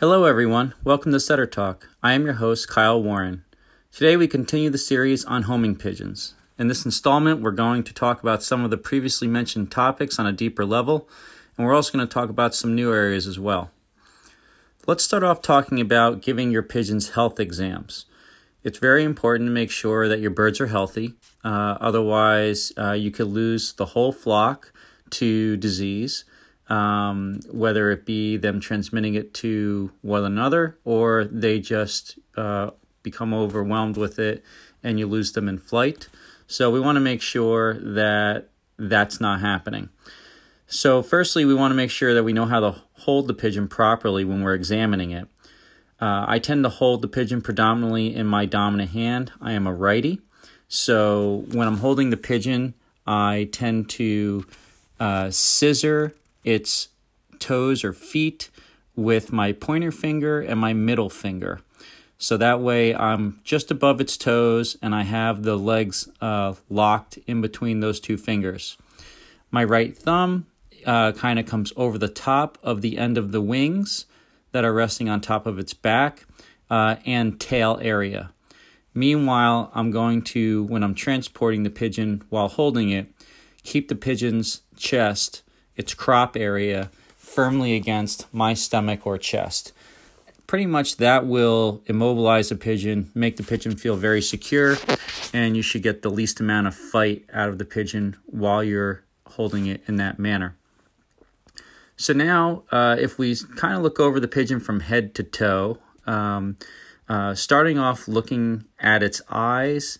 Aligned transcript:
Hello, 0.00 0.24
everyone. 0.24 0.74
Welcome 0.82 1.12
to 1.12 1.20
Setter 1.20 1.46
Talk. 1.46 1.88
I 2.02 2.14
am 2.14 2.24
your 2.24 2.34
host, 2.34 2.66
Kyle 2.68 3.00
Warren. 3.00 3.44
Today, 3.92 4.16
we 4.16 4.26
continue 4.26 4.68
the 4.68 4.78
series 4.78 5.24
on 5.24 5.44
homing 5.44 5.76
pigeons. 5.76 6.34
In 6.58 6.66
this 6.66 6.84
installment, 6.84 7.40
we're 7.40 7.52
going 7.52 7.84
to 7.84 7.94
talk 7.94 8.20
about 8.20 8.42
some 8.42 8.64
of 8.64 8.70
the 8.70 8.76
previously 8.76 9.28
mentioned 9.28 9.70
topics 9.70 10.18
on 10.18 10.26
a 10.26 10.32
deeper 10.32 10.64
level, 10.64 11.08
and 11.56 11.64
we're 11.64 11.76
also 11.76 11.96
going 11.96 12.04
to 12.04 12.12
talk 12.12 12.30
about 12.30 12.52
some 12.52 12.74
new 12.74 12.92
areas 12.92 13.28
as 13.28 13.38
well. 13.38 13.70
Let's 14.88 15.04
start 15.04 15.22
off 15.22 15.40
talking 15.40 15.80
about 15.80 16.20
giving 16.20 16.50
your 16.50 16.64
pigeons 16.64 17.10
health 17.10 17.38
exams. 17.38 18.06
It's 18.68 18.78
very 18.78 19.02
important 19.02 19.48
to 19.48 19.52
make 19.52 19.70
sure 19.70 20.08
that 20.08 20.20
your 20.20 20.30
birds 20.30 20.60
are 20.60 20.66
healthy, 20.66 21.14
uh, 21.42 21.78
otherwise, 21.80 22.72
uh, 22.76 22.92
you 22.92 23.10
could 23.10 23.28
lose 23.28 23.72
the 23.72 23.86
whole 23.86 24.12
flock 24.12 24.72
to 25.10 25.56
disease 25.56 26.24
um, 26.68 27.40
whether 27.50 27.90
it 27.90 28.04
be 28.04 28.36
them 28.36 28.60
transmitting 28.60 29.14
it 29.14 29.32
to 29.34 29.90
one 30.02 30.24
another 30.24 30.78
or 30.84 31.24
they 31.24 31.58
just 31.58 32.18
uh, 32.36 32.70
become 33.02 33.32
overwhelmed 33.32 33.96
with 33.96 34.18
it 34.18 34.44
and 34.82 34.98
you 34.98 35.06
lose 35.06 35.32
them 35.32 35.48
in 35.48 35.58
flight. 35.58 36.08
So 36.46 36.70
we 36.70 36.80
want 36.80 36.96
to 36.96 37.00
make 37.00 37.22
sure 37.22 37.74
that 37.74 38.50
that's 38.78 39.20
not 39.20 39.40
happening. 39.40 39.88
So, 40.70 41.02
firstly, 41.02 41.46
we 41.46 41.54
want 41.54 41.70
to 41.70 41.74
make 41.74 41.90
sure 41.90 42.12
that 42.12 42.24
we 42.24 42.34
know 42.34 42.44
how 42.44 42.60
to 42.60 42.82
hold 42.92 43.26
the 43.26 43.32
pigeon 43.32 43.68
properly 43.68 44.22
when 44.22 44.42
we're 44.42 44.54
examining 44.54 45.10
it. 45.12 45.26
Uh, 46.00 46.24
I 46.28 46.38
tend 46.38 46.64
to 46.64 46.68
hold 46.68 47.02
the 47.02 47.08
pigeon 47.08 47.40
predominantly 47.40 48.14
in 48.14 48.26
my 48.26 48.46
dominant 48.46 48.90
hand. 48.90 49.32
I 49.40 49.52
am 49.52 49.66
a 49.66 49.74
righty. 49.74 50.20
So, 50.68 51.44
when 51.50 51.66
I'm 51.66 51.78
holding 51.78 52.10
the 52.10 52.16
pigeon, 52.16 52.74
I 53.06 53.48
tend 53.52 53.88
to 53.90 54.46
uh, 55.00 55.30
scissor 55.30 56.14
its 56.44 56.88
toes 57.38 57.84
or 57.84 57.92
feet 57.92 58.50
with 58.94 59.32
my 59.32 59.52
pointer 59.52 59.92
finger 59.92 60.40
and 60.40 60.58
my 60.58 60.72
middle 60.72 61.08
finger. 61.08 61.60
So 62.18 62.36
that 62.36 62.60
way 62.60 62.94
I'm 62.94 63.40
just 63.44 63.70
above 63.70 64.00
its 64.00 64.16
toes 64.16 64.76
and 64.82 64.94
I 64.94 65.04
have 65.04 65.44
the 65.44 65.56
legs 65.56 66.08
uh, 66.20 66.54
locked 66.68 67.18
in 67.28 67.40
between 67.40 67.78
those 67.78 68.00
two 68.00 68.16
fingers. 68.16 68.76
My 69.52 69.62
right 69.62 69.96
thumb 69.96 70.46
uh, 70.84 71.12
kind 71.12 71.38
of 71.38 71.46
comes 71.46 71.72
over 71.76 71.96
the 71.96 72.08
top 72.08 72.58
of 72.62 72.82
the 72.82 72.98
end 72.98 73.16
of 73.16 73.30
the 73.30 73.40
wings 73.40 74.06
that 74.52 74.64
are 74.64 74.72
resting 74.72 75.08
on 75.08 75.20
top 75.20 75.46
of 75.46 75.58
its 75.58 75.74
back 75.74 76.26
uh, 76.70 76.96
and 77.06 77.38
tail 77.40 77.78
area. 77.80 78.30
Meanwhile, 78.94 79.70
I'm 79.74 79.90
going 79.90 80.22
to, 80.22 80.64
when 80.64 80.82
I'm 80.82 80.94
transporting 80.94 81.62
the 81.62 81.70
pigeon 81.70 82.22
while 82.30 82.48
holding 82.48 82.90
it, 82.90 83.06
keep 83.62 83.88
the 83.88 83.94
pigeon's 83.94 84.62
chest 84.76 85.42
its 85.76 85.94
crop 85.94 86.36
area 86.36 86.90
firmly 87.16 87.76
against 87.76 88.26
my 88.34 88.52
stomach 88.52 89.06
or 89.06 89.16
chest. 89.16 89.72
Pretty 90.48 90.66
much 90.66 90.96
that 90.96 91.26
will 91.26 91.82
immobilize 91.86 92.48
the 92.48 92.56
pigeon, 92.56 93.10
make 93.14 93.36
the 93.36 93.42
pigeon 93.42 93.76
feel 93.76 93.94
very 93.94 94.20
secure, 94.20 94.76
and 95.32 95.56
you 95.56 95.62
should 95.62 95.82
get 95.82 96.02
the 96.02 96.10
least 96.10 96.40
amount 96.40 96.66
of 96.66 96.74
fight 96.74 97.24
out 97.32 97.48
of 97.48 97.58
the 97.58 97.64
pigeon 97.64 98.16
while 98.26 98.64
you're 98.64 99.04
holding 99.26 99.66
it 99.66 99.82
in 99.86 99.96
that 99.96 100.18
manner. 100.18 100.56
So 101.98 102.12
now, 102.12 102.62
uh, 102.70 102.96
if 102.98 103.18
we 103.18 103.34
kind 103.56 103.76
of 103.76 103.82
look 103.82 103.98
over 103.98 104.20
the 104.20 104.28
pigeon 104.28 104.60
from 104.60 104.80
head 104.80 105.16
to 105.16 105.24
toe, 105.24 105.78
um, 106.06 106.56
uh, 107.08 107.34
starting 107.34 107.76
off 107.76 108.06
looking 108.06 108.66
at 108.78 109.02
its 109.02 109.20
eyes, 109.28 109.98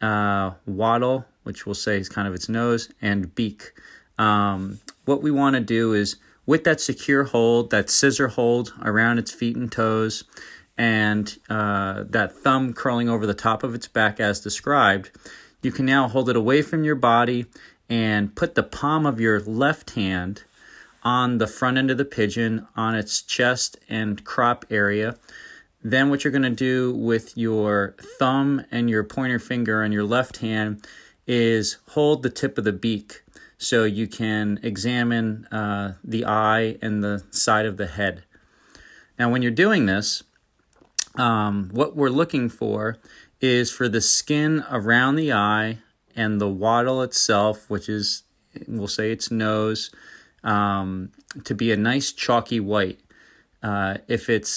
uh, 0.00 0.52
wattle, 0.64 1.26
which 1.42 1.66
we'll 1.66 1.74
say 1.74 1.98
is 1.98 2.08
kind 2.08 2.28
of 2.28 2.34
its 2.34 2.48
nose, 2.48 2.88
and 3.02 3.34
beak. 3.34 3.72
Um, 4.16 4.78
what 5.06 5.22
we 5.22 5.32
want 5.32 5.54
to 5.54 5.60
do 5.60 5.92
is 5.92 6.16
with 6.46 6.62
that 6.64 6.80
secure 6.80 7.24
hold, 7.24 7.70
that 7.70 7.90
scissor 7.90 8.28
hold 8.28 8.72
around 8.82 9.18
its 9.18 9.32
feet 9.32 9.56
and 9.56 9.72
toes, 9.72 10.22
and 10.78 11.36
uh, 11.48 12.04
that 12.08 12.32
thumb 12.32 12.74
curling 12.74 13.08
over 13.08 13.26
the 13.26 13.34
top 13.34 13.64
of 13.64 13.74
its 13.74 13.88
back 13.88 14.20
as 14.20 14.38
described, 14.38 15.10
you 15.62 15.72
can 15.72 15.84
now 15.84 16.06
hold 16.06 16.30
it 16.30 16.36
away 16.36 16.62
from 16.62 16.84
your 16.84 16.94
body 16.94 17.46
and 17.88 18.36
put 18.36 18.54
the 18.54 18.62
palm 18.62 19.04
of 19.04 19.18
your 19.18 19.40
left 19.40 19.90
hand 19.90 20.44
on 21.02 21.38
the 21.38 21.46
front 21.46 21.78
end 21.78 21.90
of 21.90 21.98
the 21.98 22.04
pigeon 22.04 22.66
on 22.76 22.94
its 22.94 23.22
chest 23.22 23.78
and 23.88 24.24
crop 24.24 24.64
area. 24.70 25.16
Then, 25.82 26.10
what 26.10 26.24
you're 26.24 26.30
going 26.30 26.42
to 26.42 26.50
do 26.50 26.92
with 26.94 27.36
your 27.38 27.96
thumb 28.18 28.64
and 28.70 28.90
your 28.90 29.02
pointer 29.02 29.38
finger 29.38 29.82
on 29.82 29.92
your 29.92 30.04
left 30.04 30.38
hand 30.38 30.86
is 31.26 31.78
hold 31.90 32.22
the 32.22 32.30
tip 32.30 32.58
of 32.58 32.64
the 32.64 32.72
beak 32.72 33.22
so 33.56 33.84
you 33.84 34.06
can 34.06 34.58
examine 34.62 35.46
uh, 35.52 35.92
the 36.02 36.24
eye 36.24 36.76
and 36.82 37.04
the 37.04 37.22
side 37.30 37.66
of 37.66 37.76
the 37.76 37.86
head. 37.86 38.24
Now, 39.18 39.30
when 39.30 39.42
you're 39.42 39.50
doing 39.50 39.86
this, 39.86 40.22
um, 41.16 41.70
what 41.72 41.96
we're 41.96 42.08
looking 42.08 42.48
for 42.48 42.96
is 43.40 43.70
for 43.70 43.88
the 43.88 44.00
skin 44.00 44.64
around 44.70 45.16
the 45.16 45.32
eye 45.32 45.78
and 46.16 46.40
the 46.40 46.48
wattle 46.48 47.02
itself, 47.02 47.68
which 47.68 47.88
is, 47.88 48.22
we'll 48.66 48.88
say 48.88 49.12
its 49.12 49.30
nose, 49.30 49.90
um, 50.44 51.10
to 51.44 51.54
be 51.54 51.72
a 51.72 51.76
nice 51.76 52.12
chalky 52.12 52.60
white. 52.60 53.00
Uh, 53.62 53.98
if 54.08 54.30
it 54.30 54.48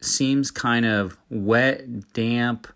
seems 0.00 0.50
kind 0.50 0.86
of 0.86 1.18
wet, 1.30 2.12
damp, 2.12 2.66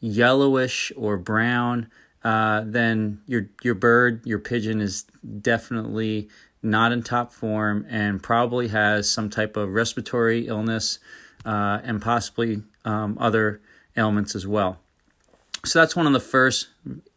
yellowish, 0.00 0.92
or 0.96 1.16
brown, 1.16 1.90
uh, 2.24 2.62
then 2.66 3.20
your 3.26 3.48
your 3.62 3.74
bird, 3.74 4.26
your 4.26 4.38
pigeon 4.38 4.80
is 4.80 5.04
definitely 5.40 6.28
not 6.62 6.92
in 6.92 7.02
top 7.02 7.32
form 7.32 7.86
and 7.88 8.22
probably 8.22 8.68
has 8.68 9.10
some 9.10 9.30
type 9.30 9.56
of 9.56 9.70
respiratory 9.70 10.46
illness 10.46 10.98
uh, 11.46 11.80
and 11.82 12.02
possibly 12.02 12.62
um, 12.84 13.16
other 13.18 13.60
ailments 13.96 14.34
as 14.34 14.46
well. 14.46 14.78
So 15.64 15.78
that's 15.78 15.96
one 15.96 16.06
of 16.06 16.12
the 16.12 16.20
first 16.20 16.68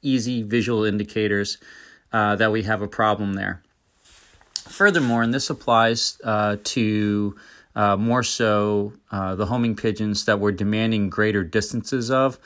easy 0.01 0.43
visual 0.43 0.83
indicators 0.83 1.57
uh, 2.11 2.35
that 2.35 2.51
we 2.51 2.63
have 2.63 2.81
a 2.81 2.87
problem 2.87 3.33
there. 3.33 3.61
Furthermore, 4.63 5.23
and 5.23 5.33
this 5.33 5.49
applies 5.49 6.19
uh, 6.23 6.57
to 6.63 7.35
uh, 7.75 7.97
more 7.97 8.23
so 8.23 8.93
uh, 9.11 9.35
the 9.35 9.45
homing 9.45 9.75
pigeons 9.75 10.25
that 10.25 10.39
we're 10.39 10.51
demanding 10.51 11.09
greater 11.09 11.43
distances 11.43 12.09
of 12.11 12.39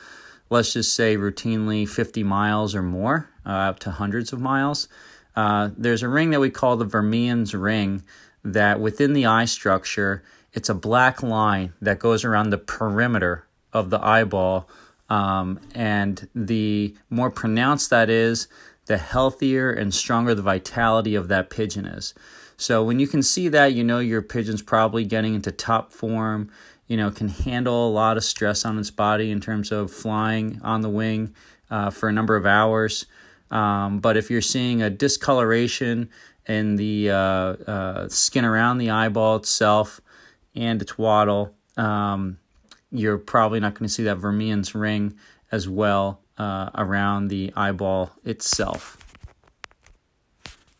let's 0.50 0.72
just 0.72 0.94
say 0.94 1.16
routinely 1.16 1.88
50 1.88 2.22
miles 2.22 2.74
or 2.74 2.82
more, 2.82 3.28
uh, 3.44 3.50
up 3.50 3.78
to 3.80 3.90
hundreds 3.90 4.32
of 4.32 4.40
miles. 4.40 4.88
Uh, 5.36 5.70
there's 5.76 6.02
a 6.02 6.08
ring 6.08 6.30
that 6.30 6.40
we 6.40 6.50
call 6.50 6.76
the 6.76 6.84
Vermeer's 6.84 7.54
ring 7.54 8.02
that 8.44 8.80
within 8.80 9.12
the 9.12 9.26
eye 9.26 9.44
structure, 9.44 10.22
it's 10.52 10.68
a 10.68 10.74
black 10.74 11.22
line 11.22 11.72
that 11.80 11.98
goes 11.98 12.24
around 12.24 12.50
the 12.50 12.58
perimeter 12.58 13.46
of 13.72 13.90
the 13.90 14.04
eyeball. 14.04 14.68
Um, 15.10 15.60
and 15.74 16.28
the 16.34 16.94
more 17.10 17.30
pronounced 17.30 17.90
that 17.90 18.10
is, 18.10 18.48
the 18.88 18.98
healthier 18.98 19.70
and 19.70 19.94
stronger 19.94 20.34
the 20.34 20.42
vitality 20.42 21.14
of 21.14 21.28
that 21.28 21.48
pigeon 21.48 21.86
is. 21.86 22.12
So 22.56 22.82
when 22.82 22.98
you 22.98 23.06
can 23.06 23.22
see 23.22 23.48
that, 23.48 23.72
you 23.72 23.84
know 23.84 24.00
your 24.00 24.20
pigeon's 24.20 24.62
probably 24.62 25.04
getting 25.04 25.34
into 25.34 25.52
top 25.52 25.92
form 25.92 26.50
you 26.88 26.96
know, 26.96 27.10
can 27.10 27.28
handle 27.28 27.86
a 27.86 27.92
lot 27.92 28.16
of 28.16 28.24
stress 28.24 28.64
on 28.64 28.78
its 28.78 28.90
body 28.90 29.30
in 29.30 29.40
terms 29.40 29.70
of 29.70 29.92
flying 29.92 30.58
on 30.64 30.80
the 30.80 30.88
wing 30.88 31.34
uh, 31.70 31.90
for 31.90 32.08
a 32.08 32.12
number 32.12 32.34
of 32.34 32.46
hours. 32.46 33.06
Um, 33.50 34.00
but 34.00 34.16
if 34.16 34.30
you're 34.30 34.40
seeing 34.40 34.82
a 34.82 34.90
discoloration 34.90 36.08
in 36.46 36.76
the 36.76 37.10
uh, 37.10 37.14
uh, 37.14 38.08
skin 38.08 38.44
around 38.44 38.78
the 38.78 38.90
eyeball 38.90 39.36
itself 39.36 40.00
and 40.54 40.80
its 40.80 40.96
wattle, 40.96 41.54
um, 41.76 42.38
you're 42.90 43.18
probably 43.18 43.60
not 43.60 43.74
going 43.74 43.86
to 43.86 43.92
see 43.92 44.04
that 44.04 44.16
Vermeer's 44.16 44.74
ring 44.74 45.14
as 45.52 45.68
well 45.68 46.20
uh, 46.38 46.70
around 46.74 47.28
the 47.28 47.52
eyeball 47.56 48.12
itself. 48.24 48.96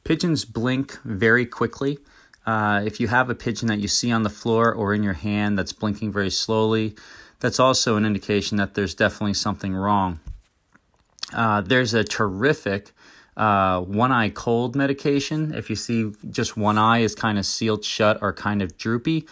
Pigeons 0.05 0.45
blink 0.45 0.99
very 1.05 1.45
quickly. 1.45 1.99
Uh, 2.47 2.81
if 2.85 2.99
you 2.99 3.09
have 3.09 3.29
a 3.29 3.35
pigeon 3.35 3.69
that 3.69 3.79
you 3.79 3.89
see 3.89 4.11
on 4.11 4.23
the 4.23 4.31
floor 4.31 4.73
or 4.73 4.95
in 4.95 5.03
your 5.03 5.13
hand 5.13 5.59
that's 5.59 5.73
blinking 5.73 6.11
very 6.11 6.31
slowly, 6.31 6.95
that's 7.41 7.61
also 7.61 7.97
an 7.97 8.07
indication 8.07 8.57
that 8.57 8.75
there's 8.75 8.95
definitely 8.95 9.35
something 9.35 9.75
wrong. 9.75 10.21
Uh, 11.33 11.61
there's 11.61 11.93
a 11.93 12.03
terrific 12.05 12.93
uh, 13.37 13.81
one 13.81 14.11
eye 14.11 14.31
cold 14.31 14.75
medication. 14.75 15.55
If 15.55 15.71
you 15.71 15.77
see 15.77 16.13
just 16.31 16.57
one 16.57 16.77
eye 16.77 16.99
is 16.99 17.15
kind 17.15 17.39
of 17.39 17.47
sealed 17.47 17.85
shut 17.85 18.19
or 18.21 18.33
kind 18.33 18.63
of 18.63 18.77
droopy, 18.77 19.27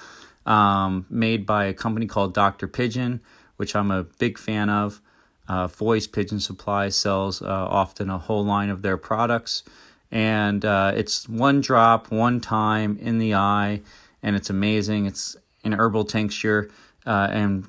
um, 0.46 1.06
made 1.10 1.44
by 1.44 1.64
a 1.64 1.74
company 1.74 2.06
called 2.06 2.32
Dr. 2.32 2.68
Pigeon, 2.68 3.20
which 3.56 3.74
I'm 3.74 3.90
a 3.90 4.04
big 4.04 4.38
fan 4.38 4.70
of. 4.70 5.00
Uh, 5.48 5.68
Foy's 5.68 6.06
Pigeon 6.06 6.40
Supply 6.40 6.88
sells 6.88 7.40
uh, 7.40 7.46
often 7.46 8.10
a 8.10 8.18
whole 8.18 8.44
line 8.44 8.70
of 8.70 8.82
their 8.82 8.96
products 8.96 9.62
and 10.10 10.64
uh, 10.64 10.92
it's 10.94 11.28
one 11.28 11.60
drop, 11.60 12.10
one 12.12 12.40
time 12.40 12.96
in 13.00 13.18
the 13.18 13.34
eye, 13.34 13.82
and 14.22 14.36
it's 14.36 14.48
amazing. 14.48 15.06
It's 15.06 15.36
an 15.64 15.72
herbal 15.72 16.04
tincture 16.04 16.70
uh, 17.04 17.28
and 17.30 17.66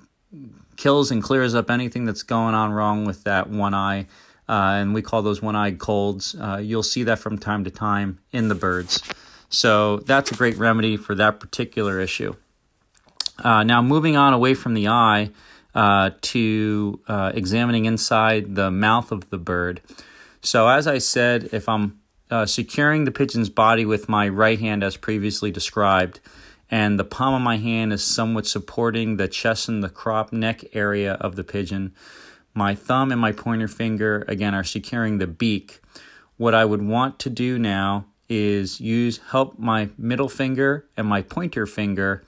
kills 0.75 1.09
and 1.09 1.23
clears 1.23 1.55
up 1.55 1.71
anything 1.71 2.05
that's 2.05 2.21
going 2.21 2.53
on 2.53 2.71
wrong 2.71 3.05
with 3.05 3.23
that 3.23 3.49
one 3.49 3.73
eye. 3.73 4.05
uh, 4.49 4.79
and 4.79 4.93
we 4.93 5.01
call 5.01 5.21
those 5.21 5.41
one-eyed 5.41 5.77
colds. 5.79 6.35
Uh, 6.39 6.57
you'll 6.57 6.83
see 6.83 7.03
that 7.03 7.19
from 7.19 7.37
time 7.37 7.63
to 7.63 7.71
time 7.71 8.19
in 8.31 8.47
the 8.47 8.55
birds. 8.55 9.01
So 9.49 9.97
that's 9.97 10.31
a 10.31 10.35
great 10.35 10.57
remedy 10.57 10.95
for 10.95 11.15
that 11.15 11.39
particular 11.39 11.99
issue. 11.99 12.35
Now, 13.43 13.81
moving 13.81 14.15
on 14.15 14.33
away 14.33 14.53
from 14.53 14.73
the 14.73 14.87
eye 14.87 15.31
uh, 15.75 16.11
to 16.21 16.99
uh, 17.07 17.31
examining 17.33 17.85
inside 17.85 18.55
the 18.55 18.71
mouth 18.71 19.11
of 19.11 19.29
the 19.29 19.37
bird. 19.37 19.81
So, 20.41 20.67
as 20.67 20.87
I 20.87 20.97
said, 20.97 21.49
if 21.51 21.67
I'm 21.67 21.99
uh, 22.29 22.45
securing 22.45 23.05
the 23.05 23.11
pigeon's 23.11 23.49
body 23.49 23.85
with 23.85 24.09
my 24.09 24.27
right 24.27 24.59
hand, 24.59 24.83
as 24.83 24.97
previously 24.97 25.51
described, 25.51 26.19
and 26.69 26.99
the 26.99 27.03
palm 27.03 27.33
of 27.33 27.41
my 27.41 27.57
hand 27.57 27.93
is 27.93 28.03
somewhat 28.03 28.45
supporting 28.45 29.17
the 29.17 29.27
chest 29.27 29.69
and 29.69 29.83
the 29.83 29.89
crop 29.89 30.33
neck 30.33 30.63
area 30.73 31.13
of 31.13 31.35
the 31.35 31.43
pigeon, 31.43 31.93
my 32.53 32.75
thumb 32.75 33.11
and 33.11 33.21
my 33.21 33.31
pointer 33.31 33.67
finger, 33.67 34.25
again, 34.27 34.55
are 34.55 34.63
securing 34.63 35.19
the 35.19 35.27
beak. 35.27 35.79
What 36.37 36.55
I 36.55 36.65
would 36.65 36.81
want 36.81 37.19
to 37.19 37.29
do 37.29 37.57
now 37.59 38.05
is 38.29 38.81
use 38.81 39.19
help 39.29 39.57
my 39.57 39.89
middle 39.97 40.27
finger 40.27 40.85
and 40.97 41.07
my 41.07 41.21
pointer 41.21 41.65
finger 41.65 42.23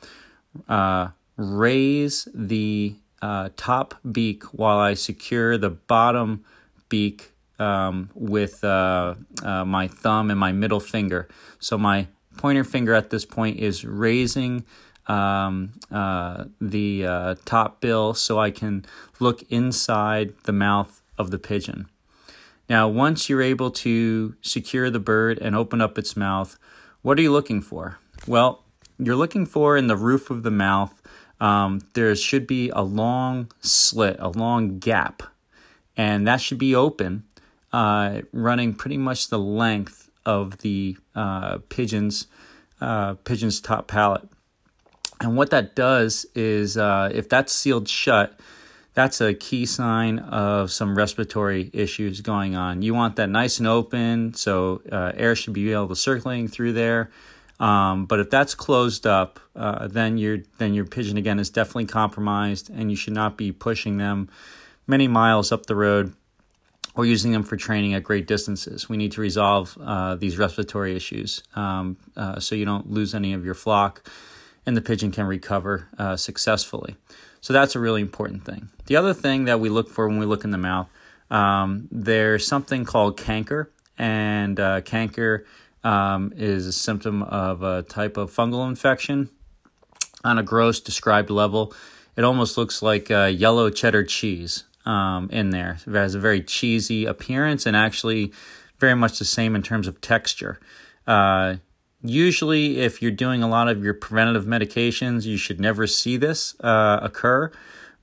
uh, 0.67 1.09
raise 1.35 2.27
the 2.33 2.95
uh, 3.21 3.49
top 3.57 3.95
beak 4.09 4.43
while 4.45 4.77
I 4.77 4.93
secure 4.93 5.57
the 5.57 5.69
bottom 5.69 6.43
beak 6.89 7.31
um, 7.59 8.09
with 8.13 8.63
uh, 8.63 9.15
uh, 9.43 9.65
my 9.65 9.87
thumb 9.87 10.31
and 10.31 10.39
my 10.39 10.51
middle 10.51 10.79
finger. 10.79 11.27
So 11.59 11.77
my 11.77 12.07
pointer 12.37 12.63
finger 12.63 12.93
at 12.93 13.09
this 13.09 13.25
point 13.25 13.59
is 13.59 13.83
raising 13.83 14.65
um, 15.07 15.73
uh, 15.91 16.45
the 16.61 17.05
uh, 17.05 17.35
top 17.45 17.81
bill 17.81 18.13
so 18.13 18.39
I 18.39 18.51
can 18.51 18.85
look 19.19 19.43
inside 19.49 20.33
the 20.43 20.53
mouth 20.53 21.01
of 21.17 21.31
the 21.31 21.39
pigeon. 21.39 21.87
Now, 22.69 22.87
once 22.87 23.27
you're 23.27 23.41
able 23.41 23.71
to 23.71 24.35
secure 24.41 24.91
the 24.91 24.99
bird 24.99 25.39
and 25.39 25.55
open 25.55 25.81
up 25.81 25.97
its 25.97 26.15
mouth, 26.15 26.57
what 27.01 27.17
are 27.17 27.21
you 27.21 27.31
looking 27.31 27.61
for? 27.61 27.97
Well, 28.27 28.63
you're 28.99 29.15
looking 29.15 29.45
for 29.45 29.75
in 29.75 29.87
the 29.87 29.97
roof 29.97 30.29
of 30.29 30.43
the 30.43 30.51
mouth, 30.51 30.98
um, 31.39 31.81
there 31.93 32.15
should 32.15 32.47
be 32.47 32.69
a 32.69 32.81
long 32.81 33.51
slit, 33.61 34.17
a 34.19 34.29
long 34.29 34.79
gap, 34.79 35.23
and 35.95 36.27
that 36.27 36.41
should 36.41 36.57
be 36.57 36.75
open, 36.75 37.23
uh, 37.71 38.21
running 38.31 38.73
pretty 38.73 38.97
much 38.97 39.29
the 39.29 39.39
length 39.39 40.09
of 40.25 40.59
the 40.59 40.97
uh, 41.15 41.59
pigeon's 41.69 42.27
uh, 42.81 43.15
pigeon's 43.25 43.59
top 43.59 43.87
palate. 43.87 44.27
And 45.21 45.35
what 45.35 45.49
that 45.49 45.75
does 45.75 46.25
is, 46.33 46.77
uh, 46.77 47.09
if 47.13 47.27
that's 47.27 47.51
sealed 47.51 47.89
shut, 47.89 48.39
that's 48.93 49.21
a 49.21 49.33
key 49.33 49.65
sign 49.65 50.19
of 50.19 50.71
some 50.71 50.97
respiratory 50.97 51.69
issues 51.73 52.21
going 52.21 52.55
on. 52.55 52.81
You 52.81 52.93
want 52.93 53.17
that 53.17 53.29
nice 53.29 53.59
and 53.59 53.67
open, 53.67 54.33
so 54.33 54.81
uh, 54.91 55.11
air 55.15 55.35
should 55.35 55.53
be 55.53 55.71
able 55.71 55.89
to 55.89 55.95
circulating 55.95 56.47
through 56.47 56.73
there. 56.73 57.09
Um, 57.59 58.05
but 58.05 58.19
if 58.19 58.29
that's 58.29 58.55
closed 58.55 59.05
up, 59.05 59.39
uh, 59.55 59.87
then 59.87 60.17
your 60.17 60.39
then 60.57 60.73
your 60.73 60.85
pigeon 60.85 61.17
again 61.17 61.39
is 61.39 61.49
definitely 61.49 61.85
compromised, 61.85 62.69
and 62.69 62.89
you 62.89 62.95
should 62.95 63.13
not 63.13 63.37
be 63.37 63.51
pushing 63.51 63.97
them 63.97 64.29
many 64.87 65.07
miles 65.07 65.51
up 65.51 65.65
the 65.65 65.75
road 65.75 66.13
or 66.95 67.05
using 67.05 67.31
them 67.31 67.43
for 67.43 67.55
training 67.55 67.93
at 67.93 68.03
great 68.03 68.27
distances. 68.27 68.89
We 68.89 68.97
need 68.97 69.11
to 69.13 69.21
resolve 69.21 69.77
uh, 69.81 70.15
these 70.15 70.37
respiratory 70.37 70.95
issues 70.95 71.43
um, 71.55 71.97
uh, 72.17 72.39
so 72.39 72.55
you 72.55 72.65
don't 72.65 72.89
lose 72.89 73.13
any 73.13 73.33
of 73.33 73.45
your 73.45 73.53
flock, 73.53 74.09
and 74.65 74.75
the 74.75 74.81
pigeon 74.81 75.11
can 75.11 75.25
recover 75.25 75.87
uh, 75.97 76.15
successfully. 76.15 76.95
So 77.41 77.53
that's 77.53 77.75
a 77.75 77.79
really 77.79 78.01
important 78.01 78.43
thing. 78.45 78.69
The 78.87 78.95
other 78.95 79.13
thing 79.13 79.45
that 79.45 79.59
we 79.59 79.69
look 79.69 79.89
for 79.89 80.07
when 80.07 80.19
we 80.19 80.25
look 80.25 80.43
in 80.43 80.51
the 80.51 80.57
mouth, 80.57 80.89
um, 81.29 81.87
there's 81.91 82.47
something 82.47 82.85
called 82.85 83.17
canker, 83.17 83.69
and 83.97 84.59
uh, 84.59 84.81
canker 84.81 85.45
um, 85.83 86.33
is 86.35 86.67
a 86.67 86.73
symptom 86.73 87.23
of 87.23 87.63
a 87.63 87.83
type 87.83 88.17
of 88.17 88.31
fungal 88.33 88.67
infection. 88.67 89.29
On 90.23 90.37
a 90.37 90.43
gross 90.43 90.79
described 90.79 91.29
level, 91.29 91.73
it 92.15 92.23
almost 92.23 92.57
looks 92.57 92.81
like 92.81 93.09
yellow 93.09 93.69
cheddar 93.69 94.03
cheese 94.03 94.65
um, 94.85 95.29
in 95.31 95.51
there. 95.51 95.77
It 95.85 95.93
has 95.93 96.15
a 96.15 96.19
very 96.19 96.41
cheesy 96.41 97.05
appearance 97.05 97.65
and 97.65 97.75
actually 97.75 98.33
very 98.79 98.95
much 98.95 99.19
the 99.19 99.25
same 99.25 99.55
in 99.55 99.61
terms 99.61 99.87
of 99.87 100.01
texture. 100.01 100.59
Uh, 101.05 101.57
usually, 102.01 102.79
if 102.79 103.01
you're 103.01 103.11
doing 103.11 103.43
a 103.43 103.47
lot 103.47 103.67
of 103.67 103.83
your 103.83 103.93
preventative 103.93 104.45
medications, 104.45 105.25
you 105.25 105.37
should 105.37 105.59
never 105.59 105.85
see 105.85 106.17
this 106.17 106.55
uh, 106.61 106.99
occur. 107.01 107.51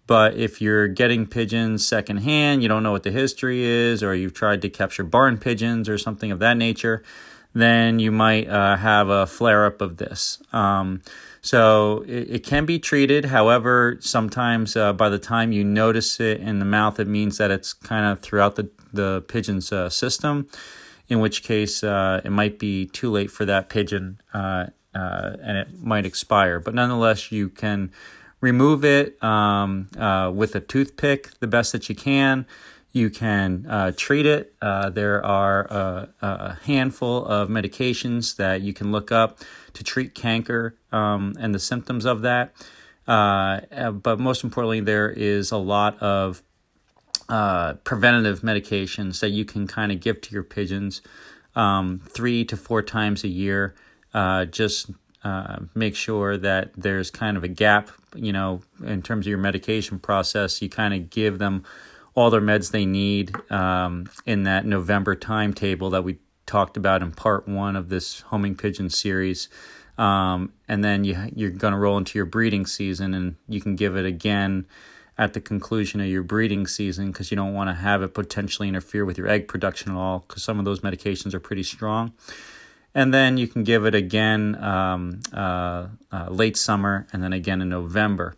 But 0.06 0.36
if 0.36 0.60
you're 0.60 0.86
getting 0.86 1.26
pigeons 1.26 1.84
secondhand, 1.84 2.62
you 2.62 2.68
don't 2.68 2.82
know 2.82 2.92
what 2.92 3.02
the 3.02 3.10
history 3.10 3.62
is, 3.62 4.02
or 4.02 4.14
you've 4.14 4.34
tried 4.34 4.62
to 4.62 4.68
capture 4.68 5.02
barn 5.02 5.38
pigeons 5.38 5.88
or 5.88 5.98
something 5.98 6.30
of 6.30 6.38
that 6.38 6.56
nature, 6.56 7.02
then 7.56 7.98
you 7.98 8.12
might 8.12 8.48
uh, 8.48 8.76
have 8.76 9.08
a 9.08 9.26
flare 9.26 9.64
up 9.64 9.80
of 9.80 9.96
this. 9.96 10.38
Um, 10.52 11.00
so 11.40 12.04
it, 12.06 12.30
it, 12.30 12.38
can 12.44 12.66
be 12.66 12.78
treated. 12.78 13.26
However, 13.26 13.96
sometimes 14.00 14.76
uh, 14.76 14.92
by 14.92 15.08
the 15.08 15.18
time 15.18 15.52
you 15.52 15.64
notice 15.64 16.20
it 16.20 16.40
in 16.40 16.58
the 16.58 16.66
mouth, 16.66 17.00
it 17.00 17.06
means 17.06 17.38
that 17.38 17.50
it's 17.50 17.72
kind 17.72 18.04
of 18.04 18.20
throughout 18.20 18.56
the, 18.56 18.68
the 18.92 19.24
pigeon's 19.26 19.72
uh, 19.72 19.88
system, 19.88 20.48
in 21.08 21.20
which 21.20 21.42
case 21.42 21.82
uh, 21.82 22.20
it 22.22 22.30
might 22.30 22.58
be 22.58 22.86
too 22.86 23.10
late 23.10 23.30
for 23.30 23.46
that 23.46 23.70
pigeon 23.70 24.20
uh, 24.34 24.66
uh, 24.94 25.36
and 25.42 25.56
it 25.56 25.82
might 25.82 26.04
expire. 26.04 26.60
But 26.60 26.74
nonetheless, 26.74 27.32
you 27.32 27.48
can 27.48 27.90
remove 28.42 28.84
it 28.84 29.22
um, 29.24 29.88
with 30.34 30.54
a 30.54 30.60
toothpick 30.60 31.30
the 31.38 31.46
best 31.46 31.72
that 31.72 31.88
you 31.88 31.94
can. 31.94 32.44
You 32.96 33.10
can 33.10 33.66
uh, 33.68 33.92
treat 33.94 34.24
it. 34.24 34.54
Uh, 34.62 34.88
there 34.88 35.22
are 35.22 35.66
a, 35.66 36.08
a, 36.22 36.54
handful 36.64 37.26
of 37.26 37.50
medications 37.50 38.36
that 38.36 38.62
you 38.62 38.72
can 38.72 38.90
look 38.90 39.12
up 39.12 39.40
to 39.74 39.84
treat 39.84 40.14
canker 40.14 40.78
um, 40.92 41.34
and 41.38 41.54
the 41.54 41.58
symptoms 41.58 42.06
of 42.06 42.22
that. 42.22 42.54
Uh, 43.06 43.60
uh 43.70 43.90
but 43.90 44.18
most 44.18 44.42
importantly, 44.42 44.80
there 44.80 45.10
is 45.10 45.52
a 45.52 45.58
lot 45.58 46.02
of 46.02 46.42
uh, 47.28 47.74
preventative 47.84 48.40
medications 48.40 49.20
that 49.20 49.28
you 49.28 49.44
can 49.44 49.66
kind 49.66 49.92
of 49.92 50.00
give 50.00 50.22
to 50.22 50.32
your 50.32 50.42
pigeons 50.42 51.02
um, 51.54 52.00
three 52.08 52.46
to 52.46 52.56
four 52.56 52.80
times 52.80 53.24
a 53.24 53.28
year. 53.28 53.74
Uh, 54.14 54.46
just 54.46 54.90
make 55.74 55.94
sure 55.94 56.38
that 56.38 56.70
there's 56.74 57.10
kind 57.10 57.36
of 57.36 57.44
a 57.44 57.48
gap, 57.48 57.90
you 58.14 58.32
know, 58.32 58.62
in 58.82 59.02
terms 59.02 59.26
of 59.26 59.28
your 59.28 59.38
medication 59.38 59.98
process. 59.98 60.62
You 60.62 60.70
kind 60.70 60.94
of 60.94 61.10
give 61.10 61.38
them 61.38 61.62
all 62.16 62.30
their 62.30 62.40
meds 62.40 62.72
they 62.72 62.86
need 62.86 63.36
um, 63.52 64.10
in 64.24 64.42
that 64.42 64.64
November 64.64 65.14
timetable 65.14 65.90
that 65.90 66.02
we 66.02 66.18
talked 66.46 66.76
about 66.76 67.02
in 67.02 67.12
part 67.12 67.46
one 67.46 67.76
of 67.76 67.90
this 67.90 68.20
homing 68.22 68.56
pigeon 68.56 68.88
series. 68.90 69.48
Um, 69.98 70.52
and 70.66 70.82
then 70.82 71.04
you, 71.04 71.30
you're 71.34 71.50
going 71.50 71.72
to 71.72 71.78
roll 71.78 71.96
into 71.98 72.18
your 72.18 72.26
breeding 72.26 72.66
season, 72.66 73.14
and 73.14 73.36
you 73.48 73.60
can 73.60 73.76
give 73.76 73.96
it 73.96 74.04
again 74.06 74.66
at 75.18 75.32
the 75.32 75.40
conclusion 75.40 76.00
of 76.00 76.06
your 76.06 76.22
breeding 76.22 76.66
season 76.66 77.08
because 77.08 77.30
you 77.30 77.36
don't 77.36 77.54
want 77.54 77.68
to 77.70 77.74
have 77.74 78.02
it 78.02 78.12
potentially 78.12 78.68
interfere 78.68 79.04
with 79.04 79.16
your 79.16 79.28
egg 79.28 79.48
production 79.48 79.92
at 79.92 79.96
all 79.96 80.24
because 80.26 80.42
some 80.42 80.58
of 80.58 80.64
those 80.64 80.80
medications 80.80 81.34
are 81.34 81.40
pretty 81.40 81.62
strong. 81.62 82.12
And 82.94 83.12
then 83.12 83.36
you 83.36 83.46
can 83.46 83.62
give 83.62 83.84
it 83.84 83.94
again 83.94 84.62
um, 84.62 85.20
uh, 85.32 85.88
uh, 86.10 86.28
late 86.30 86.56
summer 86.56 87.06
and 87.12 87.22
then 87.22 87.32
again 87.32 87.60
in 87.60 87.68
November. 87.68 88.36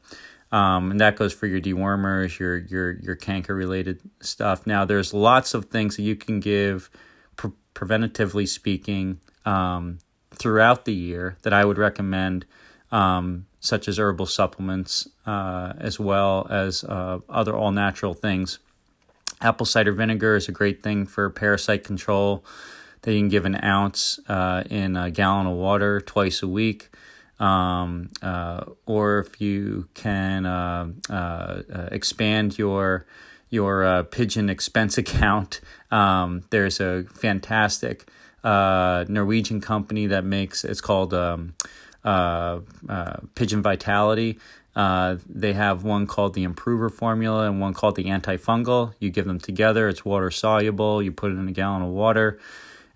Um, 0.51 0.91
and 0.91 1.01
that 1.01 1.17
goes 1.17 1.33
for 1.33 1.47
your 1.47 1.61
dewormers, 1.61 2.39
your 2.39 2.57
your 2.57 2.93
your 3.01 3.17
canker 3.17 3.55
related 3.55 4.01
stuff. 4.21 4.67
Now, 4.67 4.85
there's 4.85 5.13
lots 5.13 5.53
of 5.55 5.67
things 5.67 5.97
that 5.97 6.03
you 6.03 6.17
can 6.17 6.41
give, 6.41 6.91
pre- 7.37 7.53
preventatively 7.75 8.49
speaking, 8.49 9.21
um, 9.45 9.99
throughout 10.31 10.85
the 10.85 10.95
year 10.95 11.37
that 11.43 11.53
I 11.53 11.65
would 11.65 11.77
recommend, 11.77 12.47
um, 12.91 13.47
such 13.61 13.89
as 13.89 13.99
herbal 13.99 14.27
supplements, 14.27 15.09
uh, 15.27 15.75
as 15.79 16.01
well 16.01 16.47
as 16.49 16.83
uh, 16.85 17.19
other 17.29 17.55
all 17.55 17.73
natural 17.73 18.15
things. 18.15 18.59
Apple 19.41 19.67
cider 19.67 19.93
vinegar 19.93 20.35
is 20.35 20.49
a 20.49 20.53
great 20.53 20.83
thing 20.83 21.07
for 21.07 21.29
parasite 21.31 21.85
control. 21.85 22.45
That 23.03 23.13
you 23.13 23.21
can 23.21 23.29
give 23.29 23.45
an 23.45 23.63
ounce 23.63 24.19
uh, 24.29 24.65
in 24.69 24.97
a 24.97 25.11
gallon 25.11 25.47
of 25.47 25.55
water 25.57 26.01
twice 26.01 26.43
a 26.43 26.49
week 26.49 26.91
um, 27.41 28.11
uh, 28.23 28.65
or 28.87 29.21
if 29.21 29.41
you 29.41 29.89
can 29.95 30.47
uh, 30.47 30.89
uh, 31.09 31.13
uh 31.13 31.89
expand 31.93 32.59
your 32.59 33.07
your 33.51 34.05
pigeon 34.05 34.51
expense 34.51 34.99
account. 35.03 35.61
Um, 35.91 36.43
there's 36.51 36.81
a 36.81 37.05
fantastic 37.05 38.11
uh, 38.45 39.05
Norwegian 39.09 39.61
company 39.61 40.07
that 40.07 40.25
makes 40.25 40.65
it's 40.65 40.81
called 40.81 41.15
um, 41.15 41.55
Pigeon 43.35 43.63
Vitality. 43.63 44.39
Uh, 44.77 45.17
they 45.29 45.55
have 45.55 45.83
one 45.83 46.07
called 46.07 46.35
the 46.35 46.45
Improver 46.45 46.89
Formula 46.89 47.49
and 47.49 47.61
one 47.61 47.75
called 47.75 47.97
the 47.97 48.05
Antifungal. 48.05 48.95
You 49.01 49.11
give 49.11 49.25
them 49.25 49.41
together; 49.41 49.89
it's 49.89 50.05
water 50.05 50.31
soluble. 50.31 51.03
You 51.03 51.11
put 51.11 51.33
it 51.33 51.35
in 51.37 51.49
a 51.49 51.53
gallon 51.53 51.83
of 51.83 51.89
water 51.89 52.39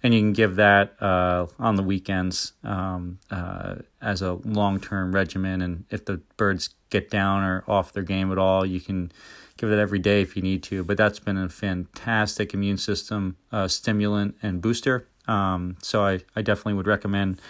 and 0.03 0.13
you 0.13 0.21
can 0.21 0.33
give 0.33 0.57
that 0.57 1.01
uh, 1.01 1.47
on 1.59 1.77
the 1.77 1.83
weekends 1.83 2.53
um, 2.65 3.19
uh, 3.31 3.77
as 4.01 4.21
a 4.21 4.35
long 4.45 4.81
term 4.81 5.15
regimen. 5.15 5.63
And 5.63 5.85
if 5.91 6.05
the 6.05 6.21
birds 6.37 6.71
get 6.91 7.09
down 7.09 7.43
or 7.45 7.65
off 7.69 7.93
their 7.93 8.03
game 8.03 8.33
at 8.33 8.39
all, 8.39 8.67
you 8.67 8.81
can 8.81 9.13
give 9.57 9.71
it 9.71 9.79
every 9.79 10.01
day 10.01 10.21
if 10.21 10.35
you 10.35 10.43
need 10.43 10.63
to. 10.65 10.83
But 10.83 10.97
that's 10.97 11.21
been 11.21 11.37
a 11.37 11.49
fantastic 11.49 12.53
immune 12.53 12.79
system 12.79 13.37
uh, 13.53 13.69
stimulant 13.69 14.37
and 14.43 14.61
booster. 14.61 15.07
Um, 15.29 15.77
so 15.83 16.05
I, 16.05 16.21
I 16.35 16.43
definitely 16.43 16.75
would 16.75 16.89
recommend 16.89 17.41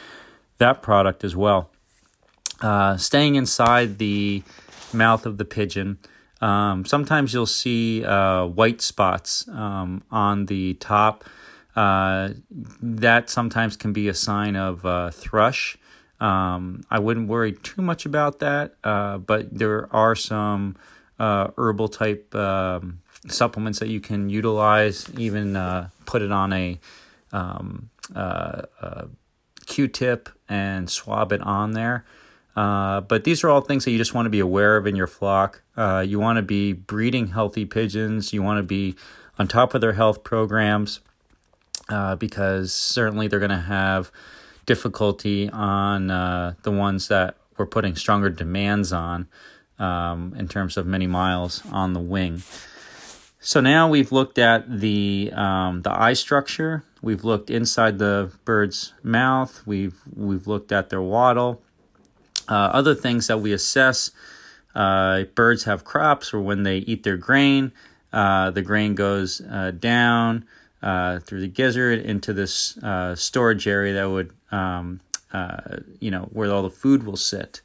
that 0.58 0.82
product 0.82 1.24
as 1.24 1.34
well. 1.34 1.70
Uh, 2.60 2.96
staying 2.96 3.34
inside 3.34 3.98
the 3.98 4.42
mouth 4.92 5.24
of 5.24 5.38
the 5.38 5.44
pigeon, 5.44 5.98
um, 6.42 6.84
sometimes 6.84 7.32
you'll 7.32 7.46
see 7.46 8.04
uh, 8.04 8.44
white 8.44 8.82
spots 8.82 9.48
um, 9.48 10.02
on 10.10 10.46
the 10.46 10.74
top. 10.74 11.24
Uh, 11.74 12.30
that 12.82 13.30
sometimes 13.30 13.76
can 13.76 13.92
be 13.92 14.08
a 14.08 14.14
sign 14.14 14.56
of 14.56 14.84
uh, 14.84 15.10
thrush. 15.10 15.78
Um, 16.20 16.84
I 16.90 16.98
wouldn't 16.98 17.28
worry 17.28 17.52
too 17.52 17.82
much 17.82 18.06
about 18.06 18.38
that, 18.40 18.74
uh, 18.84 19.18
but 19.18 19.56
there 19.56 19.88
are 19.94 20.14
some 20.14 20.76
uh, 21.18 21.48
herbal 21.56 21.88
type 21.88 22.34
um, 22.34 23.00
supplements 23.26 23.78
that 23.78 23.88
you 23.88 24.00
can 24.00 24.28
utilize. 24.28 25.10
Even 25.16 25.56
uh, 25.56 25.88
put 26.04 26.22
it 26.22 26.30
on 26.30 26.52
a 26.52 26.78
um, 27.32 27.90
uh, 28.14 28.62
Q-tip 29.66 30.28
and 30.48 30.90
swab 30.90 31.32
it 31.32 31.40
on 31.40 31.72
there. 31.72 32.04
Uh, 32.54 33.00
but 33.00 33.24
these 33.24 33.42
are 33.42 33.48
all 33.48 33.62
things 33.62 33.84
that 33.84 33.90
you 33.90 33.98
just 33.98 34.14
want 34.14 34.26
to 34.26 34.30
be 34.30 34.40
aware 34.40 34.76
of 34.76 34.86
in 34.86 34.94
your 34.94 35.06
flock. 35.06 35.62
Uh, 35.76 36.04
you 36.06 36.20
want 36.20 36.36
to 36.36 36.42
be 36.42 36.72
breeding 36.72 37.28
healthy 37.28 37.64
pigeons. 37.64 38.32
You 38.32 38.42
want 38.42 38.58
to 38.58 38.62
be 38.62 38.94
on 39.38 39.48
top 39.48 39.74
of 39.74 39.80
their 39.80 39.94
health 39.94 40.22
programs 40.22 41.00
uh, 41.88 42.16
because 42.16 42.72
certainly 42.72 43.28
they're 43.28 43.38
going 43.38 43.50
to 43.50 43.56
have 43.56 44.10
difficulty 44.66 45.48
on 45.50 46.10
uh, 46.10 46.54
the 46.62 46.70
ones 46.70 47.08
that 47.08 47.36
we're 47.56 47.66
putting 47.66 47.96
stronger 47.96 48.30
demands 48.30 48.92
on 48.92 49.28
um, 49.78 50.34
in 50.36 50.48
terms 50.48 50.76
of 50.76 50.86
many 50.86 51.06
miles 51.06 51.62
on 51.70 51.92
the 51.92 52.00
wing. 52.00 52.42
So 53.40 53.60
now 53.60 53.88
we've 53.88 54.12
looked 54.12 54.38
at 54.38 54.80
the 54.80 55.32
um, 55.34 55.82
the 55.82 55.90
eye 55.90 56.12
structure. 56.12 56.84
We've 57.02 57.24
looked 57.24 57.50
inside 57.50 57.98
the 57.98 58.30
bird's 58.44 58.92
mouth. 59.02 59.62
We've 59.66 59.98
we've 60.14 60.46
looked 60.46 60.70
at 60.70 60.90
their 60.90 61.02
wattle. 61.02 61.60
Uh, 62.48 62.70
other 62.72 62.94
things 62.94 63.26
that 63.26 63.40
we 63.40 63.52
assess: 63.52 64.12
uh, 64.76 65.24
birds 65.34 65.64
have 65.64 65.82
crops, 65.82 66.32
or 66.32 66.40
when 66.40 66.62
they 66.62 66.78
eat 66.78 67.02
their 67.02 67.16
grain, 67.16 67.72
uh, 68.12 68.50
the 68.52 68.62
grain 68.62 68.94
goes 68.94 69.40
uh, 69.40 69.72
down 69.72 70.44
uh, 70.82 71.20
through 71.20 71.40
the 71.40 71.48
gizzard 71.48 72.00
into 72.00 72.32
this 72.32 72.76
uh, 72.78 73.14
storage 73.14 73.66
area 73.66 73.94
that 73.94 74.10
would, 74.10 74.32
um, 74.50 75.00
you 76.00 76.10
know, 76.10 76.28
where 76.32 76.50
all 76.50 76.62
the 76.62 76.70
food 76.70 77.04
will 77.04 77.16
sit. 77.16 77.62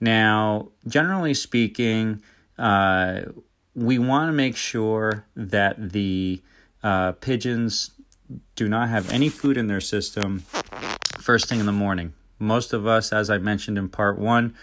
Now, 0.00 0.68
generally 0.86 1.34
speaking, 1.34 2.22
we 2.58 3.98
want 3.98 4.28
to 4.28 4.32
make 4.32 4.56
sure 4.56 5.24
that 5.36 5.92
the 5.92 6.42
pigeons 7.20 7.92
do 8.56 8.68
not 8.68 8.88
have 8.88 9.10
any 9.12 9.28
food 9.28 9.56
in 9.56 9.68
their 9.68 9.80
system 9.80 10.44
first 11.18 11.48
thing 11.48 11.60
in 11.60 11.66
the 11.66 11.72
morning. 11.72 12.12
Most 12.38 12.72
of 12.72 12.86
us, 12.86 13.12
as 13.12 13.30
I 13.30 13.38
mentioned 13.38 13.76
in 13.78 13.88
part 13.88 14.18
one, 14.18 14.54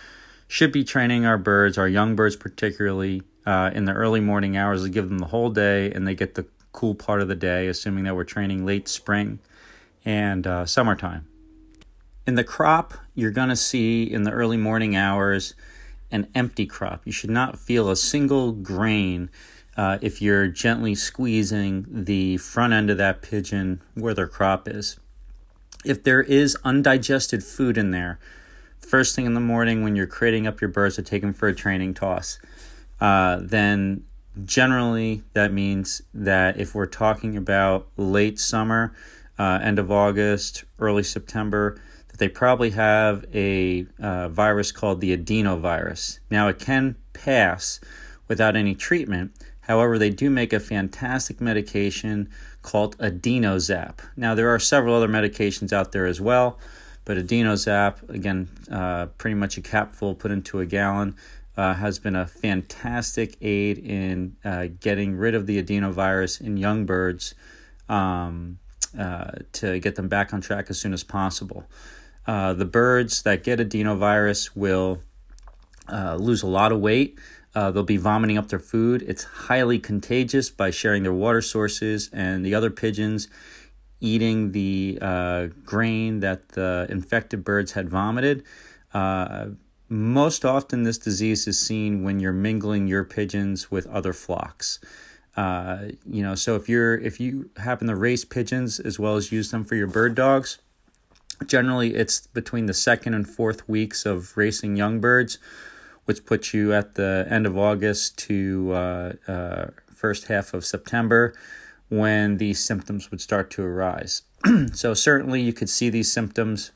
should 0.47 0.71
be 0.71 0.83
training 0.83 1.25
our 1.25 1.37
birds, 1.37 1.77
our 1.77 1.87
young 1.87 2.15
birds 2.15 2.35
particularly, 2.35 3.21
uh, 3.45 3.69
in 3.73 3.85
the 3.85 3.93
early 3.93 4.19
morning 4.19 4.57
hours 4.57 4.83
to 4.83 4.89
give 4.89 5.07
them 5.07 5.19
the 5.19 5.27
whole 5.27 5.49
day 5.49 5.91
and 5.91 6.07
they 6.07 6.15
get 6.15 6.35
the 6.35 6.45
cool 6.75 6.93
part 6.93 7.21
of 7.21 7.27
the 7.29 7.35
day, 7.35 7.67
assuming 7.67 8.03
that 8.03 8.15
we're 8.15 8.25
training 8.25 8.65
late 8.65 8.87
spring 8.87 9.39
and 10.03 10.45
uh, 10.45 10.65
summertime. 10.65 11.25
In 12.27 12.35
the 12.35 12.43
crop, 12.43 12.93
you're 13.15 13.31
going 13.31 13.49
to 13.49 13.55
see 13.55 14.03
in 14.03 14.23
the 14.23 14.31
early 14.31 14.57
morning 14.57 14.95
hours 14.95 15.55
an 16.11 16.27
empty 16.35 16.65
crop. 16.65 17.01
You 17.05 17.13
should 17.13 17.29
not 17.29 17.57
feel 17.57 17.89
a 17.89 17.95
single 17.95 18.51
grain 18.51 19.29
uh, 19.77 19.99
if 20.01 20.21
you're 20.21 20.47
gently 20.47 20.95
squeezing 20.95 21.85
the 21.89 22.37
front 22.37 22.73
end 22.73 22.89
of 22.89 22.97
that 22.97 23.21
pigeon 23.21 23.81
where 23.93 24.13
their 24.13 24.27
crop 24.27 24.67
is. 24.67 24.99
If 25.85 26.03
there 26.03 26.21
is 26.21 26.57
undigested 26.63 27.43
food 27.43 27.77
in 27.77 27.91
there, 27.91 28.19
first 28.79 29.15
thing 29.15 29.25
in 29.25 29.33
the 29.33 29.39
morning 29.39 29.81
when 29.81 29.95
you're 29.95 30.07
creating 30.07 30.45
up 30.45 30.59
your 30.59 30.69
birds 30.69 30.95
to 30.95 31.03
take 31.03 31.21
them 31.21 31.33
for 31.33 31.47
a 31.47 31.55
training 31.55 31.93
toss, 31.93 32.39
uh, 32.99 33.39
then 33.41 34.03
generally 34.43 35.23
that 35.33 35.53
means 35.53 36.01
that 36.13 36.59
if 36.59 36.75
we're 36.75 36.85
talking 36.85 37.37
about 37.37 37.87
late 37.97 38.39
summer, 38.39 38.93
uh, 39.37 39.59
end 39.61 39.79
of 39.79 39.91
August, 39.91 40.63
early 40.79 41.03
September, 41.03 41.79
that 42.09 42.17
they 42.17 42.27
probably 42.27 42.71
have 42.71 43.25
a 43.33 43.85
uh, 43.99 44.29
virus 44.29 44.71
called 44.71 45.01
the 45.01 45.15
adenovirus. 45.15 46.19
Now, 46.29 46.47
it 46.47 46.59
can 46.59 46.95
pass 47.13 47.79
without 48.27 48.55
any 48.55 48.75
treatment, 48.75 49.31
However, 49.67 49.97
they 49.97 50.11
do 50.11 50.29
make 50.29 50.53
a 50.53 50.59
fantastic 50.59 51.41
medication 51.41 52.29
called 52.61 52.97
Adenozap. 52.99 53.99
Now, 54.15 54.35
there 54.35 54.53
are 54.53 54.59
several 54.59 54.95
other 54.95 55.07
medications 55.07 55.73
out 55.73 55.91
there 55.91 56.05
as 56.05 56.21
well, 56.21 56.59
but 57.03 57.17
Adenozap, 57.17 58.07
again, 58.09 58.47
uh, 58.71 59.07
pretty 59.17 59.33
much 59.33 59.57
a 59.57 59.61
capful 59.61 60.13
put 60.13 60.29
into 60.29 60.59
a 60.59 60.65
gallon, 60.67 61.15
uh, 61.57 61.73
has 61.73 61.99
been 61.99 62.15
a 62.15 62.25
fantastic 62.25 63.37
aid 63.41 63.77
in 63.77 64.35
uh, 64.43 64.67
getting 64.79 65.15
rid 65.15 65.35
of 65.35 65.45
the 65.45 65.61
adenovirus 65.61 66.41
in 66.41 66.57
young 66.57 66.85
birds 66.85 67.33
um, 67.87 68.59
uh, 68.97 69.31
to 69.53 69.79
get 69.79 69.95
them 69.95 70.07
back 70.07 70.33
on 70.33 70.41
track 70.41 70.67
as 70.69 70.79
soon 70.79 70.93
as 70.93 71.03
possible. 71.03 71.65
Uh, 72.27 72.53
the 72.53 72.65
birds 72.65 73.21
that 73.21 73.43
get 73.43 73.59
adenovirus 73.59 74.55
will 74.55 75.01
uh, 75.91 76.15
lose 76.15 76.41
a 76.41 76.47
lot 76.47 76.71
of 76.71 76.79
weight. 76.79 77.19
Uh, 77.53 77.71
they'll 77.71 77.83
be 77.83 77.97
vomiting 77.97 78.37
up 78.37 78.49
their 78.49 78.59
food. 78.59 79.01
It's 79.07 79.23
highly 79.23 79.79
contagious 79.79 80.49
by 80.49 80.71
sharing 80.71 81.03
their 81.03 81.13
water 81.13 81.41
sources 81.41 82.09
and 82.11 82.45
the 82.45 82.53
other 82.53 82.69
pigeons 82.69 83.29
eating 84.01 84.51
the 84.51 84.99
grain 85.63 86.19
that 86.19 86.49
the 86.49 86.85
infected 86.89 87.45
birds 87.45 87.71
had 87.71 87.89
vomited. 87.89 88.43
Uh, 88.93 89.47
most 89.89 90.45
often, 90.45 90.83
this 90.83 90.97
disease 90.97 91.47
is 91.47 91.59
seen 91.59 92.03
when 92.03 92.19
you're 92.19 92.33
mingling 92.33 92.87
your 92.87 93.03
pigeons 93.03 93.69
with 93.69 93.87
other 93.87 94.13
flocks. 94.13 94.79
Uh, 95.37 95.89
you 96.05 96.23
know, 96.23 96.35
so 96.35 96.55
if 96.55 96.69
you're 96.69 96.97
if 96.97 97.19
you 97.19 97.49
happen 97.57 97.87
to 97.87 97.95
race 97.95 98.23
pigeons 98.23 98.79
as 98.79 98.97
well 98.97 99.15
as 99.15 99.31
use 99.31 99.51
them 99.51 99.65
for 99.65 99.75
your 99.75 99.87
bird 99.87 100.15
dogs, 100.15 100.59
generally 101.45 101.93
it's 101.93 102.27
between 102.27 102.67
the 102.67 102.73
second 102.73 103.13
and 103.13 103.29
fourth 103.29 103.67
weeks 103.67 104.05
of 104.05 104.35
racing 104.37 104.77
young 104.77 105.01
birds 105.01 105.37
which 106.05 106.25
puts 106.25 106.53
you 106.53 106.73
at 106.73 106.95
the 106.95 107.27
end 107.29 107.45
of 107.45 107.57
August 107.57 108.17
to 108.17 108.71
uh, 108.73 109.13
uh, 109.27 109.65
first 109.93 110.27
half 110.27 110.53
of 110.53 110.63
September 110.63 111.33
when 111.89 112.37
these 112.37 112.59
symptoms 112.59 113.11
would 113.11 113.21
start 113.21 113.49
to 113.51 113.63
arise. 113.63 114.21
so, 114.73 114.93
certainly, 114.93 115.41
you 115.41 115.53
could 115.53 115.69
see 115.69 115.89
these 115.89 116.11
symptoms 116.11 116.71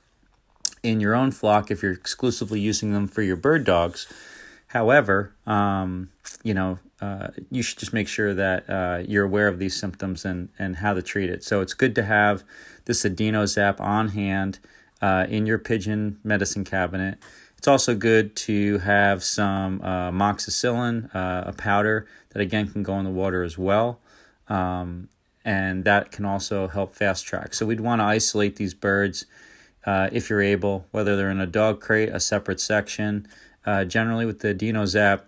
in 0.83 0.99
your 0.99 1.15
own 1.15 1.31
flock 1.31 1.71
if 1.71 1.83
you're 1.83 1.91
exclusively 1.91 2.59
using 2.59 2.93
them 2.93 3.07
for 3.07 3.21
your 3.21 3.35
bird 3.35 3.63
dogs. 3.63 4.11
However, 4.67 5.33
um, 5.47 6.09
you 6.43 6.53
know, 6.53 6.79
uh, 7.01 7.27
you 7.49 7.63
should 7.63 7.79
just 7.79 7.93
make 7.93 8.07
sure 8.07 8.33
that 8.33 8.69
uh, 8.69 9.03
you're 9.07 9.25
aware 9.25 9.47
of 9.47 9.57
these 9.57 9.75
symptoms 9.75 10.25
and, 10.25 10.49
and 10.59 10.75
how 10.77 10.93
to 10.93 11.01
treat 11.01 11.29
it. 11.29 11.43
So 11.43 11.61
it's 11.61 11.73
good 11.73 11.95
to 11.95 12.03
have 12.03 12.43
this 12.85 13.03
Adenozap 13.03 13.79
on 13.79 14.09
hand 14.09 14.59
uh, 15.01 15.25
in 15.29 15.45
your 15.45 15.57
pigeon 15.57 16.19
medicine 16.23 16.63
cabinet. 16.63 17.17
It's 17.57 17.67
also 17.67 17.95
good 17.95 18.35
to 18.37 18.77
have 18.79 19.23
some 19.23 19.81
uh, 19.81 20.11
moxicillin, 20.11 21.13
uh, 21.13 21.43
a 21.47 21.53
powder 21.53 22.07
that 22.29 22.41
again 22.41 22.69
can 22.69 22.83
go 22.83 22.97
in 22.99 23.05
the 23.05 23.11
water 23.11 23.43
as 23.43 23.57
well. 23.57 23.99
Um, 24.47 25.09
and 25.43 25.83
that 25.85 26.11
can 26.11 26.25
also 26.25 26.67
help 26.67 26.95
fast 26.95 27.25
track. 27.25 27.53
So 27.53 27.65
we'd 27.65 27.79
want 27.79 28.01
to 28.01 28.05
isolate 28.05 28.57
these 28.57 28.73
birds 28.73 29.25
uh, 29.85 30.09
if 30.11 30.29
you're 30.29 30.41
able, 30.41 30.85
whether 30.91 31.15
they're 31.15 31.31
in 31.31 31.39
a 31.39 31.47
dog 31.47 31.79
crate, 31.79 32.09
a 32.09 32.19
separate 32.19 32.59
section. 32.59 33.27
Uh, 33.65 33.85
generally, 33.85 34.25
with 34.25 34.39
the 34.39 34.53
Adenozap, 34.53 35.21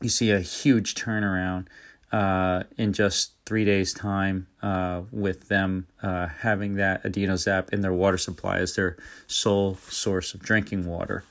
you 0.00 0.08
see 0.08 0.30
a 0.30 0.40
huge 0.40 0.94
turnaround 0.94 1.66
uh, 2.12 2.64
in 2.76 2.92
just 2.92 3.32
three 3.46 3.64
days' 3.64 3.92
time 3.92 4.46
uh, 4.62 5.02
with 5.10 5.48
them 5.48 5.86
uh, 6.02 6.26
having 6.26 6.74
that 6.76 7.02
Adenozap 7.04 7.72
in 7.72 7.80
their 7.80 7.92
water 7.92 8.18
supply 8.18 8.58
as 8.58 8.76
their 8.76 8.96
sole 9.26 9.76
source 9.88 10.34
of 10.34 10.40
drinking 10.40 10.86
water. 10.86 11.24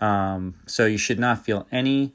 Um, 0.00 0.54
so 0.66 0.86
you 0.86 0.98
should 0.98 1.18
not 1.18 1.44
feel 1.44 1.66
any 1.70 2.14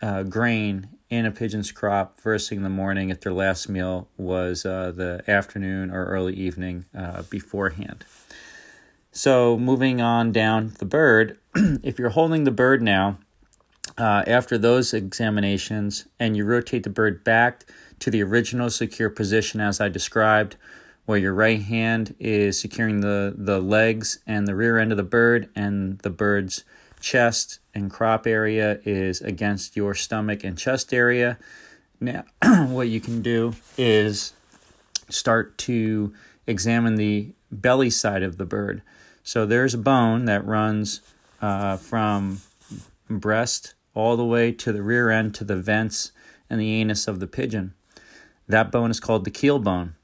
uh, 0.00 0.22
grain 0.22 0.88
in 1.10 1.26
a 1.26 1.30
pigeon's 1.30 1.72
crop 1.72 2.18
first 2.18 2.48
thing 2.48 2.58
in 2.58 2.64
the 2.64 2.70
morning 2.70 3.10
if 3.10 3.20
their 3.20 3.32
last 3.32 3.68
meal 3.68 4.08
was 4.16 4.62
the 4.62 5.22
afternoon 5.28 5.90
or 5.90 6.06
early 6.06 6.34
evening 6.34 6.84
beforehand. 7.30 8.04
So 9.16 9.56
moving 9.56 10.00
on 10.00 10.32
down 10.32 10.72
the 10.80 10.84
bird, 10.84 11.38
if 11.54 12.00
you're 12.00 12.08
holding 12.08 12.42
the 12.42 12.50
bird 12.50 12.82
now, 12.82 13.18
uh, 13.96 14.24
after 14.26 14.58
those 14.58 14.92
examinations, 14.92 16.06
and 16.18 16.36
you 16.36 16.44
rotate 16.44 16.82
the 16.82 16.90
bird 16.90 17.22
back 17.22 17.64
to 18.00 18.10
the 18.10 18.24
original 18.24 18.70
secure 18.70 19.08
position 19.08 19.60
as 19.60 19.80
I 19.80 19.88
described, 19.88 20.56
where 21.06 21.16
your 21.16 21.32
right 21.32 21.62
hand 21.62 22.16
is 22.18 22.58
securing 22.58 23.02
the, 23.02 23.32
the 23.38 23.60
legs 23.60 24.18
and 24.26 24.48
the 24.48 24.56
rear 24.56 24.78
end 24.78 24.90
of 24.90 24.96
the 24.96 25.04
bird, 25.04 25.48
and 25.54 26.00
the 26.00 26.10
bird's 26.10 26.64
chest 26.98 27.60
and 27.72 27.92
crop 27.92 28.26
area 28.26 28.80
is 28.84 29.20
against 29.20 29.76
your 29.76 29.94
stomach 29.94 30.42
and 30.42 30.58
chest 30.58 30.92
area. 30.92 31.38
Now, 32.00 32.24
what 32.42 32.88
you 32.88 33.00
can 33.00 33.22
do 33.22 33.54
is 33.78 34.32
start 35.08 35.56
to 35.58 36.12
examine 36.48 36.96
the 36.96 37.28
belly 37.52 37.90
side 37.90 38.24
of 38.24 38.38
the 38.38 38.44
bird. 38.44 38.82
So 39.24 39.46
there's 39.46 39.72
a 39.72 39.78
bone 39.78 40.26
that 40.26 40.46
runs 40.46 41.00
uh, 41.40 41.78
from 41.78 42.42
breast 43.08 43.74
all 43.94 44.16
the 44.16 44.24
way 44.24 44.52
to 44.52 44.70
the 44.70 44.82
rear 44.82 45.10
end 45.10 45.34
to 45.36 45.44
the 45.44 45.56
vents 45.56 46.12
and 46.50 46.60
the 46.60 46.74
anus 46.74 47.08
of 47.08 47.20
the 47.20 47.26
pigeon. 47.26 47.72
That 48.46 48.70
bone 48.70 48.90
is 48.90 49.00
called 49.00 49.24
the 49.24 49.30
keel 49.30 49.58
bone. 49.58 49.94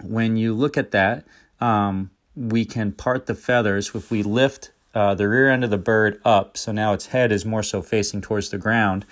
When 0.00 0.36
you 0.36 0.54
look 0.54 0.78
at 0.78 0.92
that, 0.92 1.24
um, 1.60 2.10
we 2.36 2.64
can 2.64 2.92
part 2.92 3.26
the 3.26 3.34
feathers 3.34 3.90
if 3.94 4.12
we 4.12 4.22
lift 4.22 4.70
uh, 4.94 5.14
the 5.14 5.28
rear 5.28 5.50
end 5.50 5.64
of 5.64 5.70
the 5.70 5.78
bird 5.78 6.20
up, 6.24 6.56
so 6.56 6.70
now 6.72 6.92
its 6.92 7.06
head 7.06 7.32
is 7.32 7.44
more 7.44 7.62
so 7.62 7.82
facing 7.82 8.20
towards 8.20 8.50
the 8.50 8.58
ground. 8.58 9.04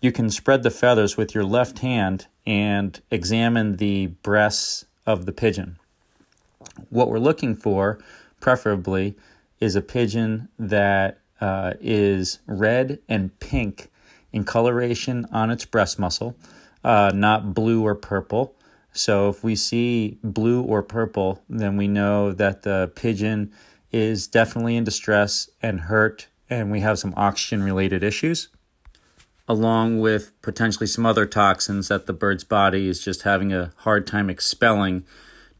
You 0.00 0.12
can 0.12 0.30
spread 0.30 0.62
the 0.62 0.70
feathers 0.70 1.16
with 1.16 1.34
your 1.34 1.44
left 1.44 1.80
hand 1.80 2.26
and 2.46 3.00
examine 3.10 3.76
the 3.76 4.06
breasts 4.06 4.86
of 5.06 5.26
the 5.26 5.32
pigeon. 5.32 5.78
What 6.90 7.08
we're 7.08 7.18
looking 7.18 7.54
for, 7.54 7.98
preferably, 8.40 9.16
is 9.60 9.76
a 9.76 9.82
pigeon 9.82 10.48
that 10.58 11.18
uh, 11.40 11.74
is 11.80 12.40
red 12.46 12.98
and 13.08 13.38
pink 13.40 13.90
in 14.32 14.44
coloration 14.44 15.26
on 15.32 15.50
its 15.50 15.64
breast 15.64 15.98
muscle, 15.98 16.36
uh, 16.84 17.10
not 17.14 17.54
blue 17.54 17.82
or 17.82 17.94
purple. 17.94 18.54
So 18.92 19.28
if 19.28 19.44
we 19.44 19.56
see 19.56 20.18
blue 20.22 20.62
or 20.62 20.82
purple, 20.82 21.42
then 21.48 21.76
we 21.76 21.88
know 21.88 22.32
that 22.32 22.62
the 22.62 22.90
pigeon 22.94 23.52
is 23.92 24.26
definitely 24.26 24.76
in 24.76 24.84
distress 24.84 25.48
and 25.62 25.80
hurt, 25.82 26.28
and 26.48 26.70
we 26.70 26.80
have 26.80 26.98
some 26.98 27.14
oxygen 27.16 27.62
related 27.62 28.02
issues, 28.02 28.48
along 29.48 30.00
with 30.00 30.32
potentially 30.42 30.86
some 30.86 31.06
other 31.06 31.26
toxins 31.26 31.88
that 31.88 32.06
the 32.06 32.12
bird's 32.12 32.44
body 32.44 32.88
is 32.88 33.02
just 33.04 33.22
having 33.22 33.52
a 33.52 33.72
hard 33.78 34.06
time 34.06 34.28
expelling 34.30 35.04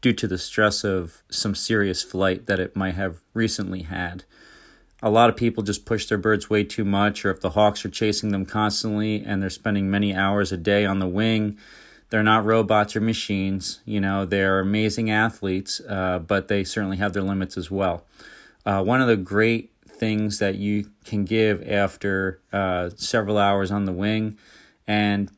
due 0.01 0.13
to 0.13 0.27
the 0.27 0.37
stress 0.37 0.83
of 0.83 1.23
some 1.29 1.55
serious 1.55 2.03
flight 2.03 2.45
that 2.45 2.59
it 2.59 2.75
might 2.75 2.95
have 2.95 3.21
recently 3.33 3.83
had. 3.83 4.23
A 5.01 5.09
lot 5.09 5.29
of 5.29 5.35
people 5.35 5.63
just 5.63 5.85
push 5.85 6.07
their 6.07 6.17
birds 6.17 6.49
way 6.49 6.63
too 6.63 6.85
much, 6.85 7.23
or 7.23 7.29
if 7.29 7.41
the 7.41 7.51
hawks 7.51 7.85
are 7.85 7.89
chasing 7.89 8.31
them 8.31 8.45
constantly 8.45 9.23
and 9.23 9.41
they're 9.41 9.49
spending 9.49 9.89
many 9.89 10.15
hours 10.15 10.51
a 10.51 10.57
day 10.57 10.85
on 10.85 10.99
the 10.99 11.07
wing, 11.07 11.57
they're 12.09 12.23
not 12.23 12.45
robots 12.45 12.95
or 12.95 13.01
machines. 13.01 13.81
You 13.85 14.01
know, 14.01 14.25
they're 14.25 14.59
amazing 14.59 15.11
athletes, 15.11 15.81
uh, 15.87 16.19
but 16.19 16.47
they 16.47 16.63
certainly 16.63 16.97
have 16.97 17.13
their 17.13 17.23
limits 17.23 17.57
as 17.57 17.69
well. 17.69 18.05
Uh, 18.65 18.83
one 18.83 19.01
of 19.01 19.07
the 19.07 19.17
great 19.17 19.71
things 19.87 20.39
that 20.39 20.55
you 20.55 20.89
can 21.05 21.25
give 21.25 21.67
after 21.67 22.39
uh, 22.53 22.89
several 22.95 23.37
hours 23.37 23.71
on 23.71 23.85
the 23.85 23.91
wing, 23.91 24.37
and 24.87 25.31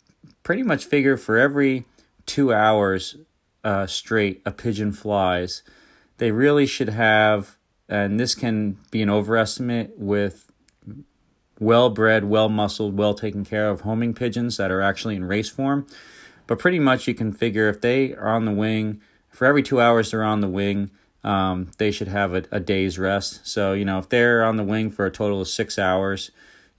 pretty 0.44 0.64
much 0.64 0.86
figure 0.86 1.18
for 1.18 1.38
every 1.38 1.86
two 2.26 2.54
hours 2.54 3.18
uh, 3.64 3.88
straight 3.88 4.42
a 4.46 4.52
pigeon 4.52 4.92
flies, 4.92 5.64
they 6.18 6.32
really 6.32 6.66
should 6.66 6.90
have, 6.90 7.58
and 7.88 8.20
this 8.20 8.36
can 8.36 8.78
be 8.92 9.02
an 9.02 9.10
overestimate 9.10 9.94
with 9.98 10.52
well 11.60 11.90
bred, 11.90 12.26
well 12.26 12.50
muscled, 12.50 12.98
well 12.98 13.14
taken 13.14 13.44
care 13.44 13.70
of 13.70 13.82
homing 13.82 14.14
pigeons 14.14 14.58
that 14.58 14.72
are 14.72 14.82
actually 14.82 15.16
in 15.16 15.26
race 15.26 15.50
form 15.50 15.86
but 16.50 16.58
pretty 16.58 16.80
much 16.80 17.08
you 17.08 17.14
can 17.14 17.32
figure 17.32 17.70
if 17.70 17.80
they 17.80 18.16
are 18.16 18.30
on 18.30 18.46
the 18.46 18.52
wing, 18.52 19.00
for 19.30 19.46
every 19.46 19.62
two 19.62 19.80
hours 19.80 20.10
they're 20.10 20.24
on 20.24 20.42
the 20.42 20.50
wing, 20.50 20.90
um, 21.24 21.70
they 21.78 21.92
should 21.92 22.08
have 22.08 22.34
a, 22.34 22.44
a 22.50 22.60
day's 22.60 22.98
rest. 22.98 23.46
So, 23.46 23.74
you 23.74 23.86
know, 23.86 24.00
if 24.00 24.10
they're 24.10 24.44
on 24.44 24.58
the 24.58 24.64
wing 24.64 24.90
for 24.90 25.06
a 25.06 25.12
total 25.12 25.42
of 25.42 25.48
six 25.48 25.78
hours, 25.78 26.32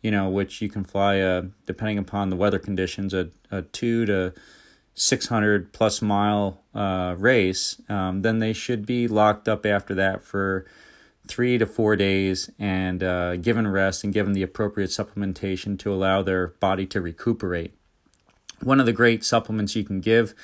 you 0.02 0.10
know, 0.10 0.28
which 0.28 0.60
you 0.60 0.68
can 0.68 0.82
fly, 0.82 1.14
a, 1.14 1.42
depending 1.66 1.98
upon 1.98 2.30
the 2.30 2.36
weather 2.36 2.58
conditions, 2.58 3.14
a, 3.14 3.28
a 3.52 3.62
two 3.62 4.06
to 4.06 4.34
600 5.00 5.72
plus 5.72 6.02
mile 6.02 6.60
uh, 6.74 7.14
race, 7.18 7.80
um, 7.88 8.22
then 8.22 8.38
they 8.38 8.52
should 8.52 8.84
be 8.84 9.08
locked 9.08 9.48
up 9.48 9.64
after 9.64 9.94
that 9.94 10.22
for 10.22 10.66
three 11.26 11.58
to 11.58 11.66
four 11.66 11.96
days 11.96 12.50
and 12.58 13.02
uh, 13.02 13.36
given 13.36 13.66
rest 13.66 14.04
and 14.04 14.12
given 14.12 14.32
the 14.32 14.42
appropriate 14.42 14.90
supplementation 14.90 15.78
to 15.78 15.92
allow 15.92 16.22
their 16.22 16.48
body 16.48 16.86
to 16.86 17.00
recuperate 17.00 17.74
one 18.62 18.80
of 18.80 18.86
the 18.86 18.92
great 18.92 19.24
supplements 19.24 19.74
you 19.74 19.84
can 19.84 20.00
give, 20.00 20.34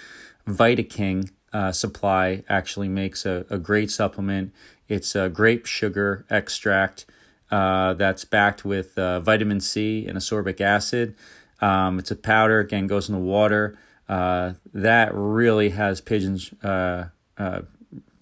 VitaKing 0.46 1.30
uh, 1.52 1.72
supply 1.72 2.42
actually 2.48 2.88
makes 2.88 3.26
a, 3.26 3.46
a 3.50 3.58
great 3.58 3.90
supplement. 3.90 4.52
It's 4.88 5.14
a 5.14 5.28
grape 5.28 5.66
sugar 5.66 6.24
extract 6.30 7.06
uh, 7.50 7.94
that's 7.94 8.24
backed 8.24 8.64
with 8.64 8.98
uh, 8.98 9.20
vitamin 9.20 9.60
C 9.60 10.06
and 10.06 10.18
ascorbic 10.18 10.60
acid. 10.60 11.14
Um, 11.60 11.98
it's 11.98 12.10
a 12.10 12.16
powder, 12.16 12.60
again, 12.60 12.86
goes 12.86 13.08
in 13.08 13.14
the 13.14 13.20
water. 13.20 13.78
Uh, 14.08 14.52
that 14.72 15.10
really 15.14 15.70
has 15.70 16.00
pigeons 16.00 16.52
uh, 16.62 17.06
uh, 17.38 17.62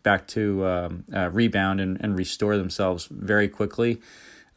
back 0.03 0.27
to 0.27 0.67
um, 0.67 1.05
rebound 1.33 1.81
and, 1.81 2.01
and 2.01 2.17
restore 2.19 2.57
themselves 2.57 3.07
very 3.11 3.49
quickly. 3.49 4.01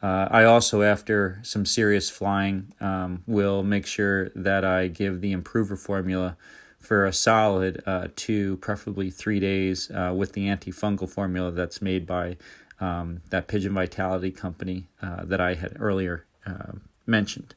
Uh, 0.00 0.28
I 0.30 0.44
also, 0.44 0.82
after 0.82 1.40
some 1.42 1.66
serious 1.66 2.08
flying, 2.08 2.72
um, 2.80 3.24
will 3.26 3.62
make 3.62 3.86
sure 3.86 4.28
that 4.30 4.64
I 4.64 4.86
give 4.86 5.20
the 5.20 5.32
improver 5.32 5.76
formula 5.76 6.36
for 6.78 7.04
a 7.04 7.12
solid 7.12 7.82
uh, 7.84 8.08
two, 8.14 8.58
preferably 8.58 9.10
three 9.10 9.40
days, 9.40 9.90
uh, 9.90 10.14
with 10.16 10.34
the 10.34 10.46
antifungal 10.46 11.08
formula 11.08 11.50
that's 11.50 11.82
made 11.82 12.06
by 12.06 12.36
um, 12.80 13.22
that 13.30 13.48
Pigeon 13.48 13.74
Vitality 13.74 14.30
company 14.30 14.86
uh, 15.02 15.24
that 15.24 15.40
I 15.40 15.54
had 15.54 15.76
earlier 15.80 16.24
uh, 16.46 16.72
mentioned. 17.04 17.54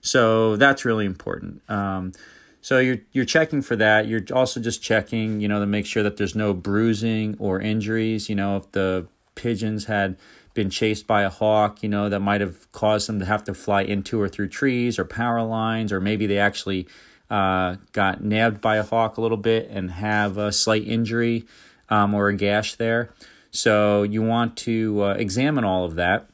So 0.00 0.54
that's 0.56 0.84
really 0.84 1.06
important. 1.06 1.60
Um, 1.68 2.12
so 2.60 2.78
you're 2.78 2.98
you're 3.12 3.24
checking 3.24 3.62
for 3.62 3.76
that. 3.76 4.06
You're 4.06 4.22
also 4.32 4.60
just 4.60 4.82
checking, 4.82 5.40
you 5.40 5.48
know, 5.48 5.60
to 5.60 5.66
make 5.66 5.86
sure 5.86 6.02
that 6.02 6.16
there's 6.16 6.34
no 6.34 6.52
bruising 6.52 7.36
or 7.38 7.60
injuries. 7.60 8.28
You 8.28 8.36
know, 8.36 8.56
if 8.56 8.70
the 8.72 9.06
pigeons 9.34 9.86
had 9.86 10.16
been 10.52 10.68
chased 10.68 11.06
by 11.06 11.22
a 11.22 11.30
hawk, 11.30 11.82
you 11.82 11.88
know, 11.88 12.08
that 12.08 12.20
might 12.20 12.40
have 12.40 12.70
caused 12.72 13.08
them 13.08 13.18
to 13.20 13.24
have 13.24 13.44
to 13.44 13.54
fly 13.54 13.82
into 13.82 14.20
or 14.20 14.28
through 14.28 14.48
trees 14.48 14.98
or 14.98 15.04
power 15.04 15.42
lines, 15.42 15.92
or 15.92 16.00
maybe 16.00 16.26
they 16.26 16.38
actually 16.38 16.86
uh, 17.30 17.76
got 17.92 18.22
nabbed 18.22 18.60
by 18.60 18.76
a 18.76 18.82
hawk 18.82 19.16
a 19.16 19.20
little 19.20 19.36
bit 19.36 19.68
and 19.70 19.90
have 19.92 20.36
a 20.36 20.52
slight 20.52 20.86
injury 20.86 21.46
um, 21.88 22.12
or 22.14 22.28
a 22.28 22.34
gash 22.34 22.74
there. 22.74 23.14
So 23.52 24.02
you 24.02 24.22
want 24.22 24.56
to 24.58 25.02
uh, 25.04 25.14
examine 25.14 25.64
all 25.64 25.84
of 25.84 25.94
that 25.94 26.28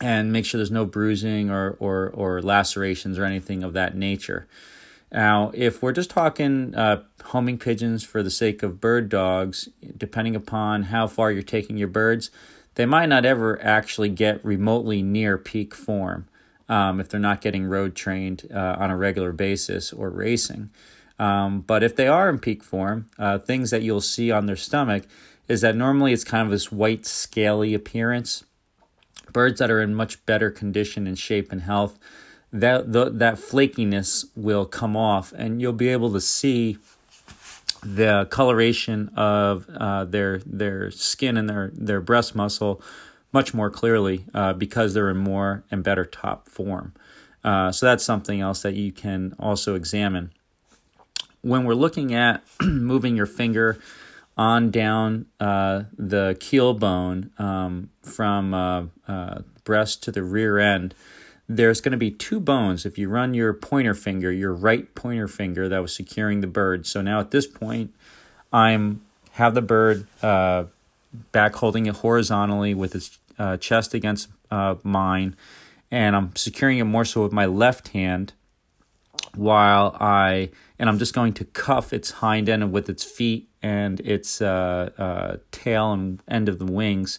and 0.00 0.32
make 0.32 0.44
sure 0.44 0.58
there's 0.58 0.70
no 0.70 0.86
bruising 0.86 1.50
or, 1.50 1.76
or, 1.78 2.10
or 2.10 2.42
lacerations 2.42 3.18
or 3.18 3.24
anything 3.24 3.62
of 3.62 3.72
that 3.74 3.96
nature. 3.96 4.46
Now, 5.14 5.52
if 5.54 5.80
we're 5.80 5.92
just 5.92 6.10
talking 6.10 6.74
uh, 6.74 7.04
homing 7.26 7.56
pigeons 7.56 8.02
for 8.02 8.20
the 8.20 8.32
sake 8.32 8.64
of 8.64 8.80
bird 8.80 9.08
dogs, 9.08 9.68
depending 9.96 10.34
upon 10.34 10.84
how 10.84 11.06
far 11.06 11.30
you're 11.30 11.42
taking 11.42 11.76
your 11.76 11.86
birds, 11.86 12.32
they 12.74 12.84
might 12.84 13.08
not 13.08 13.24
ever 13.24 13.62
actually 13.62 14.08
get 14.08 14.44
remotely 14.44 15.02
near 15.02 15.38
peak 15.38 15.72
form 15.72 16.26
um, 16.68 16.98
if 16.98 17.08
they're 17.08 17.20
not 17.20 17.40
getting 17.40 17.64
road 17.66 17.94
trained 17.94 18.48
uh, 18.52 18.74
on 18.76 18.90
a 18.90 18.96
regular 18.96 19.30
basis 19.30 19.92
or 19.92 20.10
racing. 20.10 20.70
Um, 21.20 21.60
but 21.60 21.84
if 21.84 21.94
they 21.94 22.08
are 22.08 22.28
in 22.28 22.40
peak 22.40 22.64
form, 22.64 23.06
uh, 23.16 23.38
things 23.38 23.70
that 23.70 23.82
you'll 23.82 24.00
see 24.00 24.32
on 24.32 24.46
their 24.46 24.56
stomach 24.56 25.04
is 25.46 25.60
that 25.60 25.76
normally 25.76 26.12
it's 26.12 26.24
kind 26.24 26.44
of 26.44 26.50
this 26.50 26.72
white, 26.72 27.06
scaly 27.06 27.72
appearance. 27.72 28.42
Birds 29.32 29.60
that 29.60 29.70
are 29.70 29.80
in 29.80 29.94
much 29.94 30.26
better 30.26 30.50
condition 30.50 31.06
and 31.06 31.16
shape 31.16 31.52
and 31.52 31.60
health, 31.60 32.00
that 32.54 32.92
the, 32.92 33.10
that 33.10 33.34
flakiness 33.34 34.24
will 34.36 34.64
come 34.64 34.96
off, 34.96 35.32
and 35.32 35.60
you'll 35.60 35.72
be 35.72 35.88
able 35.88 36.12
to 36.12 36.20
see 36.20 36.78
the 37.82 38.26
coloration 38.30 39.10
of 39.16 39.68
uh, 39.68 40.04
their 40.04 40.38
their 40.46 40.90
skin 40.90 41.36
and 41.36 41.50
their 41.50 41.70
their 41.74 42.00
breast 42.00 42.34
muscle 42.34 42.80
much 43.32 43.52
more 43.52 43.68
clearly 43.68 44.24
uh, 44.32 44.52
because 44.52 44.94
they're 44.94 45.10
in 45.10 45.16
more 45.16 45.64
and 45.70 45.82
better 45.82 46.04
top 46.04 46.48
form. 46.48 46.94
Uh, 47.42 47.72
so 47.72 47.84
that's 47.84 48.04
something 48.04 48.40
else 48.40 48.62
that 48.62 48.74
you 48.74 48.92
can 48.92 49.34
also 49.38 49.74
examine. 49.74 50.30
When 51.42 51.64
we're 51.64 51.74
looking 51.74 52.14
at 52.14 52.42
moving 52.62 53.16
your 53.16 53.26
finger 53.26 53.80
on 54.36 54.70
down 54.70 55.26
uh, 55.40 55.82
the 55.98 56.36
keel 56.38 56.72
bone 56.72 57.32
um, 57.38 57.90
from 58.02 58.54
uh, 58.54 58.84
uh, 59.08 59.40
breast 59.64 60.04
to 60.04 60.12
the 60.12 60.22
rear 60.22 60.58
end, 60.58 60.94
there's 61.48 61.80
going 61.80 61.92
to 61.92 61.98
be 61.98 62.10
two 62.10 62.40
bones 62.40 62.86
if 62.86 62.96
you 62.96 63.08
run 63.08 63.34
your 63.34 63.52
pointer 63.52 63.94
finger, 63.94 64.32
your 64.32 64.52
right 64.52 64.94
pointer 64.94 65.28
finger 65.28 65.68
that 65.68 65.82
was 65.82 65.94
securing 65.94 66.40
the 66.40 66.46
bird. 66.46 66.86
So 66.86 67.02
now 67.02 67.20
at 67.20 67.30
this 67.30 67.46
point, 67.46 67.92
I'm 68.52 69.02
have 69.32 69.54
the 69.54 69.62
bird 69.62 70.06
uh, 70.22 70.64
back 71.32 71.56
holding 71.56 71.86
it 71.86 71.96
horizontally 71.96 72.72
with 72.72 72.94
its 72.94 73.18
uh, 73.38 73.56
chest 73.56 73.94
against 73.94 74.28
uh, 74.50 74.76
mine, 74.82 75.36
and 75.90 76.14
I'm 76.14 76.34
securing 76.36 76.78
it 76.78 76.84
more 76.84 77.04
so 77.04 77.22
with 77.22 77.32
my 77.32 77.46
left 77.46 77.88
hand 77.88 78.32
while 79.34 79.96
I 80.00 80.50
and 80.78 80.88
I'm 80.88 80.98
just 80.98 81.14
going 81.14 81.32
to 81.34 81.44
cuff 81.44 81.92
its 81.92 82.10
hind 82.12 82.48
end 82.48 82.72
with 82.72 82.88
its 82.88 83.04
feet 83.04 83.48
and 83.62 84.00
its 84.00 84.40
uh, 84.40 84.90
uh, 84.98 85.36
tail 85.50 85.92
and 85.92 86.22
end 86.28 86.48
of 86.48 86.58
the 86.58 86.66
wings 86.66 87.18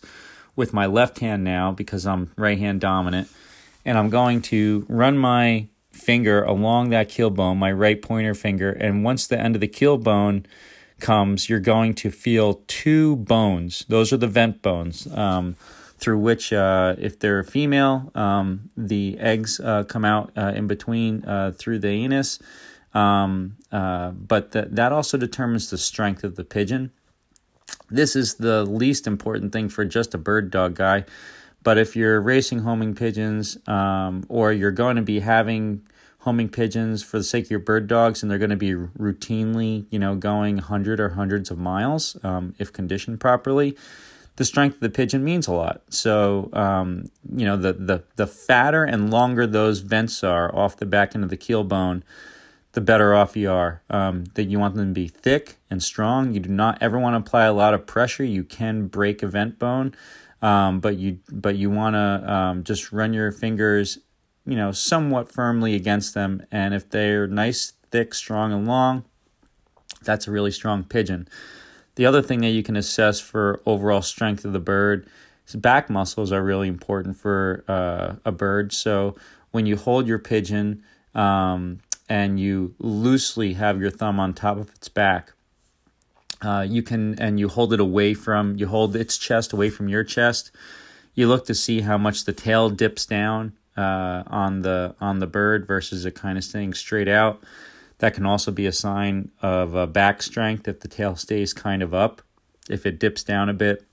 with 0.56 0.74
my 0.74 0.86
left 0.86 1.20
hand 1.20 1.44
now 1.44 1.72
because 1.72 2.06
I'm 2.06 2.32
right 2.38 2.58
hand 2.58 2.82
dominant. 2.82 3.30
And 3.86 3.98
I'm 3.98 4.10
going 4.10 4.42
to 4.44 4.86
run 4.90 5.18
my 5.18 5.68
finger 5.92 6.44
along 6.44 6.90
that 6.90 7.08
keel 7.10 7.30
bone, 7.30 7.58
my 7.58 7.72
right 7.72 8.02
pointer 8.02 8.34
finger. 8.34 8.72
And 8.72 9.04
once 9.04 9.28
the 9.28 9.40
end 9.40 9.56
of 9.56 9.62
the 9.62 9.68
keel 9.68 9.98
bone 9.98 10.46
comes, 11.00 11.50
you're 11.50 11.60
going 11.60 11.94
to 11.96 12.12
feel 12.12 12.62
two 12.68 13.16
bones. 13.18 13.86
Those 13.88 14.12
are 14.12 14.18
the 14.18 14.28
vent 14.28 14.62
bones. 14.62 15.08
Um, 15.08 15.56
through 15.98 16.20
which, 16.20 16.52
uh, 16.52 16.96
if 16.98 17.20
they're 17.20 17.44
female, 17.44 18.12
um, 18.16 18.70
the 18.76 19.18
eggs 19.18 19.60
uh, 19.60 19.84
come 19.86 20.04
out 20.04 20.32
uh, 20.36 20.52
in 20.54 20.68
between 20.68 21.24
uh, 21.24 21.52
through 21.58 21.80
the 21.80 21.88
anus. 21.88 22.38
Um, 22.94 23.58
uh, 23.72 24.12
but 24.12 24.52
the, 24.52 24.64
that 24.72 24.92
also 24.92 25.18
determines 25.18 25.70
the 25.70 25.78
strength 25.78 26.24
of 26.24 26.36
the 26.36 26.44
pigeon. 26.44 26.92
This 27.90 28.16
is 28.16 28.36
the 28.36 28.64
least 28.66 29.08
important 29.08 29.52
thing 29.54 29.70
for 29.70 29.86
just 29.86 30.14
a 30.14 30.18
bird 30.18 30.52
dog 30.52 30.76
guy. 30.76 31.06
But 31.66 31.80
if 31.80 31.96
you're 31.96 32.22
racing 32.22 32.60
homing 32.60 32.94
pigeons 32.94 33.58
um, 33.68 34.24
or 34.30 34.54
you're 34.54 34.72
going 34.72 34.98
to 34.98 35.02
be 35.02 35.22
having 35.22 35.82
homing 36.20 36.48
pigeons 36.48 37.04
for 37.04 37.18
the 37.18 37.24
sake 37.24 37.46
of 37.46 37.52
your 37.52 37.60
bird 37.60 37.88
dogs 37.88 38.22
and 38.22 38.30
they're 38.30 38.38
going 38.38 38.52
to 38.52 38.56
be 38.56 38.74
routinely, 38.74 39.88
you 39.90 39.98
know, 39.98 40.16
going 40.16 40.58
100 40.58 41.00
or 41.00 41.10
hundreds 41.10 41.50
of 41.50 41.58
miles 41.58 42.18
um, 42.24 42.54
if 42.60 42.72
conditioned 42.72 43.20
properly, 43.20 43.76
the 44.36 44.46
strength 44.46 44.76
of 44.76 44.82
the 44.82 44.92
pigeon 44.92 45.24
means 45.24 45.48
a 45.48 45.54
lot. 45.54 45.82
So, 45.90 46.52
um, 46.54 47.10
you 47.36 47.46
know, 47.46 47.58
the, 47.58 47.74
the, 47.74 48.04
the 48.16 48.28
fatter 48.28 48.84
and 48.84 49.10
longer 49.10 49.48
those 49.48 49.80
vents 49.80 50.24
are 50.24 50.56
off 50.56 50.78
the 50.78 50.86
back 50.86 51.16
end 51.16 51.24
of 51.24 51.32
the 51.32 51.38
keel 51.38 51.64
bone, 51.64 52.04
the 52.74 52.82
better 52.82 53.16
off 53.16 53.36
you 53.36 53.50
are. 53.50 53.82
Um, 53.90 54.26
that 54.36 54.44
you 54.44 54.60
want 54.60 54.76
them 54.76 54.90
to 54.90 54.94
be 54.94 55.08
thick 55.08 55.56
and 55.72 55.82
strong. 55.82 56.36
You 56.36 56.42
do 56.42 56.50
not 56.50 56.78
ever 56.80 57.00
want 57.00 57.16
to 57.16 57.28
apply 57.28 57.46
a 57.46 57.54
lot 57.54 57.74
of 57.74 57.88
pressure. 57.88 58.24
You 58.24 58.44
can 58.44 58.86
break 58.88 59.24
a 59.24 59.28
vent 59.28 59.58
bone, 59.58 59.96
um, 60.46 60.80
but 60.80 60.98
you 61.00 61.18
but 61.32 61.56
you 61.56 61.72
want 61.72 61.96
to 61.96 62.32
um, 62.32 62.64
just 62.64 62.92
run 62.92 63.14
your 63.14 63.32
fingers, 63.32 63.98
you 64.46 64.56
know, 64.56 64.72
somewhat 64.72 65.32
firmly 65.32 65.74
against 65.74 66.14
them. 66.14 66.46
And 66.52 66.76
if 66.76 66.88
they're 66.88 67.26
nice, 67.26 67.74
thick, 67.90 68.14
strong, 68.14 68.54
and 68.54 68.68
long, 68.68 69.06
that's 70.04 70.28
a 70.28 70.32
really 70.32 70.52
strong 70.52 70.84
pigeon. 70.84 71.28
The 71.96 72.06
other 72.06 72.22
thing 72.22 72.42
that 72.42 72.50
you 72.50 72.62
can 72.62 72.76
assess 72.76 73.20
for 73.20 73.60
overall 73.66 74.04
strength 74.04 74.46
of 74.46 74.54
the 74.54 74.60
bird 74.60 75.08
is 75.48 75.56
back 75.56 75.90
muscles 75.90 76.32
are 76.32 76.44
really 76.44 76.68
important 76.68 77.18
for 77.18 77.64
uh, 77.68 78.18
a 78.24 78.32
bird. 78.32 78.72
So 78.72 79.16
when 79.50 79.66
you 79.66 79.76
hold 79.76 80.08
your 80.08 80.20
pigeon 80.20 80.84
um, 81.16 81.80
and 82.08 82.40
you 82.40 82.76
loosely 82.78 83.54
have 83.54 83.82
your 83.82 83.90
thumb 83.90 84.20
on 84.20 84.34
top 84.34 84.58
of 84.58 84.70
its 84.70 84.90
back, 84.90 85.32
uh, 86.42 86.66
you 86.68 86.84
can 86.84 87.18
and 87.20 87.40
you 87.40 87.48
hold 87.48 87.74
it 87.74 87.80
away 87.80 88.14
from 88.14 88.56
you 88.58 88.68
hold 88.68 88.96
its 88.96 89.18
chest 89.18 89.54
away 89.54 89.70
from 89.70 89.90
your 89.90 90.04
chest. 90.04 90.52
You 91.14 91.28
look 91.28 91.46
to 91.46 91.56
see 91.56 91.82
how 91.82 91.98
much 91.98 92.26
the 92.26 92.34
tail 92.34 92.70
dips 92.70 93.06
down 93.06 93.54
uh, 93.78 94.24
on 94.28 94.62
the 94.62 94.96
on 95.00 95.20
the 95.20 95.28
bird 95.28 95.66
versus 95.66 96.06
it 96.06 96.16
kind 96.16 96.38
of 96.38 96.44
staying 96.44 96.74
straight 96.74 97.08
out. 97.08 97.42
That 98.00 98.14
can 98.14 98.26
also 98.26 98.52
be 98.52 98.66
a 98.66 98.74
sign 98.74 99.32
of 99.42 99.76
uh, 99.76 99.86
back 99.86 100.22
strength 100.22 100.68
if 100.68 100.82
the 100.82 100.90
tail 100.90 101.16
stays 101.16 101.54
kind 101.54 101.82
of 101.82 101.94
up. 101.94 102.22
If 102.70 102.86
it 102.86 103.00
dips 103.00 103.24
down 103.24 103.48
a 103.48 103.54
bit, 103.54 103.86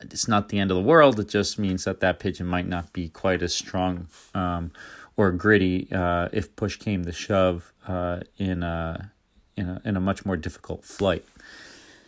it's 0.00 0.26
not 0.26 0.48
the 0.48 0.58
end 0.58 0.70
of 0.70 0.76
the 0.76 0.82
world. 0.82 1.20
It 1.20 1.28
just 1.28 1.58
means 1.58 1.84
that 1.84 2.00
that 2.00 2.18
pigeon 2.18 2.46
might 2.46 2.66
not 2.66 2.92
be 2.92 3.08
quite 3.08 3.42
as 3.42 3.54
strong 3.54 4.08
um, 4.34 4.72
or 5.16 5.30
gritty 5.30 5.88
uh, 5.92 6.28
if 6.32 6.56
push 6.56 6.76
came 6.76 7.04
to 7.04 7.12
shove 7.12 7.72
uh, 7.86 8.20
in 8.38 8.62
a, 8.62 9.12
in 9.56 9.68
a 9.68 9.82
in 9.84 9.96
a 9.96 10.00
much 10.00 10.24
more 10.24 10.36
difficult 10.36 10.84
flight. 10.84 11.24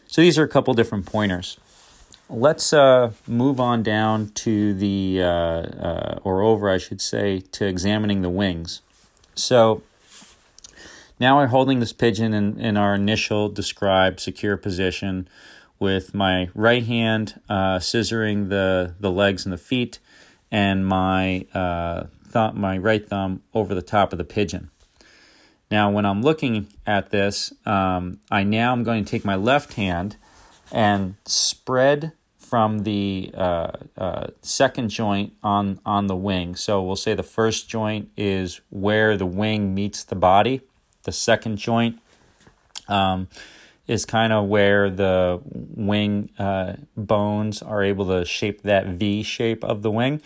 So 0.09 0.23
these 0.23 0.39
are 0.39 0.43
a 0.43 0.49
couple 0.49 0.73
different 0.73 1.05
pointers. 1.05 1.59
Let's 2.31 2.73
uh, 2.73 3.13
move 3.27 3.61
on 3.61 3.83
down 3.83 4.31
to 4.37 4.73
the 4.75 5.21
uh, 5.23 5.27
uh, 5.27 6.19
or 6.25 6.43
over, 6.43 6.71
I 6.71 6.79
should 6.79 7.01
say, 7.01 7.41
to 7.53 7.67
examining 7.67 8.23
the 8.23 8.31
wings. 8.31 8.81
So 9.35 9.83
now 11.21 11.37
we're 11.37 11.49
holding 11.49 11.81
this 11.81 11.93
pigeon 11.93 12.33
in, 12.33 12.59
in 12.59 12.77
our 12.79 12.95
initial 12.95 13.51
described 13.51 14.19
secure 14.19 14.57
position 14.57 15.29
with 15.79 16.15
my 16.15 16.49
right 16.55 16.85
hand 16.85 17.41
uh, 17.49 17.79
scissoring 17.79 18.49
the, 18.49 18.95
the 18.99 19.11
legs 19.11 19.45
and 19.45 19.53
the 19.53 19.59
feet 19.59 19.99
and 20.51 20.87
my, 20.87 21.47
uh, 21.53 22.05
thumb, 22.27 22.59
my 22.59 22.79
right 22.79 23.07
thumb 23.07 23.43
over 23.53 23.75
the 23.75 23.83
top 23.83 24.13
of 24.13 24.19
the 24.19 24.25
pigeon. 24.25 24.71
Now, 25.71 25.91
when 25.91 26.07
I'm 26.07 26.23
looking 26.23 26.69
at 26.87 27.11
this, 27.11 27.53
um, 27.67 28.21
I 28.31 28.43
now 28.43 28.73
am 28.73 28.85
going 28.85 29.05
to 29.05 29.11
take 29.11 29.25
my 29.25 29.37
left 29.37 29.75
hand 29.75 30.17
and 30.73 31.17
spread 31.27 32.13
from 32.39 32.85
the 32.85 33.31
uh, 33.35 33.73
uh, 33.99 34.27
second 34.41 34.89
joint 34.89 35.35
on 35.43 35.81
on 35.85 36.07
the 36.07 36.17
wing. 36.17 36.57
So 36.57 36.83
we'll 36.83 36.97
say 36.97 37.13
the 37.15 37.23
first 37.23 37.69
joint 37.69 38.09
is 38.17 38.63
where 38.71 39.19
the 39.19 39.27
wing 39.27 39.75
meets 39.75 40.03
the 40.03 40.15
body, 40.15 40.63
the 41.03 41.13
second 41.13 41.59
joint 41.59 42.01
um, 42.89 43.29
is 43.87 44.07
kind 44.07 44.33
of 44.33 44.47
where 44.47 44.89
the 44.89 45.41
wing 45.45 46.31
uh, 46.39 46.77
bones 46.97 47.61
are 47.61 47.83
able 47.83 48.07
to 48.07 48.25
shape 48.25 48.63
that 48.63 48.87
V 48.87 49.23
shape 49.23 49.63
of 49.63 49.83
the 49.83 49.91
wing. 49.91 50.23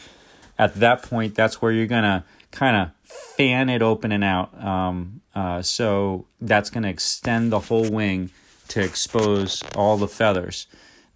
At 0.58 0.76
that 0.76 1.02
point, 1.02 1.34
that's 1.34 1.60
where 1.60 1.72
you're 1.72 1.86
going 1.86 2.04
to 2.04 2.22
kind 2.52 2.76
of 2.76 2.90
fan 3.04 3.68
it 3.68 3.82
open 3.82 4.12
and 4.12 4.22
out. 4.22 4.62
Um, 4.62 5.21
uh, 5.34 5.62
so 5.62 6.26
that's 6.40 6.70
going 6.70 6.82
to 6.82 6.88
extend 6.88 7.52
the 7.52 7.60
whole 7.60 7.90
wing 7.90 8.30
to 8.68 8.82
expose 8.82 9.62
all 9.74 9.96
the 9.96 10.08
feathers. 10.08 10.66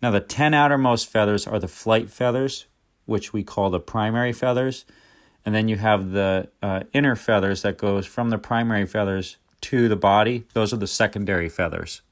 Now, 0.03 0.11
the 0.11 0.21
10 0.21 0.55
outermost 0.55 1.09
feathers 1.09 1.47
are 1.47 1.59
the 1.59 1.69
flight 1.69 2.11
feathers, 2.11 2.67
which 3.07 3.33
we 3.33 3.43
call 3.43 3.71
the 3.71 3.81
primary 3.81 4.33
feathers. 4.33 4.85
And 5.45 5.55
then 5.55 5.69
you 5.69 5.77
have 5.77 6.11
the 6.11 6.49
uh, 6.63 6.83
inner 6.93 7.17
feathers 7.17 7.63
that 7.63 7.79
goes 7.79 8.05
from 8.07 8.31
the 8.31 8.39
primary 8.39 8.85
feathers 8.85 9.37
to 9.63 9.89
the 9.89 9.97
body, 9.97 10.45
those 10.53 10.73
are 10.73 10.77
the 10.77 10.87
secondary 10.87 11.49
feathers. 11.49 12.03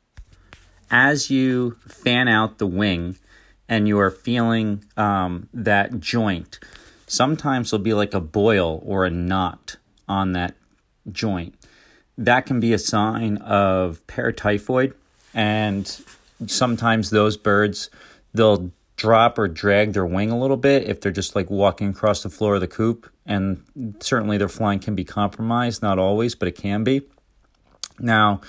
As 0.91 1.31
you 1.31 1.77
fan 1.87 2.27
out 2.27 2.59
the 2.59 2.67
wing 2.67 3.17
and 3.69 3.87
you 3.87 3.99
are 3.99 4.11
feeling 4.11 4.85
um, 4.97 5.49
that 5.53 6.01
joint, 6.01 6.59
sometimes 7.07 7.71
there'll 7.71 7.85
be 7.85 7.95
like 7.95 8.15
a 8.15 8.21
boil 8.21 8.83
or 8.85 9.05
a 9.05 9.11
knot 9.11 9.77
on 10.09 10.33
that 10.33 10.55
joint. 11.11 11.55
That 12.17 12.47
can 12.47 12.61
be 12.61 12.73
a 12.73 12.79
sign 12.79 13.39
of 13.39 14.07
paratyphoid, 14.07 14.95
and 15.35 16.01
sometimes 16.47 17.11
those 17.11 17.37
birds 17.37 17.91
they'll 18.33 18.71
drop 18.97 19.39
or 19.39 19.49
drag 19.49 19.93
their 19.93 20.07
wing 20.07 20.31
a 20.31 20.39
little 20.39 20.57
bit 20.57 20.89
if 20.89 21.01
they're 21.01 21.13
just 21.13 21.35
like 21.35 21.51
walking 21.51 21.89
across 21.89 22.23
the 22.23 22.31
floor 22.31 22.57
of 22.57 22.61
the 22.61 22.69
coop 22.69 23.11
and 23.27 23.63
certainly 24.01 24.39
their 24.39 24.49
flying 24.49 24.79
can 24.79 24.95
be 24.95 25.05
compromised 25.05 25.83
not 25.83 25.99
always 25.99 26.35
but 26.37 26.47
it 26.47 26.53
can 26.53 26.85
be 26.85 27.03
now, 27.99 28.41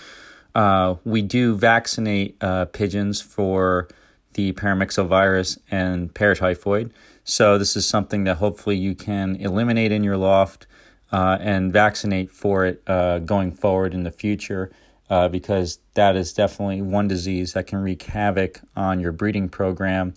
uh, 0.54 0.96
we 1.04 1.22
do 1.22 1.56
vaccinate 1.56 2.38
uh, 2.42 2.66
pigeons 2.66 3.22
for 3.22 3.88
the 4.34 4.54
paramyxovirus 4.54 5.60
and 5.72 6.14
paratyphoid. 6.14 6.92
So, 7.24 7.58
this 7.58 7.76
is 7.76 7.88
something 7.88 8.24
that 8.26 8.36
hopefully 8.36 8.78
you 8.78 8.96
can 8.96 9.36
eliminate 9.38 9.92
in 9.92 10.04
your 10.04 10.18
loft 10.18 10.68
uh, 11.16 11.38
and 11.40 11.72
vaccinate 11.72 12.30
for 12.30 12.66
it 12.66 12.84
uh, 12.88 13.20
going 13.20 13.50
forward 13.50 13.94
in 13.94 14.04
the 14.04 14.12
future. 14.12 14.70
Uh, 15.08 15.28
because 15.30 15.78
that 15.94 16.16
is 16.16 16.34
definitely 16.34 16.82
one 16.82 17.08
disease 17.08 17.54
that 17.54 17.68
can 17.68 17.78
wreak 17.78 18.02
havoc 18.04 18.60
on 18.76 19.00
your 19.00 19.12
breeding 19.12 19.48
program, 19.48 20.16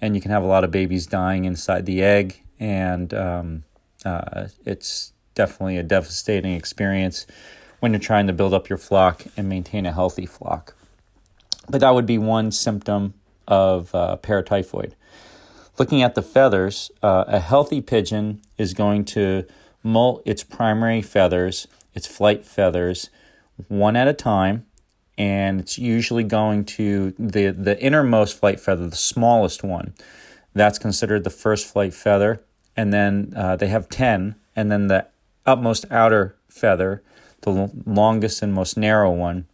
and 0.00 0.14
you 0.14 0.20
can 0.20 0.30
have 0.30 0.44
a 0.44 0.46
lot 0.46 0.62
of 0.62 0.70
babies 0.70 1.08
dying 1.08 1.44
inside 1.44 1.84
the 1.86 2.00
egg, 2.00 2.40
and 2.60 3.12
um, 3.12 3.64
uh, 4.04 4.46
it's 4.64 5.12
definitely 5.34 5.76
a 5.76 5.82
devastating 5.82 6.52
experience 6.52 7.26
when 7.80 7.92
you're 7.92 7.98
trying 7.98 8.28
to 8.28 8.32
build 8.32 8.54
up 8.54 8.68
your 8.68 8.78
flock 8.78 9.24
and 9.36 9.48
maintain 9.48 9.84
a 9.86 9.92
healthy 9.92 10.24
flock. 10.24 10.76
But 11.68 11.80
that 11.80 11.90
would 11.90 12.06
be 12.06 12.18
one 12.18 12.52
symptom 12.52 13.14
of 13.48 13.92
uh, 13.92 14.18
paratyphoid. 14.22 14.92
Looking 15.80 16.00
at 16.00 16.14
the 16.14 16.22
feathers, 16.22 16.92
uh, 17.02 17.24
a 17.26 17.40
healthy 17.40 17.80
pigeon 17.80 18.40
is 18.56 18.72
going 18.72 19.04
to 19.06 19.46
molt 19.82 20.22
its 20.24 20.44
primary 20.44 21.02
feathers, 21.02 21.66
its 21.94 22.06
flight 22.06 22.44
feathers, 22.44 23.10
one 23.68 23.96
at 23.96 24.08
a 24.08 24.12
time, 24.12 24.66
and 25.16 25.60
it's 25.60 25.78
usually 25.78 26.24
going 26.24 26.64
to 26.64 27.12
the, 27.18 27.50
the 27.50 27.80
innermost 27.82 28.38
flight 28.38 28.60
feather, 28.60 28.88
the 28.88 28.96
smallest 28.96 29.64
one. 29.64 29.94
That's 30.54 30.78
considered 30.78 31.24
the 31.24 31.30
first 31.30 31.66
flight 31.66 31.94
feather, 31.94 32.42
and 32.76 32.92
then 32.92 33.32
uh, 33.36 33.56
they 33.56 33.68
have 33.68 33.88
10, 33.88 34.36
and 34.54 34.70
then 34.70 34.86
the 34.86 35.06
utmost 35.46 35.86
outer 35.90 36.36
feather 36.48 37.02
the 37.42 37.70
longest 37.86 38.42
and 38.42 38.52
most 38.52 38.76
narrow 38.76 39.10
one 39.10 39.46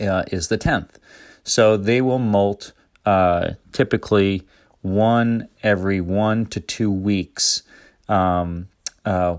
uh, 0.00 0.24
is 0.28 0.48
the 0.48 0.58
10th. 0.58 0.96
So 1.44 1.76
they 1.76 2.00
will 2.00 2.18
molt 2.18 2.72
uh, 3.06 3.52
typically 3.72 4.42
one 4.82 5.48
every 5.62 6.00
one 6.00 6.46
to 6.46 6.60
two 6.60 6.90
weeks 6.90 7.62
um, 8.08 8.68
uh, 9.08 9.38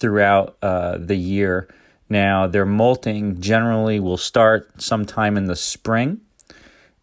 throughout 0.00 0.56
uh, 0.62 0.98
the 0.98 1.16
year. 1.16 1.68
Now, 2.08 2.46
their 2.46 2.66
molting 2.66 3.40
generally 3.40 3.98
will 3.98 4.16
start 4.16 4.80
sometime 4.80 5.36
in 5.36 5.46
the 5.46 5.56
spring, 5.56 6.20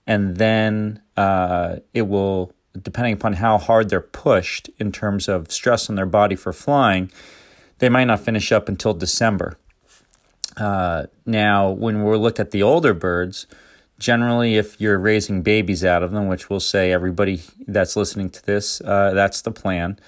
and 0.07 0.37
then 0.37 1.01
uh, 1.17 1.77
it 1.93 2.03
will 2.03 2.53
depending 2.81 3.13
upon 3.13 3.33
how 3.33 3.57
hard 3.57 3.89
they're 3.89 3.99
pushed 3.99 4.69
in 4.79 4.93
terms 4.93 5.27
of 5.27 5.51
stress 5.51 5.89
on 5.89 5.95
their 5.95 6.05
body 6.05 6.35
for 6.35 6.53
flying, 6.53 7.11
they 7.79 7.89
might 7.89 8.05
not 8.05 8.21
finish 8.21 8.51
up 8.53 8.69
until 8.69 8.93
December. 8.93 9.57
Uh, 10.55 11.07
now, 11.25 11.69
when 11.69 12.03
we 12.03 12.15
look 12.15 12.39
at 12.39 12.51
the 12.51 12.63
older 12.63 12.93
birds, 12.93 13.47
generally, 13.99 14.55
if 14.55 14.79
you're 14.79 14.97
raising 14.97 15.41
babies 15.41 15.83
out 15.83 16.01
of 16.01 16.11
them, 16.11 16.27
which 16.27 16.49
we'll 16.49 16.61
say 16.61 16.93
everybody 16.93 17.41
that's 17.67 17.97
listening 17.97 18.29
to 18.29 18.45
this, 18.45 18.79
uh, 18.81 19.11
that's 19.13 19.41
the 19.41 19.51
plan, 19.51 19.99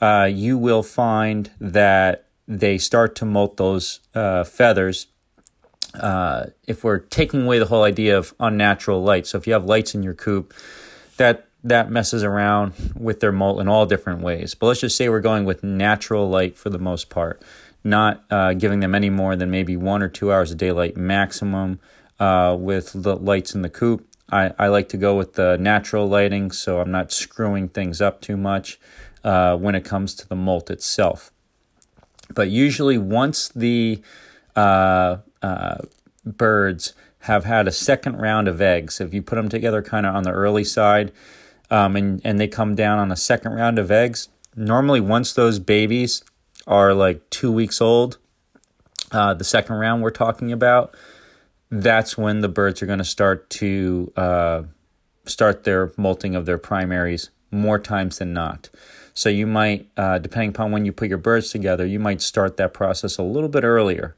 uh, 0.00 0.28
you 0.30 0.58
will 0.58 0.82
find 0.82 1.50
that 1.60 2.26
they 2.46 2.78
start 2.78 3.14
to 3.16 3.24
molt 3.24 3.56
those 3.56 4.00
uh, 4.14 4.44
feathers. 4.44 5.08
Uh, 5.94 6.46
if 6.66 6.84
we're 6.84 6.98
taking 6.98 7.44
away 7.44 7.58
the 7.58 7.66
whole 7.66 7.82
idea 7.82 8.16
of 8.16 8.34
unnatural 8.38 9.02
light, 9.02 9.26
so 9.26 9.38
if 9.38 9.46
you 9.46 9.52
have 9.52 9.64
lights 9.64 9.94
in 9.94 10.02
your 10.02 10.14
coop, 10.14 10.52
that 11.16 11.48
that 11.64 11.90
messes 11.90 12.22
around 12.22 12.74
with 12.94 13.18
their 13.20 13.32
molt 13.32 13.60
in 13.60 13.66
all 13.66 13.86
different 13.86 14.20
ways. 14.20 14.54
But 14.54 14.66
let's 14.66 14.80
just 14.80 14.96
say 14.96 15.08
we're 15.08 15.20
going 15.20 15.44
with 15.44 15.64
natural 15.64 16.28
light 16.28 16.56
for 16.56 16.70
the 16.70 16.78
most 16.78 17.10
part, 17.10 17.42
not 17.82 18.24
uh, 18.30 18.52
giving 18.52 18.80
them 18.80 18.94
any 18.94 19.10
more 19.10 19.34
than 19.34 19.50
maybe 19.50 19.76
one 19.76 20.02
or 20.02 20.08
two 20.08 20.32
hours 20.32 20.52
of 20.52 20.58
daylight 20.58 20.96
maximum 20.96 21.80
uh, 22.20 22.56
with 22.58 22.92
the 22.94 23.16
lights 23.16 23.54
in 23.54 23.62
the 23.62 23.70
coop. 23.70 24.06
I, 24.30 24.52
I 24.58 24.68
like 24.68 24.88
to 24.90 24.96
go 24.96 25.16
with 25.16 25.34
the 25.34 25.56
natural 25.56 26.08
lighting 26.08 26.50
so 26.52 26.80
I'm 26.80 26.90
not 26.90 27.12
screwing 27.12 27.68
things 27.68 28.00
up 28.00 28.20
too 28.20 28.36
much 28.36 28.78
uh, 29.26 29.56
when 29.56 29.74
it 29.74 29.84
comes 29.84 30.14
to 30.14 30.28
the 30.28 30.36
molt 30.36 30.70
itself. 30.70 31.32
But 32.32 32.48
usually, 32.48 32.96
once 32.96 33.48
the 33.48 34.00
uh, 34.54 35.18
uh, 35.42 35.78
birds 36.24 36.94
have 37.20 37.44
had 37.44 37.66
a 37.66 37.72
second 37.72 38.16
round 38.16 38.46
of 38.46 38.60
eggs, 38.60 39.00
if 39.00 39.12
you 39.12 39.22
put 39.22 39.34
them 39.34 39.48
together 39.48 39.82
kind 39.82 40.06
of 40.06 40.14
on 40.14 40.22
the 40.22 40.30
early 40.30 40.62
side 40.62 41.10
um, 41.70 41.96
and, 41.96 42.20
and 42.24 42.38
they 42.38 42.46
come 42.46 42.76
down 42.76 43.00
on 43.00 43.10
a 43.10 43.16
second 43.16 43.52
round 43.52 43.80
of 43.80 43.90
eggs, 43.90 44.28
normally 44.54 45.00
once 45.00 45.32
those 45.32 45.58
babies 45.58 46.22
are 46.68 46.94
like 46.94 47.28
two 47.28 47.50
weeks 47.50 47.80
old, 47.80 48.18
uh, 49.10 49.34
the 49.34 49.44
second 49.44 49.74
round 49.74 50.02
we're 50.02 50.10
talking 50.10 50.52
about, 50.52 50.94
that's 51.68 52.16
when 52.16 52.42
the 52.42 52.48
birds 52.48 52.80
are 52.80 52.86
going 52.86 53.00
to 53.00 53.04
start 53.04 53.50
to 53.50 54.12
uh, 54.16 54.62
start 55.24 55.64
their 55.64 55.92
molting 55.96 56.36
of 56.36 56.46
their 56.46 56.58
primaries 56.58 57.30
more 57.50 57.80
times 57.80 58.18
than 58.18 58.32
not. 58.32 58.70
So 59.16 59.30
you 59.30 59.46
might, 59.46 59.88
uh, 59.96 60.18
depending 60.18 60.50
upon 60.50 60.72
when 60.72 60.84
you 60.84 60.92
put 60.92 61.08
your 61.08 61.16
birds 61.16 61.50
together, 61.50 61.86
you 61.86 61.98
might 61.98 62.20
start 62.20 62.58
that 62.58 62.74
process 62.74 63.16
a 63.16 63.22
little 63.22 63.48
bit 63.48 63.64
earlier. 63.64 64.14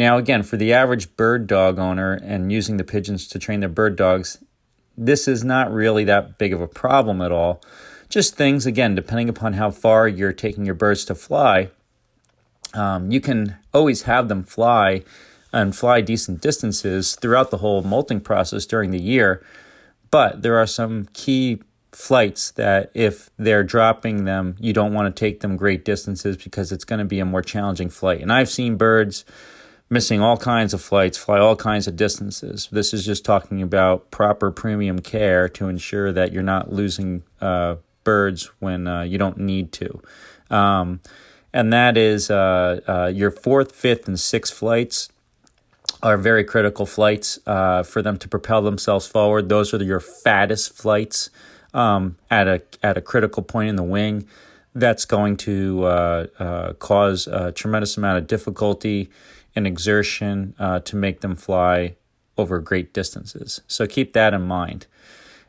Now, 0.00 0.18
again, 0.18 0.42
for 0.42 0.56
the 0.56 0.72
average 0.72 1.16
bird 1.16 1.46
dog 1.46 1.78
owner 1.78 2.14
and 2.14 2.50
using 2.50 2.76
the 2.76 2.82
pigeons 2.82 3.28
to 3.28 3.38
train 3.38 3.60
their 3.60 3.68
bird 3.68 3.94
dogs, 3.94 4.42
this 4.98 5.28
is 5.28 5.44
not 5.44 5.72
really 5.72 6.02
that 6.04 6.38
big 6.38 6.52
of 6.52 6.60
a 6.60 6.66
problem 6.66 7.22
at 7.22 7.30
all. 7.30 7.62
Just 8.08 8.34
things, 8.34 8.66
again, 8.66 8.96
depending 8.96 9.28
upon 9.28 9.52
how 9.52 9.70
far 9.70 10.08
you're 10.08 10.32
taking 10.32 10.66
your 10.66 10.74
birds 10.74 11.04
to 11.04 11.14
fly, 11.14 11.70
um, 12.74 13.12
you 13.12 13.20
can 13.20 13.58
always 13.72 14.02
have 14.02 14.26
them 14.26 14.42
fly 14.42 15.04
and 15.52 15.76
fly 15.76 16.00
decent 16.00 16.40
distances 16.40 17.14
throughout 17.14 17.52
the 17.52 17.58
whole 17.58 17.82
molting 17.82 18.20
process 18.20 18.66
during 18.66 18.90
the 18.90 19.00
year. 19.00 19.40
But 20.10 20.42
there 20.42 20.58
are 20.58 20.66
some 20.66 21.06
key 21.12 21.62
flights 21.92 22.50
that 22.52 22.90
if 22.94 23.30
they're 23.36 23.62
dropping 23.62 24.24
them, 24.24 24.56
you 24.58 24.72
don't 24.72 24.94
want 24.94 25.14
to 25.14 25.18
take 25.18 25.40
them 25.40 25.56
great 25.56 25.84
distances 25.84 26.36
because 26.36 26.72
it's 26.72 26.84
going 26.84 26.98
to 26.98 27.04
be 27.04 27.20
a 27.20 27.24
more 27.24 27.42
challenging 27.42 27.90
flight. 27.90 28.20
And 28.20 28.32
I've 28.32 28.48
seen 28.48 28.76
birds 28.76 29.24
missing 29.90 30.22
all 30.22 30.38
kinds 30.38 30.72
of 30.72 30.80
flights, 30.80 31.18
fly 31.18 31.38
all 31.38 31.54
kinds 31.54 31.86
of 31.86 31.94
distances. 31.96 32.66
This 32.72 32.94
is 32.94 33.04
just 33.04 33.26
talking 33.26 33.60
about 33.60 34.10
proper 34.10 34.50
premium 34.50 35.00
care 35.00 35.50
to 35.50 35.68
ensure 35.68 36.10
that 36.12 36.32
you're 36.32 36.42
not 36.42 36.72
losing 36.72 37.24
uh, 37.42 37.76
birds 38.02 38.50
when 38.58 38.86
uh, 38.86 39.02
you 39.02 39.18
don't 39.18 39.36
need 39.36 39.70
to. 39.72 40.02
Um, 40.50 41.00
and 41.52 41.72
that 41.74 41.98
is 41.98 42.30
uh, 42.30 42.80
uh 42.88 43.12
your 43.14 43.30
fourth, 43.30 43.72
fifth, 43.72 44.08
and 44.08 44.18
sixth 44.18 44.54
flights 44.54 45.10
are 46.02 46.16
very 46.16 46.42
critical 46.42 46.86
flights 46.86 47.38
uh, 47.46 47.82
for 47.82 48.00
them 48.00 48.16
to 48.18 48.28
propel 48.28 48.62
themselves 48.62 49.06
forward. 49.06 49.50
Those 49.50 49.74
are 49.74 49.82
your 49.82 50.00
fattest 50.00 50.72
flights 50.72 51.30
um, 51.74 52.16
at 52.30 52.48
a 52.48 52.62
at 52.82 52.96
a 52.96 53.00
critical 53.00 53.42
point 53.42 53.68
in 53.68 53.76
the 53.76 53.82
wing, 53.82 54.26
that's 54.74 55.04
going 55.04 55.36
to 55.38 55.84
uh, 55.84 56.26
uh, 56.38 56.72
cause 56.74 57.26
a 57.26 57.52
tremendous 57.52 57.96
amount 57.96 58.18
of 58.18 58.26
difficulty 58.26 59.10
and 59.54 59.66
exertion 59.66 60.54
uh, 60.58 60.80
to 60.80 60.96
make 60.96 61.20
them 61.20 61.36
fly 61.36 61.94
over 62.38 62.58
great 62.58 62.92
distances. 62.94 63.60
So 63.66 63.86
keep 63.86 64.14
that 64.14 64.32
in 64.32 64.42
mind. 64.42 64.86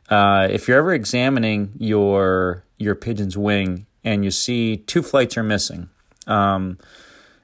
Uh, 0.09 0.47
if 0.51 0.67
you're 0.67 0.77
ever 0.77 0.93
examining 0.93 1.71
your 1.77 2.63
your 2.77 2.95
pigeon's 2.95 3.37
wing 3.37 3.85
and 4.03 4.25
you 4.25 4.31
see 4.31 4.77
two 4.77 5.01
flights 5.01 5.37
are 5.37 5.43
missing, 5.43 5.89
um, 6.27 6.77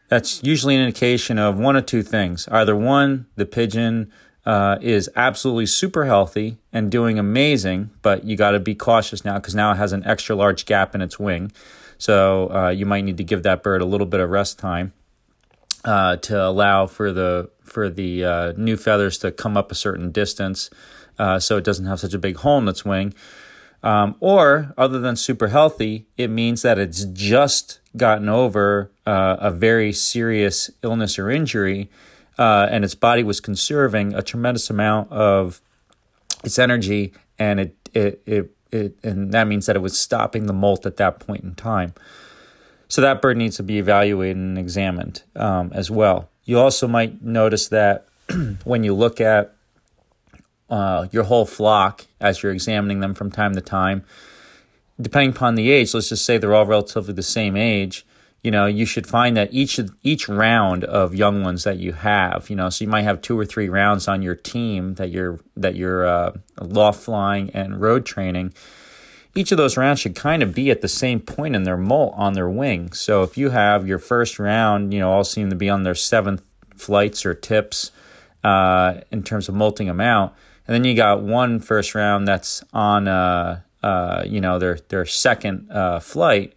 that's 0.10 0.44
usually 0.44 0.76
an 0.76 0.82
indication 0.82 1.38
of 1.38 1.58
one 1.58 1.78
of 1.78 1.86
two 1.86 2.04
things. 2.04 2.48
Either 2.50 2.76
one, 2.76 3.28
the 3.36 3.46
pigeon 3.46 4.12
uh, 4.50 4.80
is 4.82 5.08
absolutely 5.16 5.68
super 5.68 6.06
healthy 6.06 6.58
and 6.74 6.90
doing 6.90 7.20
amazing, 7.20 7.92
but 8.02 8.24
you 8.24 8.36
got 8.36 8.52
to 8.52 8.60
be 8.60 8.74
cautious 8.74 9.24
now 9.24 9.36
because 9.36 9.54
now 9.54 9.72
it 9.72 9.76
has 9.76 9.94
an 9.94 10.04
extra 10.08 10.36
large 10.36 10.66
gap 10.66 10.96
in 10.96 11.04
its 11.04 11.20
wing. 11.20 11.52
So 12.00 12.52
uh, 12.52 12.70
you 12.70 12.88
might 12.88 13.04
need 13.04 13.18
to 13.18 13.24
give 13.24 13.44
that 13.44 13.62
bird 13.62 13.80
a 13.84 13.86
little 13.86 14.08
bit 14.08 14.20
of 14.20 14.32
rest 14.32 14.58
time 14.58 14.92
uh, 15.86 16.16
to 16.16 16.44
allow 16.44 16.88
for 16.88 17.12
the 17.12 17.52
for 17.64 17.92
the 17.92 18.26
uh, 18.26 18.54
new 18.58 18.76
feathers 18.76 19.20
to 19.20 19.32
come 19.32 19.56
up 19.56 19.72
a 19.72 19.76
certain 19.76 20.12
distance, 20.12 20.72
uh, 21.20 21.38
so 21.38 21.58
it 21.58 21.64
doesn't 21.64 21.86
have 21.86 22.00
such 22.00 22.16
a 22.16 22.20
big 22.20 22.38
hole 22.38 22.58
in 22.58 22.68
its 22.68 22.84
wing. 22.84 23.14
Um, 23.84 24.16
or 24.20 24.74
other 24.76 25.00
than 25.00 25.16
super 25.16 25.50
healthy, 25.50 26.08
it 26.18 26.32
means 26.32 26.64
that 26.64 26.80
it's 26.80 27.04
just 27.06 27.82
gotten 27.96 28.28
over 28.28 28.90
uh, 29.06 29.38
a 29.40 29.52
very 29.52 29.94
serious 29.94 30.72
illness 30.82 31.20
or 31.20 31.30
injury 31.30 31.88
uh, 32.40 32.70
and 32.72 32.86
its 32.86 32.96
body 32.96 33.22
was 33.22 33.42
conserving 33.42 34.16
a 34.16 34.22
tremendous 34.22 34.70
amount 34.70 35.12
of 35.12 35.62
its 36.42 36.58
energy, 36.58 37.14
and 37.38 37.60
it, 37.60 37.90
it 37.94 38.22
it 38.26 38.56
it 38.72 38.96
and 39.04 39.34
that 39.34 39.46
means 39.46 39.66
that 39.66 39.76
it 39.76 39.80
was 39.80 40.00
stopping 40.00 40.48
the 40.48 40.54
molt 40.54 40.86
at 40.86 40.96
that 40.98 41.20
point 41.20 41.44
in 41.44 41.54
time. 41.54 41.94
So 42.88 43.02
that 43.02 43.22
bird 43.22 43.36
needs 43.36 43.58
to 43.58 43.64
be 43.64 43.78
evaluated 43.78 44.38
and 44.38 44.58
examined 44.58 45.22
um, 45.36 45.72
as 45.76 45.92
well. 45.92 46.30
You 46.46 46.60
also 46.60 46.88
might 46.88 47.22
notice 47.22 47.68
that 47.68 48.08
when 48.64 48.86
you 48.86 48.94
look 48.96 49.20
at 49.20 49.54
uh, 50.70 51.08
your 51.12 51.26
whole 51.26 51.46
flock 51.46 52.06
as 52.22 52.42
you're 52.42 52.54
examining 52.54 53.02
them 53.02 53.14
from 53.14 53.32
time 53.32 53.54
to 53.54 53.62
time, 53.62 54.06
depending 55.00 55.32
upon 55.32 55.56
the 55.56 55.72
age, 55.72 55.94
let's 55.94 56.10
just 56.10 56.26
say 56.26 56.38
they're 56.38 56.56
all 56.56 56.66
relatively 56.66 57.14
the 57.14 57.22
same 57.22 57.58
age, 57.58 58.06
you 58.44 58.52
know, 58.52 58.66
you 58.66 58.86
should 58.86 59.06
find 59.06 59.36
that 59.36 59.54
each 59.54 59.80
each 60.02 60.30
round 60.30 60.86
of 60.86 61.14
young 61.14 61.44
ones 61.44 61.66
that 61.66 61.78
you 61.78 61.92
have, 61.92 62.50
you 62.50 62.56
know, 62.56 62.70
so 62.70 62.86
you 62.86 62.90
might 62.90 63.02
have 63.02 63.22
two 63.22 63.38
or 63.38 63.46
three 63.46 63.68
rounds 63.68 64.08
on 64.08 64.22
your 64.22 64.36
team 64.36 64.96
that 64.96 65.10
you're 65.10 65.40
that 65.58 65.76
you're 65.76 66.08
uh, 66.08 66.34
loft 66.62 67.04
flying 67.04 67.50
and 67.52 67.82
road 67.82 68.06
training. 68.06 68.54
Each 69.36 69.52
of 69.52 69.58
those 69.58 69.78
rounds 69.78 70.00
should 70.00 70.16
kind 70.16 70.42
of 70.42 70.56
be 70.56 70.72
at 70.72 70.82
the 70.82 70.88
same 70.88 71.20
point 71.20 71.56
in 71.56 71.64
their 71.64 71.78
molt 71.78 72.14
on 72.16 72.34
their 72.34 72.50
wing. 72.50 72.94
So 72.94 73.24
if 73.24 73.38
you 73.38 73.50
have 73.50 73.88
your 73.88 74.00
first 74.00 74.40
round, 74.40 74.94
you 74.94 75.00
know, 75.00 75.12
all 75.12 75.24
seem 75.24 75.50
to 75.50 75.56
be 75.56 75.70
on 75.70 75.84
their 75.84 75.96
seventh 75.96 76.42
flights 76.76 77.26
or 77.26 77.34
tips 77.34 77.92
uh, 78.44 79.02
in 79.12 79.22
terms 79.22 79.50
of 79.50 79.56
molting 79.56 79.88
them 79.88 80.00
out, 80.00 80.34
and 80.66 80.74
then 80.74 80.86
you 80.86 80.96
got 80.96 81.22
one 81.22 81.60
first 81.60 81.94
round 81.94 82.26
that's 82.26 82.64
on, 82.72 83.10
uh, 83.10 83.60
uh 83.84 84.24
you 84.26 84.40
know, 84.40 84.60
their 84.60 84.80
their 84.88 85.06
second 85.06 85.70
uh, 85.70 86.00
flight 86.00 86.54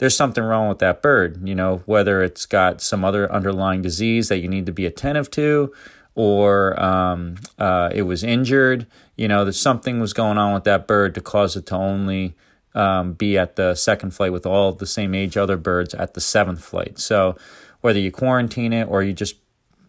there's 0.00 0.16
something 0.16 0.42
wrong 0.42 0.70
with 0.70 0.78
that 0.78 1.02
bird, 1.02 1.46
you 1.46 1.54
know, 1.54 1.82
whether 1.84 2.22
it's 2.22 2.46
got 2.46 2.80
some 2.80 3.04
other 3.04 3.30
underlying 3.30 3.82
disease 3.82 4.30
that 4.30 4.38
you 4.38 4.48
need 4.48 4.64
to 4.64 4.72
be 4.72 4.86
attentive 4.86 5.30
to 5.32 5.70
or 6.14 6.82
um, 6.82 7.36
uh, 7.58 7.90
it 7.92 8.02
was 8.02 8.24
injured, 8.24 8.86
you 9.16 9.28
know, 9.28 9.44
that 9.44 9.52
something 9.52 10.00
was 10.00 10.14
going 10.14 10.38
on 10.38 10.54
with 10.54 10.64
that 10.64 10.86
bird 10.86 11.14
to 11.14 11.20
cause 11.20 11.54
it 11.54 11.66
to 11.66 11.74
only 11.74 12.34
um, 12.74 13.12
be 13.12 13.36
at 13.36 13.56
the 13.56 13.74
second 13.74 14.12
flight 14.12 14.32
with 14.32 14.46
all 14.46 14.72
the 14.72 14.86
same 14.86 15.14
age 15.14 15.36
other 15.36 15.58
birds 15.58 15.92
at 15.92 16.14
the 16.14 16.20
seventh 16.20 16.64
flight. 16.64 16.98
So 16.98 17.36
whether 17.82 17.98
you 17.98 18.10
quarantine 18.10 18.72
it 18.72 18.88
or 18.88 19.02
you 19.02 19.12
just 19.12 19.36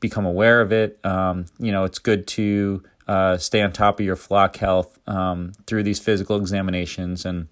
become 0.01 0.25
aware 0.25 0.59
of 0.59 0.73
it, 0.73 0.99
um, 1.05 1.45
you 1.57 1.71
know, 1.71 1.85
it's 1.85 1.99
good 1.99 2.27
to 2.27 2.83
uh, 3.07 3.37
stay 3.37 3.61
on 3.61 3.71
top 3.71 4.01
of 4.01 4.05
your 4.05 4.17
flock 4.17 4.57
health 4.57 4.99
um, 5.07 5.53
through 5.67 5.83
these 5.83 5.99
physical 5.99 6.35
examinations. 6.35 7.25
And 7.25 7.47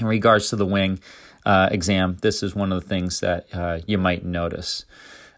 in 0.00 0.06
regards 0.06 0.48
to 0.48 0.56
the 0.56 0.66
wing, 0.66 0.98
uh, 1.44 1.68
exam, 1.70 2.16
this 2.22 2.42
is 2.42 2.54
one 2.54 2.72
of 2.72 2.82
the 2.82 2.88
things 2.88 3.20
that 3.20 3.46
uh, 3.52 3.80
you 3.86 3.98
might 3.98 4.24
notice. 4.24 4.84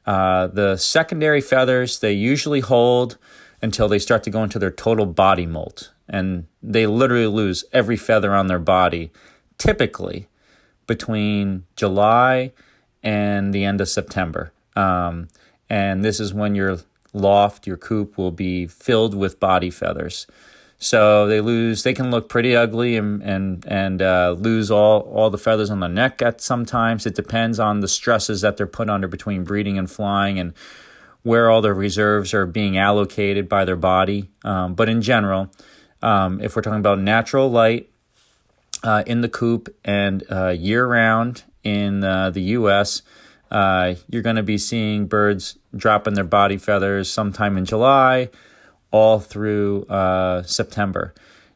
Uh, 0.07 0.47
the 0.47 0.77
secondary 0.77 1.41
feathers, 1.41 1.99
they 1.99 2.13
usually 2.13 2.61
hold 2.61 3.19
until 3.61 3.89
they 3.89 3.99
start 3.99 4.23
to 4.23 4.31
go 4.31 4.43
into 4.43 4.59
their 4.59 4.71
total 4.71 5.07
body 5.07 5.47
molt. 5.47 5.91
And 6.09 6.47
they 6.63 6.87
literally 6.87 7.27
lose 7.27 7.65
every 7.73 7.97
feather 7.97 8.35
on 8.35 8.47
their 8.47 8.61
body, 8.61 9.11
typically 9.59 10.29
between 10.87 11.65
July 11.75 12.53
and 13.03 13.53
the 13.53 13.65
end 13.65 13.81
of 13.81 13.89
September. 13.89 14.53
Um, 14.77 15.29
and 15.69 16.05
this 16.05 16.21
is 16.21 16.33
when 16.33 16.55
your 16.55 16.79
loft, 17.13 17.67
your 17.67 17.77
coop, 17.77 18.17
will 18.17 18.31
be 18.31 18.67
filled 18.67 19.15
with 19.15 19.41
body 19.41 19.71
feathers. 19.71 20.27
So 20.79 21.27
they 21.27 21.41
lose. 21.41 21.83
They 21.83 21.95
can 21.95 22.11
look 22.11 22.29
pretty 22.29 22.55
ugly 22.55 22.97
and 22.97 23.23
and 23.23 23.65
and 23.67 24.03
uh, 24.03 24.37
lose 24.39 24.71
all 24.71 25.01
all 25.01 25.31
the 25.31 25.39
feathers 25.39 25.71
on 25.71 25.81
the 25.81 25.89
neck. 25.89 26.21
At 26.21 26.41
sometimes 26.41 27.07
it 27.07 27.15
depends 27.15 27.59
on 27.59 27.81
the 27.81 27.89
stresses 27.89 28.43
that 28.43 28.57
they're 28.57 28.67
put 28.67 28.91
under 28.91 29.09
between 29.09 29.45
breeding 29.45 29.79
and 29.79 29.91
flying 29.91 30.39
and 30.39 30.53
where 31.23 31.51
all 31.51 31.61
their 31.61 31.75
reserves 31.75 32.33
are 32.35 32.47
being 32.47 32.79
allocated 32.79 33.49
by 33.49 33.65
their 33.65 33.77
body. 33.77 34.29
Um, 34.45 34.75
but 34.75 34.89
in 34.89 35.03
general, 35.03 35.51
um, 36.01 36.41
if 36.41 36.55
we're 36.55 36.63
talking 36.63 36.79
about 36.79 37.01
natural 37.01 37.51
light 37.51 37.91
uh, 38.85 39.03
in 39.07 39.23
the 39.23 39.29
coop 39.29 39.75
and 39.85 40.23
uh, 40.31 40.49
year 40.49 40.87
round 40.87 41.43
in 41.65 42.05
uh, 42.05 42.31
the 42.31 42.43
U.S., 42.43 43.03
uh, 43.51 43.95
you're 44.09 44.23
going 44.23 44.37
to 44.37 44.43
be 44.43 44.59
seeing 44.59 45.07
birds 45.07 45.59
dropping 45.75 46.15
their 46.15 46.25
body 46.25 46.59
feathers 46.59 47.11
sometime 47.11 47.57
in 47.57 47.65
July, 47.65 48.31
all 48.91 49.21
through 49.21 49.85
uh, 49.85 50.43
September. 50.43 51.15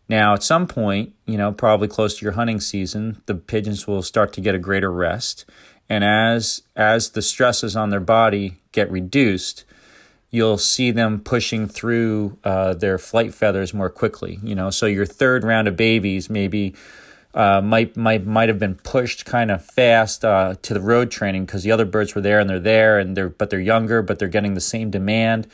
Now, 0.08 0.34
at 0.34 0.42
some 0.42 0.66
point, 0.66 1.14
you 1.26 1.38
know, 1.38 1.52
probably 1.52 1.86
close 1.86 2.18
to 2.18 2.24
your 2.24 2.32
hunting 2.32 2.60
season, 2.60 3.22
the 3.26 3.34
pigeons 3.34 3.86
will 3.86 4.02
start 4.02 4.32
to 4.32 4.40
get 4.40 4.54
a 4.54 4.58
greater 4.58 4.90
rest 4.90 5.44
and 5.90 6.04
as 6.04 6.62
as 6.76 7.10
the 7.10 7.20
stresses 7.20 7.76
on 7.76 7.90
their 7.90 8.00
body 8.00 8.60
get 8.70 8.90
reduced, 8.90 9.64
you'll 10.30 10.56
see 10.56 10.92
them 10.92 11.18
pushing 11.20 11.66
through 11.66 12.38
uh, 12.44 12.74
their 12.74 12.96
flight 12.96 13.34
feathers 13.34 13.74
more 13.74 13.90
quickly. 13.90 14.38
You 14.42 14.54
know, 14.54 14.70
so 14.70 14.86
your 14.86 15.04
third 15.04 15.42
round 15.42 15.66
of 15.66 15.76
babies 15.76 16.30
maybe 16.30 16.76
uh, 17.34 17.60
might 17.60 17.96
might 17.96 18.24
might 18.24 18.48
have 18.48 18.60
been 18.60 18.76
pushed 18.76 19.26
kind 19.26 19.50
of 19.50 19.64
fast 19.64 20.24
uh, 20.24 20.54
to 20.62 20.72
the 20.72 20.80
road 20.80 21.10
training 21.10 21.44
because 21.44 21.64
the 21.64 21.72
other 21.72 21.84
birds 21.84 22.14
were 22.14 22.20
there 22.20 22.38
and 22.38 22.48
they're 22.48 22.60
there 22.60 23.00
and 23.00 23.16
they're 23.16 23.28
but 23.28 23.50
they're 23.50 23.58
younger 23.58 24.00
but 24.00 24.20
they're 24.20 24.28
getting 24.28 24.54
the 24.54 24.60
same 24.60 24.90
demand. 24.90 25.48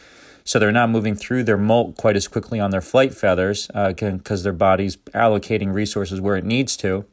So 0.46 0.58
they're 0.58 0.72
not 0.72 0.88
moving 0.88 1.14
through 1.14 1.44
their 1.44 1.58
molt 1.58 1.98
quite 1.98 2.16
as 2.16 2.26
quickly 2.26 2.58
on 2.58 2.70
their 2.70 2.80
flight 2.80 3.12
feathers 3.12 3.66
because 3.66 4.40
uh, 4.40 4.44
their 4.44 4.54
body's 4.54 4.96
allocating 5.12 5.74
resources 5.74 6.18
where 6.22 6.36
it 6.36 6.44
needs 6.44 6.74
to 6.78 7.04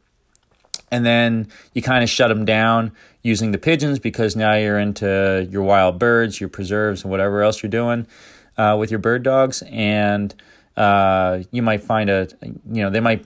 and 0.94 1.04
then 1.04 1.48
you 1.74 1.82
kind 1.82 2.04
of 2.04 2.10
shut 2.10 2.30
them 2.30 2.46
down 2.46 2.92
using 3.24 3.52
the 3.52 3.58
pigeons 3.58 3.98
because 3.98 4.36
now 4.36 4.54
you're 4.54 4.78
into 4.78 5.48
your 5.50 5.64
wild 5.64 5.98
birds, 5.98 6.40
your 6.40 6.50
preserves, 6.50 7.02
and 7.02 7.10
whatever 7.10 7.42
else 7.42 7.64
you're 7.64 7.70
doing 7.72 8.06
uh, 8.60 8.78
with 8.80 8.92
your 8.92 9.00
bird 9.00 9.24
dogs. 9.24 9.64
And 9.72 10.36
uh, 10.78 11.40
you 11.50 11.64
might 11.64 11.82
find 11.82 12.12
a, 12.12 12.28
you 12.44 12.84
know, 12.84 12.92
they 12.92 13.00
might 13.00 13.26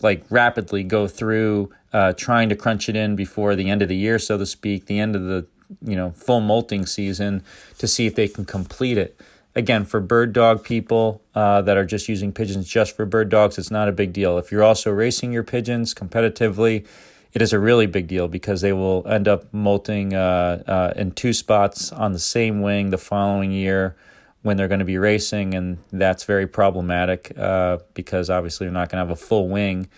like 0.00 0.24
rapidly 0.30 0.82
go 0.82 1.06
through 1.06 1.70
uh, 1.92 2.14
trying 2.14 2.48
to 2.48 2.56
crunch 2.56 2.88
it 2.88 2.96
in 2.96 3.16
before 3.16 3.54
the 3.54 3.68
end 3.68 3.82
of 3.82 3.88
the 3.88 3.96
year, 3.96 4.18
so 4.18 4.38
to 4.38 4.46
speak, 4.46 4.86
the 4.86 4.98
end 4.98 5.14
of 5.14 5.24
the, 5.24 5.46
you 5.82 5.96
know, 5.96 6.10
full 6.12 6.40
molting 6.40 6.86
season 6.86 7.42
to 7.76 7.86
see 7.86 8.06
if 8.06 8.14
they 8.14 8.28
can 8.28 8.46
complete 8.46 8.96
it 8.96 9.20
again, 9.54 9.84
for 9.84 10.00
bird 10.00 10.32
dog 10.32 10.64
people 10.64 11.22
uh, 11.34 11.62
that 11.62 11.76
are 11.76 11.84
just 11.84 12.08
using 12.08 12.32
pigeons 12.32 12.68
just 12.68 12.96
for 12.96 13.06
bird 13.06 13.28
dogs, 13.28 13.58
it's 13.58 13.70
not 13.70 13.88
a 13.88 13.92
big 13.92 14.12
deal. 14.12 14.38
If 14.38 14.50
you're 14.50 14.64
also 14.64 14.90
racing 14.90 15.32
your 15.32 15.44
pigeons 15.44 15.94
competitively, 15.94 16.86
it 17.32 17.42
is 17.42 17.52
a 17.52 17.58
really 17.58 17.86
big 17.86 18.06
deal 18.06 18.28
because 18.28 18.60
they 18.60 18.72
will 18.72 19.06
end 19.08 19.26
up 19.26 19.52
molting 19.52 20.14
uh, 20.14 20.62
uh, 20.66 20.92
in 20.96 21.12
two 21.12 21.32
spots 21.32 21.92
on 21.92 22.12
the 22.12 22.18
same 22.18 22.62
wing 22.62 22.90
the 22.90 22.98
following 22.98 23.50
year 23.50 23.96
when 24.42 24.56
they're 24.56 24.68
going 24.68 24.80
to 24.80 24.84
be 24.84 24.98
racing, 24.98 25.54
and 25.54 25.78
that's 25.90 26.24
very 26.24 26.46
problematic 26.46 27.32
uh, 27.38 27.78
because 27.94 28.28
obviously 28.28 28.66
they're 28.66 28.74
not 28.74 28.90
going 28.90 29.02
to 29.02 29.08
have 29.08 29.10
a 29.10 29.16
full 29.16 29.48
wing 29.48 29.88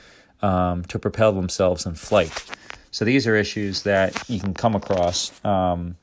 um, 0.40 0.84
to 0.84 0.98
propel 0.98 1.32
themselves 1.32 1.84
in 1.84 1.94
flight. 1.94 2.32
So 2.92 3.04
these 3.04 3.26
are 3.26 3.34
issues 3.34 3.82
that 3.82 4.28
you 4.30 4.38
can 4.40 4.54
come 4.54 4.74
across. 4.74 5.44
Um, 5.44 5.96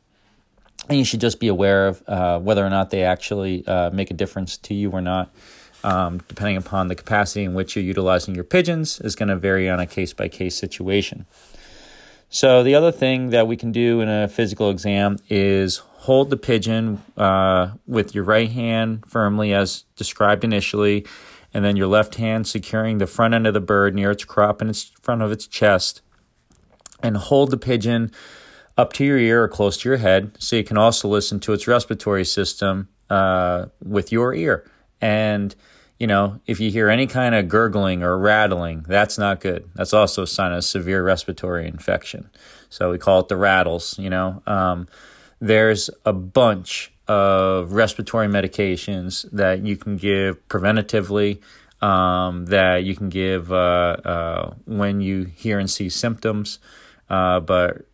and 0.90 0.98
you 0.98 1.06
should 1.06 1.22
just 1.22 1.40
be 1.40 1.48
aware 1.48 1.88
of 1.88 2.04
uh, 2.08 2.40
whether 2.40 2.66
or 2.66 2.70
not 2.70 2.90
they 2.90 3.04
actually 3.04 3.66
uh, 3.68 3.90
make 3.92 4.12
a 4.12 4.14
difference 4.14 4.58
to 4.58 4.74
you 4.74 4.92
or 4.92 5.02
not. 5.02 5.34
Um, 5.86 6.20
depending 6.30 6.56
upon 6.56 6.88
the 6.88 6.96
capacity 6.96 7.44
in 7.44 7.56
which 7.56 7.76
you're 7.76 7.84
utilizing 7.84 8.36
your 8.36 8.46
pigeons, 8.46 9.02
is 9.02 9.18
going 9.18 9.28
to 9.28 9.36
vary 9.36 9.70
on 9.70 9.82
a 9.82 9.86
case 9.86 10.14
by 10.14 10.30
case 10.30 10.56
situation. 10.56 11.26
So, 12.30 12.64
the 12.64 12.74
other 12.74 12.92
thing 12.92 13.32
that 13.32 13.48
we 13.48 13.58
can 13.58 13.74
do 13.74 14.00
in 14.00 14.08
a 14.08 14.30
physical 14.30 14.70
exam 14.70 15.18
is 15.30 15.78
hold 15.78 16.30
the 16.30 16.38
pigeon 16.38 17.02
uh, 17.18 17.72
with 17.86 18.16
your 18.16 18.24
right 18.24 18.50
hand 18.50 19.04
firmly, 19.06 19.54
as 19.54 19.84
described 19.96 20.44
initially, 20.44 21.06
and 21.54 21.64
then 21.64 21.76
your 21.76 21.88
left 21.88 22.16
hand 22.16 22.48
securing 22.48 22.98
the 22.98 23.06
front 23.06 23.34
end 23.34 23.46
of 23.46 23.54
the 23.54 23.60
bird 23.60 23.94
near 23.94 24.12
its 24.12 24.24
crop 24.24 24.62
and 24.62 24.70
its 24.70 24.84
front 25.02 25.22
of 25.22 25.32
its 25.32 25.48
chest, 25.48 26.02
and 27.02 27.18
hold 27.18 27.52
the 27.52 27.58
pigeon 27.58 28.10
up 28.78 28.94
to 28.94 29.06
your 29.06 29.18
ear 29.18 29.44
or 29.44 29.48
close 29.48 29.78
to 29.78 29.90
your 29.90 29.98
head, 29.98 30.36
so 30.40 30.56
you 30.56 30.64
can 30.64 30.78
also 30.78 31.08
listen 31.08 31.40
to 31.42 31.54
its 31.54 31.68
respiratory 31.68 32.26
system 32.26 32.90
uh, 33.10 33.68
with 33.84 34.12
your 34.12 34.34
ear. 34.34 34.70
And 35.02 35.56
you 36.00 36.08
know, 36.08 36.42
if 36.46 36.60
you 36.60 36.70
hear 36.70 36.90
any 36.90 37.08
kind 37.08 37.34
of 37.34 37.48
gurgling 37.48 38.04
or 38.04 38.18
rattling, 38.18 38.84
that's 38.88 39.18
not 39.18 39.40
good. 39.40 39.70
That's 39.76 39.94
also 39.94 40.24
a 40.24 40.28
sign 40.28 40.52
of 40.52 40.66
severe 40.66 41.04
respiratory 41.04 41.68
infection. 41.68 42.30
So 42.70 42.92
we 42.92 42.98
call 42.98 43.22
it 43.22 43.28
the 43.30 43.38
rattles. 43.38 43.98
You 44.00 44.10
know, 44.10 44.42
um, 44.46 44.88
there's 45.40 45.90
a 46.04 46.12
bunch 46.12 46.92
of 47.08 47.74
respiratory 47.74 48.28
medications 48.28 49.30
that 49.32 49.66
you 49.66 49.78
can 49.78 49.98
give 49.98 50.46
preventatively. 50.50 51.42
Um, 51.82 52.46
that 52.46 52.86
you 52.86 52.96
can 52.96 53.10
give 53.10 53.52
uh, 53.52 53.56
uh, 54.06 54.54
when 54.66 55.02
you 55.02 55.26
hear 55.26 55.60
and 55.60 55.70
see 55.70 55.90
symptoms, 55.90 56.60
uh, 57.10 57.42
but 57.42 57.86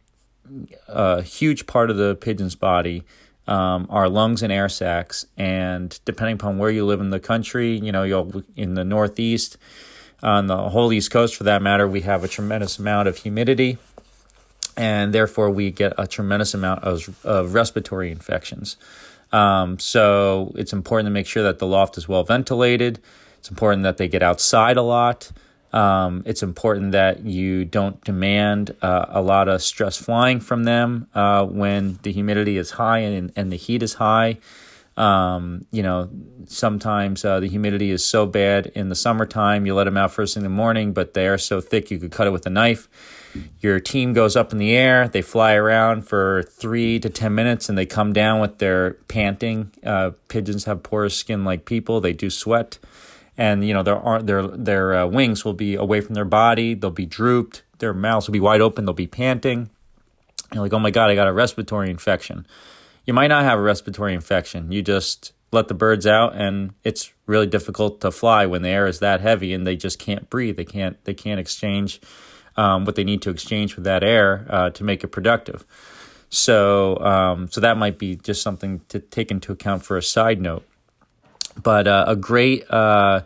a 0.88 1.22
huge 1.22 1.66
part 1.66 1.90
of 1.90 1.98
the 1.98 2.16
pigeon's 2.16 2.56
body 2.56 3.04
um, 3.48 3.88
are 3.90 4.08
lungs 4.08 4.44
and 4.44 4.54
air 4.54 4.70
sacs. 4.70 5.26
And 5.38 6.00
depending 6.06 6.36
upon 6.36 6.58
where 6.58 6.70
you 6.70 6.86
live 6.86 7.02
in 7.02 7.10
the 7.10 7.20
country, 7.20 7.78
you 7.78 7.92
know, 7.92 8.04
you'll 8.04 8.44
in 8.56 8.76
the 8.76 8.86
Northeast, 8.86 9.58
on 10.22 10.48
the 10.48 10.70
whole 10.70 10.94
East 10.94 11.12
Coast 11.12 11.36
for 11.36 11.44
that 11.46 11.62
matter, 11.62 11.88
we 11.88 12.02
have 12.02 12.24
a 12.24 12.28
tremendous 12.28 12.78
amount 12.78 13.08
of 13.08 13.18
humidity. 13.18 13.78
And 14.78 15.14
therefore, 15.14 15.50
we 15.50 15.72
get 15.72 15.94
a 15.98 16.08
tremendous 16.08 16.54
amount 16.54 16.84
of, 16.84 17.26
of 17.26 17.54
respiratory 17.54 18.12
infections. 18.12 18.78
Um, 19.32 19.78
so, 19.80 20.54
it's 20.56 20.72
important 20.72 21.08
to 21.08 21.12
make 21.12 21.28
sure 21.28 21.44
that 21.44 21.60
the 21.60 21.68
loft 21.68 21.98
is 21.98 22.08
well 22.08 22.24
ventilated. 22.24 23.00
It's 23.40 23.50
important 23.50 23.84
that 23.84 23.98
they 23.98 24.08
get 24.08 24.24
outside 24.24 24.78
a 24.78 24.82
lot. 24.82 25.32
Um, 25.72 26.24
it's 26.26 26.42
important 26.42 26.94
that 26.94 27.26
you 27.26 27.66
don't 27.66 28.04
demand 28.04 28.76
uh, 28.82 29.06
a 29.10 29.22
lot 29.22 29.48
of 29.48 29.62
stress 29.62 29.98
flying 29.98 30.40
from 30.40 30.64
them 30.64 31.08
uh, 31.14 31.46
when 31.46 32.00
the 32.02 32.12
humidity 32.12 32.58
is 32.58 32.72
high 32.72 33.00
and, 33.00 33.32
and 33.36 33.52
the 33.52 33.56
heat 33.56 33.84
is 33.84 33.96
high. 33.96 34.40
Um, 34.98 35.66
you 35.72 35.82
know, 35.82 36.10
sometimes 36.48 37.24
uh, 37.24 37.40
the 37.40 37.48
humidity 37.48 37.90
is 37.92 38.04
so 38.04 38.26
bad 38.26 38.68
in 38.68 38.90
the 38.90 38.96
summertime, 38.96 39.66
you 39.66 39.74
let 39.74 39.86
them 39.86 39.96
out 39.96 40.12
first 40.12 40.34
thing 40.34 40.42
in 40.44 40.52
the 40.52 40.56
morning, 40.56 40.92
but 40.92 41.14
they 41.14 41.28
are 41.28 41.38
so 41.38 41.62
thick 41.62 41.90
you 41.90 42.00
could 42.00 42.12
cut 42.12 42.28
it 42.28 42.32
with 42.32 42.46
a 42.46 42.50
knife. 42.50 42.90
Your 43.62 43.80
team 43.80 44.12
goes 44.12 44.36
up 44.36 44.52
in 44.52 44.58
the 44.58 44.76
air, 44.76 45.08
they 45.08 45.22
fly 45.22 45.54
around 45.54 46.02
for 46.02 46.44
three 46.44 47.00
to 47.00 47.10
10 47.10 47.34
minutes, 47.34 47.70
and 47.70 47.78
they 47.78 47.86
come 47.86 48.12
down 48.12 48.42
with 48.42 48.58
their 48.58 48.96
panting. 49.08 49.72
Uh, 49.86 50.12
pigeons 50.28 50.66
have 50.66 50.84
porous 50.84 51.16
skin 51.16 51.46
like 51.46 51.64
people, 51.64 52.02
they 52.02 52.12
do 52.12 52.30
sweat 52.30 52.80
and 53.40 53.66
you 53.66 53.74
know 53.74 53.84
their 53.84 54.22
their 54.22 54.48
their 54.48 54.96
uh, 54.98 55.08
wings 55.08 55.46
will 55.46 55.54
be 55.54 55.74
away 55.76 56.02
from 56.02 56.14
their 56.14 56.26
body. 56.26 56.74
They'll 56.74 56.92
be 56.92 57.06
drooped. 57.06 57.64
Their 57.80 57.94
mouths 57.94 58.28
will 58.28 58.34
be 58.34 58.42
wide 58.42 58.60
open. 58.60 58.84
They'll 58.86 58.94
be 58.94 59.08
panting. 59.08 59.70
You're 60.54 60.62
like, 60.62 60.74
oh 60.74 60.80
my 60.80 60.92
god, 60.92 61.10
I 61.10 61.16
got 61.16 61.28
a 61.28 61.34
respiratory 61.34 61.90
infection. 61.90 62.46
You 63.06 63.14
might 63.14 63.28
not 63.28 63.46
have 63.46 63.58
a 63.58 63.62
respiratory 63.62 64.14
infection. 64.14 64.72
You 64.74 64.82
just 64.82 65.32
let 65.54 65.70
the 65.70 65.74
birds 65.74 66.06
out, 66.06 66.36
and 66.36 66.74
it's 66.84 67.14
really 67.28 67.48
difficult 67.48 68.02
to 68.02 68.12
fly 68.12 68.46
when 68.46 68.62
the 68.62 68.70
air 68.70 68.86
is 68.88 69.00
that 69.00 69.22
heavy, 69.22 69.54
and 69.54 69.66
they 69.66 69.78
just 69.78 70.00
can't 70.00 70.30
breathe. 70.30 70.58
They 70.58 70.66
can't 70.66 71.02
they 71.06 71.14
can't 71.14 71.40
exchange 71.40 72.02
um, 72.58 72.84
what 72.84 72.96
they 72.96 73.06
need 73.06 73.22
to 73.22 73.30
exchange 73.30 73.78
with 73.78 73.86
that 73.86 74.04
air 74.04 74.46
uh, 74.50 74.70
to 74.72 74.84
make 74.84 75.06
it 75.06 75.08
productive. 75.08 75.66
So 76.30 76.98
um, 76.98 77.48
so 77.50 77.62
that 77.62 77.78
might 77.78 77.98
be 77.98 78.18
just 78.18 78.42
something 78.42 78.82
to 78.90 79.00
take 79.00 79.32
into 79.32 79.54
account 79.54 79.86
for 79.86 79.96
a 79.96 80.04
side 80.04 80.42
note. 80.42 80.66
But 81.62 81.88
uh, 81.88 82.06
a 82.08 82.16
great 82.16 82.70
uh, 82.70 83.22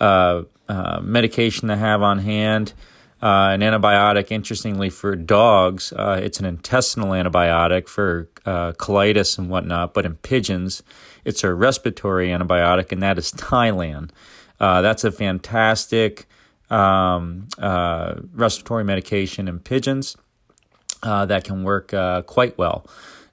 uh, 0.00 0.42
uh, 0.68 1.00
medication 1.02 1.68
to 1.68 1.76
have 1.76 2.02
on 2.02 2.18
hand. 2.18 2.72
Uh, 3.20 3.50
an 3.50 3.60
antibiotic, 3.60 4.30
interestingly, 4.30 4.90
for 4.90 5.16
dogs, 5.16 5.92
it's 5.96 6.38
an 6.38 6.46
intestinal 6.46 7.10
antibiotic 7.10 7.88
for 7.88 8.28
colitis 8.44 9.38
and 9.38 9.50
whatnot. 9.50 9.92
But 9.92 10.06
in 10.06 10.14
pigeons, 10.16 10.84
it's 11.24 11.42
a 11.42 11.52
respiratory 11.52 12.28
antibiotic, 12.28 12.92
and 12.92 13.02
that 13.02 13.18
is 13.18 13.32
Tylan. 13.32 14.10
that's 14.60 15.02
a 15.02 15.10
fantastic 15.10 16.26
um, 16.70 17.48
respiratory 17.58 18.84
medication 18.84 19.48
in 19.48 19.58
pigeons 19.58 20.16
that 21.02 21.42
can 21.42 21.64
work 21.64 21.92
quite 22.26 22.56
well. 22.56 22.86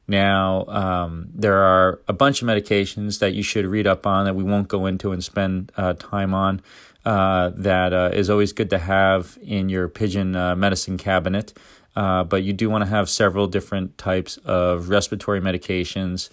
Now, 0.07 0.65
um, 0.67 1.29
there 1.33 1.57
are 1.57 1.99
a 2.07 2.13
bunch 2.13 2.41
of 2.41 2.47
medications 2.47 3.19
that 3.19 3.33
you 3.33 3.41
should 3.41 3.65
read 3.65 3.87
up 3.87 4.05
on 4.05 4.25
that 4.25 4.35
we 4.35 4.43
won't 4.43 4.67
go 4.67 4.85
into 4.85 5.11
and 5.11 5.23
spend 5.23 5.71
uh, 5.77 5.93
time 5.93 6.33
on. 6.33 6.61
Uh, 7.05 7.51
that 7.55 7.93
uh, 7.93 8.09
is 8.13 8.31
always 8.31 8.51
good 8.51 8.71
to 8.71 8.79
have 8.79 9.37
in 9.43 9.69
your 9.69 9.87
pigeon 9.87 10.35
uh, 10.35 10.55
medicine 10.55 10.97
cabinet. 10.97 11.53
Uh, 11.95 12.23
but 12.23 12.43
you 12.43 12.51
do 12.51 12.69
want 12.69 12.83
to 12.83 12.89
have 12.89 13.09
several 13.09 13.47
different 13.47 13.97
types 13.97 14.37
of 14.37 14.89
respiratory 14.89 15.39
medications. 15.39 16.29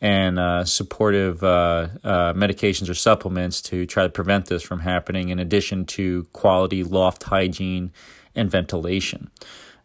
and 0.00 0.36
uh, 0.36 0.64
supportive 0.64 1.42
medications 1.42 2.90
or 2.90 2.94
supplements 2.94 3.62
to 3.62 3.86
try 3.86 4.02
to 4.02 4.08
prevent 4.08 4.46
this 4.46 4.60
from 4.60 4.80
happening, 4.80 5.28
in 5.28 5.38
addition 5.38 5.84
to 5.84 6.24
quality 6.32 6.82
loft 6.82 7.22
hygiene 7.22 7.92
and 8.34 8.50
ventilation. 8.50 9.30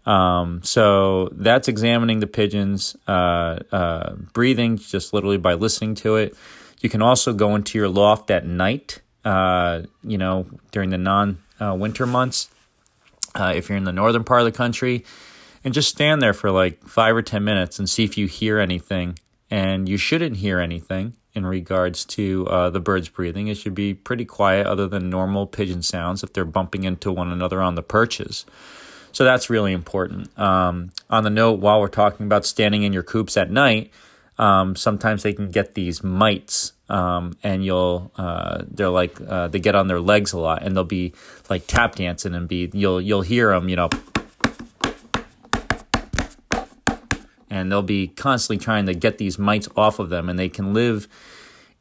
Um, 0.07 0.63
so 0.63 1.27
that's 1.33 1.67
examining 1.67 2.21
the 2.21 2.27
pigeon's 2.27 2.95
uh, 3.09 3.59
uh, 3.73 4.15
breathing 4.31 4.77
just 4.77 5.13
literally 5.13 5.37
by 5.37 5.53
listening 5.55 5.95
to 5.95 6.15
it. 6.15 6.35
You 6.79 6.89
can 6.89 7.01
also 7.01 7.33
go 7.33 7.55
into 7.55 7.77
your 7.77 7.89
loft 7.89 8.31
at 8.31 8.45
night, 8.45 9.01
uh, 9.25 9.81
you 10.03 10.17
know, 10.17 10.47
during 10.71 10.91
the 10.91 10.97
non 10.97 11.39
winter 11.59 12.05
months, 12.05 12.49
if 13.35 13.67
you're 13.67 13.77
in 13.77 13.83
the 13.83 13.91
northern 13.91 14.23
part 14.23 14.41
of 14.41 14.45
the 14.45 14.51
country, 14.53 15.03
and 15.65 15.73
just 15.73 15.89
stand 15.89 16.21
there 16.21 16.33
for 16.33 16.51
like 16.51 16.81
five 16.85 17.13
or 17.13 17.21
10 17.21 17.43
minutes 17.43 17.77
and 17.77 17.89
see 17.89 18.05
if 18.05 18.17
you 18.17 18.27
hear 18.27 18.59
anything. 18.59 19.19
And 19.49 19.89
you 19.89 19.97
shouldn't 19.97 20.37
hear 20.37 20.59
anything 20.59 21.15
in 21.33 21.45
regards 21.45 22.05
to 22.05 22.47
uh, 22.47 22.69
the 22.69 22.79
birds 22.79 23.09
breathing. 23.09 23.47
It 23.47 23.55
should 23.55 23.75
be 23.75 23.93
pretty 23.93 24.25
quiet, 24.25 24.67
other 24.67 24.87
than 24.87 25.09
normal 25.09 25.47
pigeon 25.47 25.81
sounds 25.81 26.23
if 26.23 26.33
they're 26.33 26.45
bumping 26.45 26.83
into 26.83 27.11
one 27.11 27.31
another 27.31 27.61
on 27.61 27.75
the 27.75 27.83
perches. 27.83 28.45
So 29.17 29.23
that's 29.23 29.49
really 29.49 29.73
important. 29.73 30.29
Um, 30.37 30.91
on 31.09 31.23
the 31.23 31.31
note, 31.31 31.59
while 31.59 31.81
we're 31.81 31.87
talking 31.87 32.27
about 32.27 32.45
standing 32.45 32.83
in 32.83 32.93
your 32.93 33.01
coops 33.01 33.35
at 33.35 33.49
night, 33.49 33.91
um, 34.37 34.75
sometimes 34.75 35.23
they 35.23 35.33
can 35.33 35.49
get 35.49 35.73
these 35.73 36.03
mites, 36.03 36.73
um, 36.87 37.35
and 37.41 37.65
you'll 37.65 38.11
uh, 38.15 38.61
they're 38.69 38.89
like 38.89 39.19
uh, 39.27 39.47
they 39.47 39.57
get 39.57 39.73
on 39.73 39.87
their 39.87 39.99
legs 39.99 40.33
a 40.33 40.37
lot, 40.37 40.61
and 40.61 40.77
they'll 40.77 40.83
be 40.83 41.15
like 41.49 41.65
tap 41.65 41.95
dancing 41.95 42.35
and 42.35 42.47
be 42.47 42.69
you'll 42.73 43.01
you'll 43.01 43.23
hear 43.23 43.49
them, 43.49 43.69
you 43.69 43.75
know, 43.75 43.89
and 47.49 47.71
they'll 47.71 47.81
be 47.81 48.09
constantly 48.09 48.63
trying 48.63 48.85
to 48.85 48.93
get 48.93 49.17
these 49.17 49.39
mites 49.39 49.67
off 49.75 49.97
of 49.97 50.09
them, 50.09 50.29
and 50.29 50.37
they 50.37 50.47
can 50.47 50.75
live 50.75 51.07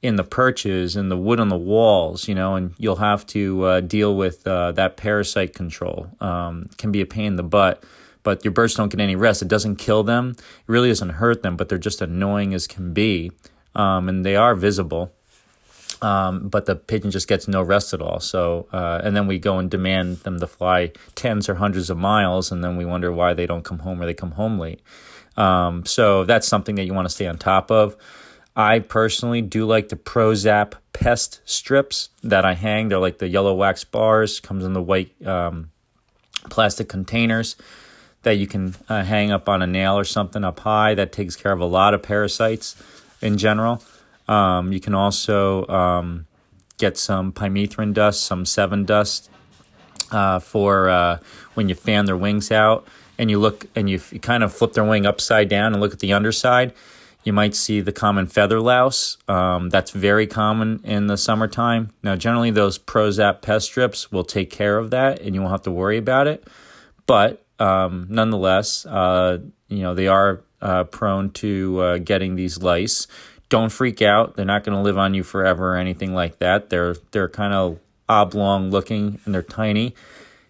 in 0.02 0.16
the 0.16 0.24
perches 0.24 0.96
and 0.96 1.10
the 1.10 1.16
wood 1.16 1.40
on 1.40 1.48
the 1.48 1.56
walls, 1.56 2.28
you 2.28 2.34
know, 2.34 2.54
and 2.54 2.74
you'll 2.78 2.96
have 2.96 3.26
to 3.26 3.64
uh, 3.64 3.80
deal 3.80 4.14
with 4.16 4.46
uh, 4.46 4.72
that 4.72 4.96
parasite 4.96 5.54
control. 5.54 6.10
Um, 6.20 6.68
can 6.76 6.92
be 6.92 7.00
a 7.00 7.06
pain 7.06 7.26
in 7.26 7.36
the 7.36 7.42
butt, 7.42 7.82
but 8.22 8.44
your 8.44 8.52
birds 8.52 8.74
don't 8.74 8.90
get 8.90 9.00
any 9.00 9.16
rest. 9.16 9.42
It 9.42 9.48
doesn't 9.48 9.76
kill 9.76 10.02
them, 10.02 10.36
it 10.38 10.44
really 10.66 10.88
doesn't 10.88 11.10
hurt 11.10 11.42
them, 11.42 11.56
but 11.56 11.68
they're 11.68 11.78
just 11.78 12.02
annoying 12.02 12.54
as 12.54 12.66
can 12.66 12.92
be, 12.92 13.32
um, 13.74 14.08
and 14.08 14.24
they 14.24 14.36
are 14.36 14.54
visible. 14.54 15.12
Um, 16.02 16.48
but 16.48 16.66
the 16.66 16.76
pigeon 16.76 17.10
just 17.10 17.26
gets 17.26 17.48
no 17.48 17.62
rest 17.62 17.94
at 17.94 18.02
all. 18.02 18.20
So, 18.20 18.68
uh, 18.70 19.00
and 19.02 19.16
then 19.16 19.26
we 19.26 19.38
go 19.38 19.58
and 19.58 19.70
demand 19.70 20.18
them 20.18 20.38
to 20.40 20.46
fly 20.46 20.92
tens 21.14 21.48
or 21.48 21.54
hundreds 21.54 21.88
of 21.88 21.96
miles, 21.96 22.52
and 22.52 22.62
then 22.62 22.76
we 22.76 22.84
wonder 22.84 23.10
why 23.10 23.32
they 23.32 23.46
don't 23.46 23.64
come 23.64 23.78
home 23.78 24.02
or 24.02 24.06
they 24.06 24.12
come 24.12 24.32
home 24.32 24.58
late. 24.58 24.82
Um, 25.38 25.86
so 25.86 26.24
that's 26.24 26.46
something 26.46 26.74
that 26.76 26.84
you 26.84 26.92
want 26.94 27.06
to 27.06 27.14
stay 27.14 27.26
on 27.26 27.38
top 27.38 27.70
of. 27.70 27.96
I 28.56 28.78
personally 28.78 29.42
do 29.42 29.66
like 29.66 29.90
the 29.90 29.96
Prozap 29.96 30.74
pest 30.94 31.40
strips 31.44 32.08
that 32.22 32.46
I 32.46 32.54
hang. 32.54 32.88
They're 32.88 32.98
like 32.98 33.18
the 33.18 33.28
yellow 33.28 33.54
wax 33.54 33.84
bars, 33.84 34.40
comes 34.40 34.64
in 34.64 34.72
the 34.72 34.82
white 34.82 35.14
um, 35.26 35.70
plastic 36.48 36.88
containers 36.88 37.56
that 38.22 38.38
you 38.38 38.46
can 38.46 38.74
uh, 38.88 39.04
hang 39.04 39.30
up 39.30 39.48
on 39.48 39.60
a 39.60 39.66
nail 39.66 39.98
or 39.98 40.04
something 40.04 40.42
up 40.42 40.60
high. 40.60 40.94
That 40.94 41.12
takes 41.12 41.36
care 41.36 41.52
of 41.52 41.60
a 41.60 41.66
lot 41.66 41.92
of 41.92 42.02
parasites 42.02 42.82
in 43.20 43.36
general. 43.36 43.82
Um, 44.26 44.72
you 44.72 44.80
can 44.80 44.94
also 44.94 45.66
um, 45.68 46.26
get 46.78 46.96
some 46.96 47.32
permethrin 47.32 47.92
dust, 47.92 48.24
some 48.24 48.44
Sevin 48.44 48.86
dust 48.86 49.30
uh, 50.10 50.38
for 50.38 50.88
uh, 50.88 51.18
when 51.54 51.68
you 51.68 51.74
fan 51.74 52.06
their 52.06 52.16
wings 52.16 52.50
out 52.50 52.88
and 53.18 53.30
you 53.30 53.38
look 53.38 53.66
and 53.76 53.88
you, 53.88 54.00
you 54.10 54.18
kind 54.18 54.42
of 54.42 54.52
flip 54.52 54.72
their 54.72 54.84
wing 54.84 55.04
upside 55.04 55.48
down 55.48 55.72
and 55.72 55.80
look 55.80 55.92
at 55.92 56.00
the 56.00 56.12
underside 56.12 56.72
you 57.26 57.32
might 57.32 57.56
see 57.56 57.80
the 57.80 57.90
common 57.90 58.28
feather 58.28 58.60
louse. 58.60 59.18
Um, 59.26 59.68
that's 59.68 59.90
very 59.90 60.28
common 60.28 60.80
in 60.84 61.08
the 61.08 61.16
summertime. 61.16 61.90
Now, 62.04 62.14
generally, 62.14 62.52
those 62.52 62.78
Prozap 62.78 63.42
pest 63.42 63.66
strips 63.66 64.12
will 64.12 64.22
take 64.22 64.48
care 64.48 64.78
of 64.78 64.92
that, 64.92 65.20
and 65.20 65.34
you 65.34 65.40
won't 65.40 65.50
have 65.50 65.62
to 65.62 65.72
worry 65.72 65.98
about 65.98 66.28
it. 66.28 66.46
But 67.04 67.44
um, 67.58 68.06
nonetheless, 68.08 68.86
uh, 68.86 69.38
you 69.68 69.82
know 69.82 69.94
they 69.94 70.06
are 70.06 70.44
uh, 70.62 70.84
prone 70.84 71.30
to 71.32 71.80
uh, 71.80 71.98
getting 71.98 72.36
these 72.36 72.62
lice. 72.62 73.08
Don't 73.48 73.70
freak 73.70 74.02
out; 74.02 74.36
they're 74.36 74.44
not 74.44 74.62
going 74.62 74.76
to 74.76 74.82
live 74.82 74.96
on 74.96 75.12
you 75.12 75.24
forever 75.24 75.74
or 75.74 75.76
anything 75.76 76.14
like 76.14 76.38
that. 76.38 76.70
They're 76.70 76.94
they're 77.10 77.28
kind 77.28 77.52
of 77.52 77.80
oblong 78.08 78.70
looking 78.70 79.18
and 79.24 79.34
they're 79.34 79.42
tiny. 79.42 79.96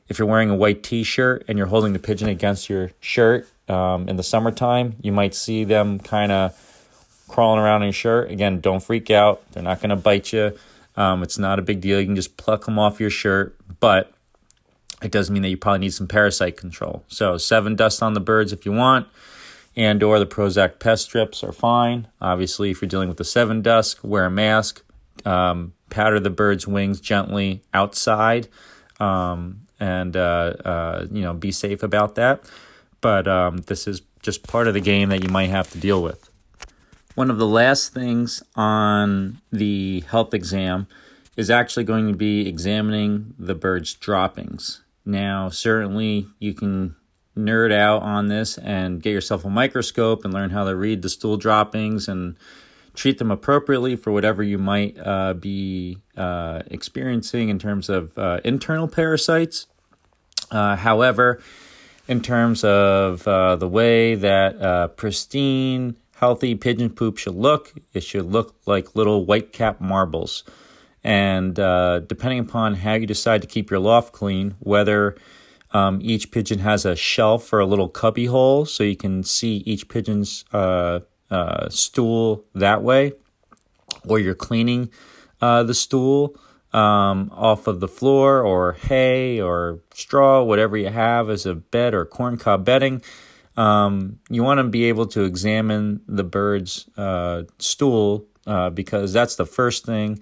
If 0.09 0.19
you're 0.19 0.29
wearing 0.29 0.51
a 0.51 0.55
white 0.55 0.83
T-shirt 0.83 1.47
and 1.49 1.57
you're 1.57 1.69
holding 1.69 1.95
the 1.95 1.99
pigeon 1.99 2.29
against 2.29 2.69
your 2.69 2.91
shirt 3.01 3.49
um, 3.67 4.09
in 4.11 4.17
the 4.17 4.23
summertime, 4.23 4.97
you 5.01 5.11
might 5.11 5.35
see 5.35 5.65
them 5.65 5.99
kind 5.99 6.31
of 6.31 6.66
crawling 7.29 7.61
around 7.61 7.83
in 7.83 7.87
your 7.87 7.93
shirt. 7.93 8.31
Again, 8.31 8.61
don't 8.61 8.83
freak 8.83 9.11
out. 9.11 9.43
They're 9.53 9.63
not 9.63 9.81
going 9.81 9.91
to 9.91 9.97
bite 9.97 10.33
you. 10.33 10.57
Um, 10.97 11.23
it's 11.23 11.39
not 11.39 11.59
a 11.59 11.63
big 11.63 11.81
deal. 11.81 12.01
You 12.01 12.07
can 12.07 12.17
just 12.17 12.37
pluck 12.37 12.65
them 12.65 12.79
off 12.79 13.01
your 13.01 13.11
shirt, 13.11 13.57
but 13.81 14.13
it 15.03 15.11
does 15.11 15.31
mean 15.31 15.43
that 15.43 15.51
you 15.51 15.57
probably 15.57 15.81
need 15.81 15.93
some 15.93 16.07
parasite 16.07 16.57
control. 16.57 17.05
So 17.09 17.35
Sevin 17.35 17.77
dust 17.77 18.03
on 18.03 18.15
the 18.15 18.21
birds 18.21 18.53
if 18.53 18.65
you 18.65 18.73
want, 18.73 19.07
and 19.77 20.03
or 20.03 20.19
the 20.19 20.27
Prozap 20.27 20.79
pest 20.79 21.05
strips 21.05 21.45
are 21.45 21.53
fine. 21.53 22.09
Obviously, 22.21 22.71
if 22.71 22.81
you're 22.81 22.89
dealing 22.89 23.09
with 23.09 23.19
the 23.19 23.25
Sevin 23.25 23.63
dust, 23.63 24.03
wear 24.03 24.25
a 24.25 24.31
mask. 24.31 24.83
Um, 25.25 25.75
powder 25.91 26.21
the 26.21 26.31
bird's 26.31 26.67
wings 26.67 27.01
gently 27.01 27.63
outside, 27.75 28.49
um, 29.01 29.63
and 29.81 30.17
uh, 30.17 30.55
uh, 30.65 31.07
you 31.11 31.23
know 31.23 31.35
be 31.35 31.53
safe 31.53 31.83
about 31.83 32.15
that. 32.15 32.45
But 33.01 33.29
um, 33.29 33.59
this 33.59 33.87
is 33.87 34.03
just 34.23 34.47
part 34.47 34.67
of 34.69 34.75
the 34.75 34.81
game 34.81 35.11
that 35.11 35.23
you 35.23 35.29
might 35.29 35.51
have 35.51 35.71
to 35.73 35.79
deal 35.79 36.03
with. 36.03 36.26
One 37.17 37.31
of 37.31 37.39
the 37.39 37.47
last 37.47 37.95
things 37.95 38.43
on 38.57 39.41
the 39.51 40.01
health 40.01 40.35
exam 40.35 40.87
is 41.35 41.49
actually 41.49 41.85
going 41.85 42.09
to 42.09 42.15
be 42.15 42.47
examining 42.47 43.33
the 43.39 43.55
bird's 43.55 43.95
droppings. 43.95 44.83
Now, 45.07 45.49
certainly 45.49 46.27
you 46.39 46.53
can 46.53 46.95
nerd 47.35 47.73
out 47.73 48.03
on 48.03 48.29
this 48.29 48.59
and 48.59 49.01
get 49.01 49.13
yourself 49.13 49.47
a 49.47 49.49
microscope 49.49 50.27
and 50.27 50.35
learn 50.35 50.51
how 50.51 50.65
to 50.65 50.77
read 50.77 51.01
the 51.01 51.09
stool 51.09 51.39
droppings 51.39 52.07
and 52.07 52.37
treat 52.93 53.17
them 53.17 53.31
appropriately 53.31 53.97
for 53.97 54.13
whatever 54.13 54.43
you 54.43 54.59
might 54.59 54.99
uh, 55.03 55.33
be 55.33 55.97
uh, 56.19 56.61
experiencing 56.67 57.49
in 57.49 57.59
terms 57.59 57.89
of 57.89 58.19
uh, 58.19 58.41
internal 58.45 58.89
parasites. 58.89 59.69
Uh, 60.51 60.77
however, 60.77 61.41
in 62.09 62.21
terms 62.21 62.63
of 62.63 63.27
uh, 63.27 63.57
the 63.57 63.69
way 63.69 64.15
that 64.17 64.61
uh, 64.61 64.89
pristine 64.89 65.97
healthy 66.17 66.55
pigeon 66.55 66.91
poop 66.91 67.19
should 67.19 67.35
look. 67.35 67.75
It 67.93 68.03
should 68.03 68.27
look 68.27 68.55
like 68.67 68.97
little 68.97 69.25
white 69.25 69.53
cap 69.53 69.81
marbles. 69.81 70.45
And 71.05 71.59
uh, 71.61 72.01
depending 72.01 72.41
upon 72.41 72.75
how 72.75 72.95
you 72.95 73.07
decide 73.07 73.43
to 73.43 73.49
keep 73.49 73.71
your 73.71 73.81
loft 73.81 74.13
clean, 74.13 74.57
whether 74.59 75.17
um, 75.73 75.99
each 76.03 76.31
pigeon 76.31 76.61
has 76.61 76.85
a 76.85 76.97
shelf 76.97 77.53
or 77.53 77.61
a 77.61 77.67
little 77.67 77.89
cubby 77.89 78.27
hole 78.27 78.65
so 78.65 78.83
you 78.83 78.97
can 78.97 79.23
see 79.23 79.59
each 79.67 79.89
pigeon's 79.89 80.45
uh, 80.53 81.01
uh, 81.31 81.69
stool 81.69 82.45
that 82.55 82.83
way, 82.83 83.13
or 84.09 84.19
you're 84.19 84.35
cleaning 84.35 84.91
uh, 85.41 85.63
the 85.63 85.75
stool 85.75 86.35
um, 86.73 87.31
off 87.35 87.67
of 87.67 87.81
the 87.81 87.89
floor 87.89 88.41
or 88.41 88.73
hay 88.73 89.41
or 89.41 89.81
straw, 89.93 90.43
whatever 90.43 90.77
you 90.77 90.89
have 90.89 91.29
as 91.29 91.47
a 91.47 91.55
bed 91.55 91.95
or 91.95 92.05
corncob 92.05 92.65
bedding. 92.65 93.03
Um, 93.57 94.19
you 94.29 94.43
want 94.43 94.59
to 94.59 94.65
be 94.65 94.85
able 94.85 95.07
to 95.09 95.25
examine 95.25 96.03
the 96.07 96.25
bird's 96.25 96.89
uh, 96.97 97.45
stool 97.59 98.27
uh, 98.47 98.71
because 98.71 99.13
that's 99.13 99.37
the 99.37 99.47
first 99.47 99.85
thing 99.87 100.21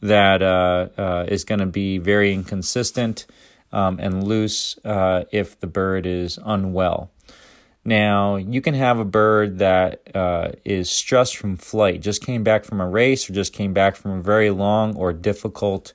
that 0.00 0.42
uh, 0.42 0.88
uh 0.98 1.24
is 1.28 1.44
going 1.44 1.60
to 1.60 1.66
be 1.66 1.96
very 1.96 2.32
inconsistent 2.34 3.26
um, 3.72 3.98
and 3.98 4.22
loose 4.24 4.78
uh, 4.84 5.24
if 5.32 5.58
the 5.60 5.66
bird 5.66 6.04
is 6.04 6.38
unwell. 6.44 7.10
Now, 7.86 8.36
you 8.36 8.60
can 8.60 8.74
have 8.74 8.98
a 8.98 9.04
bird 9.04 9.58
that 9.58 10.14
uh, 10.14 10.52
is 10.64 10.90
stressed 10.90 11.36
from 11.36 11.56
flight, 11.56 12.00
just 12.00 12.24
came 12.24 12.42
back 12.42 12.64
from 12.64 12.80
a 12.80 12.88
race, 12.88 13.28
or 13.28 13.34
just 13.34 13.52
came 13.52 13.74
back 13.74 13.96
from 13.96 14.12
a 14.12 14.22
very 14.22 14.50
long 14.50 14.96
or 14.96 15.12
difficult 15.12 15.92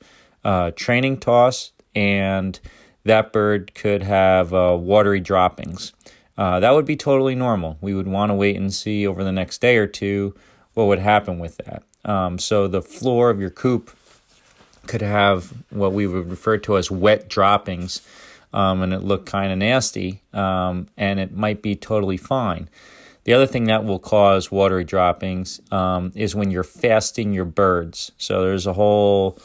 training 0.75 1.17
toss, 1.17 1.71
and 1.95 2.59
that 3.05 3.33
bird 3.33 3.73
could 3.73 4.03
have 4.03 4.51
watery 4.51 5.19
droppings. 5.19 5.93
Uh, 6.39 6.61
that 6.61 6.71
would 6.71 6.85
be 6.85 6.95
totally 6.95 7.35
normal. 7.35 7.77
We 7.81 7.93
would 7.93 8.07
want 8.07 8.29
to 8.29 8.33
wait 8.33 8.55
and 8.55 8.73
see 8.73 9.05
over 9.05 9.25
the 9.25 9.31
next 9.33 9.59
day 9.59 9.75
or 9.75 9.87
two 9.87 10.33
what 10.73 10.85
would 10.85 10.99
happen 10.99 11.37
with 11.37 11.57
that. 11.57 11.83
Um, 12.05 12.39
so 12.39 12.65
the 12.69 12.81
floor 12.81 13.29
of 13.29 13.41
your 13.41 13.49
coop 13.49 13.91
could 14.87 15.01
have 15.01 15.53
what 15.69 15.91
we 15.91 16.07
would 16.07 16.29
refer 16.29 16.57
to 16.59 16.77
as 16.77 16.89
wet 16.89 17.27
droppings, 17.27 18.01
um, 18.53 18.81
and 18.81 18.93
it 18.93 19.03
looked 19.03 19.25
kind 19.25 19.51
of 19.51 19.57
nasty, 19.57 20.21
um, 20.31 20.87
and 20.95 21.19
it 21.19 21.35
might 21.35 21.61
be 21.61 21.75
totally 21.75 22.15
fine. 22.15 22.69
The 23.25 23.33
other 23.33 23.45
thing 23.45 23.65
that 23.65 23.83
will 23.83 23.99
cause 23.99 24.49
watery 24.49 24.85
droppings 24.85 25.59
um, 25.73 26.13
is 26.15 26.35
when 26.35 26.51
you're 26.51 26.63
fasting 26.63 27.33
your 27.33 27.43
birds. 27.43 28.13
So 28.17 28.45
there's 28.45 28.65
a 28.65 28.73
whole 28.73 29.37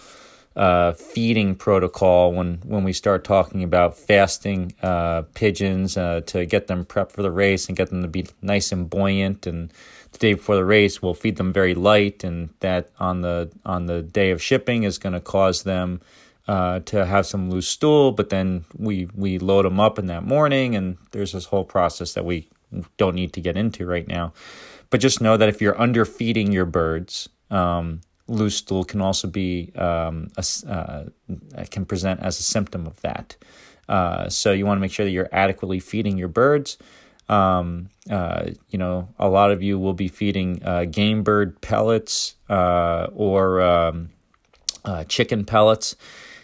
uh, 0.57 0.92
feeding 0.92 1.57
protocol 1.57 2.32
when 2.32 2.59
when 2.64 2.84
we 2.84 2.92
start 2.92 3.24
talking 3.24 3.64
about 3.64 3.96
fasting 3.96 4.72
uh, 4.82 5.22
pigeons 5.34 5.96
uh, 5.96 6.20
to 6.26 6.46
get 6.46 6.68
them 6.68 6.84
prepped 6.84 7.12
for 7.12 7.22
the 7.22 7.30
race 7.30 7.66
and 7.68 7.76
get 7.76 7.90
them 7.90 8.02
to 8.02 8.09
be 8.09 8.26
nice 8.40 8.70
and 8.70 8.88
buoyant. 8.88 9.46
And 9.46 9.72
the 10.12 10.18
day 10.18 10.34
before 10.34 10.55
the 10.55 10.64
race 10.64 11.02
we'll 11.02 11.14
feed 11.14 11.36
them 11.36 11.52
very 11.52 11.74
light 11.74 12.22
and 12.22 12.50
that 12.61 12.90
on 13.00 13.22
the 13.22 13.50
on 13.66 13.86
the 13.86 14.02
day 14.02 14.30
of 14.30 14.40
shipping 14.40 14.84
is 14.84 14.98
going 14.98 15.12
to 15.12 15.20
cause 15.20 15.64
them 15.64 16.00
uh, 16.46 16.80
to 16.80 17.05
have 17.05 17.26
some 17.26 17.50
loose 17.50 17.66
stool 17.66 18.12
but 18.12 18.28
then 18.28 18.64
we 18.76 19.09
we 19.14 19.38
load 19.38 19.64
them 19.64 19.80
up 19.80 19.98
in 19.98 20.07
that 20.07 20.22
morning 20.22 20.76
and 20.76 20.98
there's 21.11 21.32
this 21.32 21.46
whole 21.46 21.64
process 21.64 22.12
that 22.14 22.24
we 22.24 22.48
don't 22.96 23.14
need 23.14 23.32
to 23.32 23.40
get 23.40 23.57
into 23.57 23.86
right 23.86 24.07
now. 24.07 24.32
But 24.90 25.00
just 25.00 25.20
know 25.20 25.36
that 25.36 25.48
if 25.48 25.61
you're 25.61 25.74
underfeeding 25.74 26.52
your 26.52 26.66
birds 26.66 27.28
um, 27.50 28.00
loose 28.27 28.57
stool 28.57 28.85
can 28.85 29.01
also 29.01 29.29
be 29.29 29.72
um, 29.77 30.29
a, 30.37 30.45
uh, 30.68 31.05
can 31.70 31.85
present 31.85 32.20
as 32.20 32.39
a 32.39 32.43
symptom 32.43 32.87
of 32.87 33.01
that. 33.03 33.37
Uh, 33.89 34.29
so 34.29 34.53
you 34.53 34.64
want 34.66 34.79
to 34.79 34.81
make 34.81 34.93
sure 34.93 35.05
that 35.05 35.12
you're 35.12 35.29
adequately 35.33 35.81
feeding 35.81 36.16
your 36.16 36.29
birds. 36.29 36.79
Um, 37.29 37.91
uh, 38.11 38.51
you 38.68 38.79
know, 38.79 39.09
a 39.18 39.29
lot 39.29 39.51
of 39.51 39.62
you 39.62 39.79
will 39.79 39.95
be 39.95 40.09
feeding 40.09 40.62
uh, 40.64 40.85
game 40.85 41.22
bird 41.22 41.61
pellets 41.61 42.35
uh, 42.49 43.09
or 43.14 43.61
um, 43.61 44.11
uh, 44.85 45.05
chicken 45.05 45.45
pellets. 45.45 45.97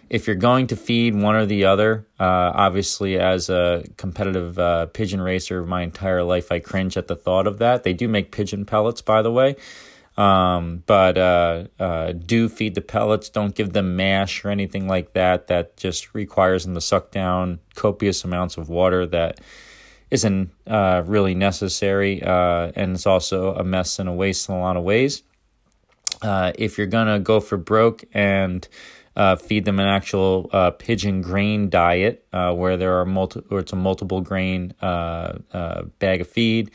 If 0.08 0.26
you're 0.26 0.36
going 0.36 0.66
to 0.68 0.76
feed 0.76 1.14
one 1.14 1.36
or 1.36 1.46
the 1.46 1.66
other, 1.66 2.04
obviously, 2.18 3.16
as 3.16 3.48
a 3.48 3.84
competitive 3.96 4.92
pigeon 4.92 5.20
racer 5.20 5.60
of 5.60 5.68
my 5.68 5.82
entire 5.82 6.24
life, 6.24 6.50
I 6.50 6.58
cringe 6.58 6.96
at 6.96 7.06
the 7.06 7.14
thought 7.14 7.46
of 7.46 7.58
that. 7.58 7.84
They 7.84 7.92
do 7.92 8.08
make 8.08 8.32
pigeon 8.32 8.64
pellets, 8.64 9.02
by 9.02 9.22
the 9.22 9.30
way. 9.30 9.54
Um, 10.16 10.82
but 10.86 11.16
uh, 11.16 11.64
uh, 11.78 12.12
do 12.12 12.48
feed 12.48 12.74
the 12.74 12.80
pellets. 12.80 13.30
Don't 13.30 13.54
give 13.54 13.72
them 13.72 13.96
mash 13.96 14.44
or 14.44 14.50
anything 14.50 14.86
like 14.88 15.12
that. 15.14 15.46
That 15.46 15.76
just 15.76 16.14
requires 16.14 16.64
them 16.64 16.74
to 16.74 16.80
suck 16.80 17.10
down 17.10 17.60
copious 17.74 18.24
amounts 18.24 18.56
of 18.56 18.68
water 18.68 19.06
that 19.06 19.40
isn't 20.10 20.50
uh, 20.66 21.04
really 21.06 21.34
necessary, 21.34 22.22
uh, 22.22 22.72
and 22.74 22.96
it's 22.96 23.06
also 23.06 23.54
a 23.54 23.62
mess 23.62 24.00
and 24.00 24.08
a 24.08 24.12
waste 24.12 24.48
in 24.48 24.56
a 24.56 24.60
lot 24.60 24.76
of 24.76 24.82
ways. 24.82 25.22
Uh, 26.20 26.52
if 26.56 26.76
you're 26.76 26.88
gonna 26.88 27.20
go 27.20 27.38
for 27.38 27.56
broke 27.56 28.04
and 28.12 28.66
uh, 29.14 29.36
feed 29.36 29.64
them 29.64 29.78
an 29.78 29.86
actual 29.86 30.48
pigeon 30.78 31.22
grain 31.22 31.70
diet, 31.70 32.26
where 32.32 32.76
there 32.76 32.98
are 32.98 33.06
multi, 33.06 33.40
or 33.50 33.60
it's 33.60 33.72
a 33.72 33.76
multiple 33.76 34.20
grain 34.20 34.74
bag 34.80 36.20
of 36.20 36.28
feed 36.28 36.72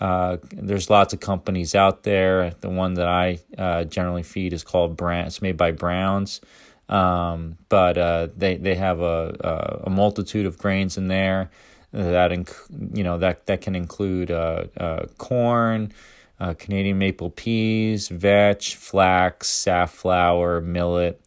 uh, 0.00 0.38
there's 0.50 0.88
lots 0.88 1.12
of 1.12 1.20
companies 1.20 1.74
out 1.74 2.04
there. 2.04 2.50
The 2.60 2.70
one 2.70 2.94
that 2.94 3.06
I 3.06 3.38
uh, 3.58 3.84
generally 3.84 4.22
feed 4.22 4.52
is 4.52 4.64
called 4.64 4.96
Brown. 4.96 5.26
It's 5.26 5.42
made 5.42 5.58
by 5.58 5.72
Browns, 5.72 6.40
um, 6.88 7.58
but 7.68 7.98
uh, 7.98 8.28
they 8.34 8.56
they 8.56 8.74
have 8.76 9.00
a, 9.00 9.82
a 9.84 9.90
multitude 9.90 10.46
of 10.46 10.56
grains 10.56 10.96
in 10.96 11.08
there 11.08 11.50
that 11.92 12.30
inc- 12.30 12.96
you 12.96 13.04
know 13.04 13.18
that 13.18 13.44
that 13.46 13.60
can 13.60 13.76
include 13.76 14.30
uh, 14.30 14.64
uh, 14.78 15.04
corn, 15.18 15.92
Canadian 16.58 16.96
maple 16.96 17.28
peas, 17.28 18.08
vetch, 18.08 18.76
flax, 18.76 19.48
safflower, 19.48 20.62
millet. 20.62 21.20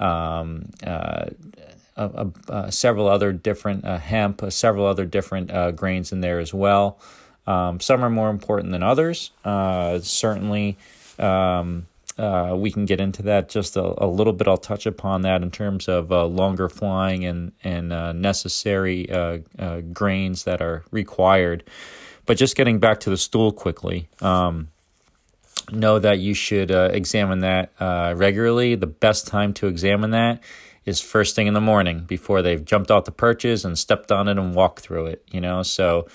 Um, 0.00 0.70
several 2.70 3.08
other 3.08 3.32
different 3.32 3.84
hemp, 3.84 4.42
several 4.48 4.84
other 4.84 5.04
different 5.04 5.76
grains 5.76 6.10
in 6.10 6.20
there 6.22 6.40
as 6.40 6.52
well. 6.52 6.98
Um, 7.46 7.80
some 7.80 8.02
are 8.04 8.10
more 8.10 8.30
important 8.30 8.72
than 8.72 8.82
others. 8.82 9.30
Uh, 9.44 10.00
certainly, 10.00 10.76
um, 11.18 11.86
uh, 12.18 12.54
we 12.56 12.70
can 12.70 12.86
get 12.86 13.00
into 13.00 13.22
that 13.22 13.48
just 13.48 13.76
a, 13.76 14.04
a, 14.04 14.06
little 14.06 14.32
bit. 14.32 14.48
I'll 14.48 14.56
touch 14.56 14.86
upon 14.86 15.22
that 15.22 15.42
in 15.42 15.50
terms 15.50 15.86
of 15.86 16.10
uh, 16.10 16.24
longer 16.24 16.68
flying 16.68 17.24
and 17.24 17.52
and 17.62 17.92
uh, 17.92 18.12
necessary 18.12 19.10
uh, 19.10 19.38
uh, 19.58 19.80
grains 19.80 20.44
that 20.44 20.62
are 20.62 20.84
required. 20.90 21.62
But 22.24 22.38
just 22.38 22.56
getting 22.56 22.78
back 22.78 23.00
to 23.00 23.10
the 23.10 23.16
stool 23.16 23.52
quickly. 23.52 24.08
Um, 24.20 24.68
know 25.72 25.98
that 25.98 26.20
you 26.20 26.32
should 26.32 26.70
examine 26.70 27.40
that 27.40 27.72
regularly. 28.16 28.76
The 28.76 28.86
best 28.86 29.26
time 29.26 29.52
to 29.54 29.66
examine 29.66 30.12
that 30.12 30.40
is 30.84 31.00
first 31.00 31.34
thing 31.34 31.48
in 31.48 31.54
the 31.54 31.60
morning 31.60 32.04
before 32.04 32.40
they've 32.40 32.64
jumped 32.64 32.90
off 32.92 33.04
the 33.04 33.10
perches 33.10 33.64
and 33.64 33.76
stepped 33.76 34.12
on 34.12 34.28
it 34.28 34.38
and 34.38 34.54
walked 34.54 34.80
through 34.80 35.06
it. 35.06 35.24
You 35.32 35.40
know, 35.40 35.64
so 35.64 36.06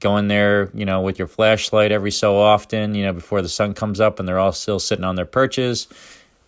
go 0.00 0.16
in 0.16 0.28
there, 0.28 0.70
you 0.74 0.84
know, 0.84 1.00
with 1.00 1.18
your 1.18 1.28
flashlight 1.28 1.92
every 1.92 2.10
so 2.10 2.36
often, 2.36 2.94
you 2.94 3.04
know, 3.04 3.12
before 3.12 3.42
the 3.42 3.48
sun 3.48 3.74
comes 3.74 4.00
up 4.00 4.18
and 4.18 4.28
they're 4.28 4.38
all 4.38 4.52
still 4.52 4.78
sitting 4.78 5.04
on 5.04 5.16
their 5.16 5.26
perches. 5.26 5.88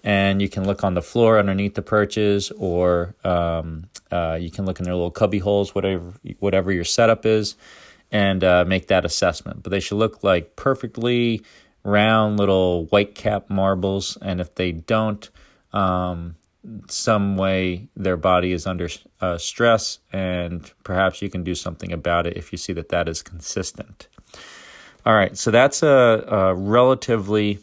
And 0.05 0.41
you 0.41 0.49
can 0.49 0.65
look 0.65 0.85
on 0.85 0.95
the 0.95 1.03
floor 1.03 1.39
underneath 1.39 1.75
the 1.75 1.83
perches, 1.83 2.53
or 2.53 3.17
um, 3.25 3.89
uh, 4.13 4.39
you 4.41 4.53
can 4.53 4.65
look 4.65 4.79
in 4.79 4.85
their 4.85 4.95
little 4.95 5.11
cubby 5.11 5.41
holes, 5.41 5.75
whatever 5.75 6.13
whatever 6.39 6.71
your 6.71 6.85
setup 6.85 7.27
is, 7.27 7.57
and 8.13 8.45
uh, 8.45 8.65
make 8.65 8.87
that 8.87 9.05
assessment. 9.05 9.65
But 9.65 9.71
they 9.71 9.81
should 9.81 9.97
look 9.97 10.23
like 10.23 10.55
perfectly 10.55 11.43
round 11.83 12.39
little 12.39 12.85
white 12.87 13.17
cap 13.17 13.51
marbles. 13.51 14.17
And 14.23 14.41
if 14.41 14.55
they 14.55 14.71
don't, 14.71 15.29
um, 15.73 16.37
some 16.89 17.37
way 17.37 17.89
their 17.97 18.17
body 18.17 18.53
is 18.53 18.67
under 18.67 18.89
uh, 19.21 19.39
stress, 19.39 19.99
and 20.13 20.71
perhaps 20.85 21.23
you 21.23 21.29
can 21.29 21.45
do 21.45 21.55
something 21.55 21.93
about 21.93 22.27
it 22.27 22.37
if 22.37 22.53
you 22.53 22.59
see 22.59 22.73
that 22.73 22.89
that 22.89 23.09
is 23.09 23.23
consistent. 23.23 24.09
All 25.05 25.15
right, 25.15 25.37
so 25.37 25.51
that's 25.51 25.83
a, 25.83 26.25
a 26.27 26.55
relatively 26.55 27.61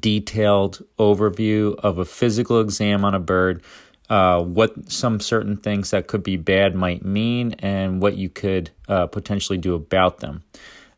detailed 0.00 0.84
overview 0.98 1.76
of 1.76 1.98
a 1.98 2.04
physical 2.04 2.60
exam 2.60 3.04
on 3.04 3.14
a 3.14 3.20
bird, 3.20 3.62
uh, 4.10 4.42
what 4.42 4.90
some 4.90 5.20
certain 5.20 5.56
things 5.56 5.90
that 5.90 6.08
could 6.08 6.22
be 6.22 6.36
bad 6.36 6.74
might 6.74 7.04
mean, 7.04 7.52
and 7.60 8.02
what 8.02 8.16
you 8.16 8.28
could 8.28 8.70
uh, 8.88 9.06
potentially 9.06 9.58
do 9.58 9.74
about 9.74 10.18
them. 10.18 10.42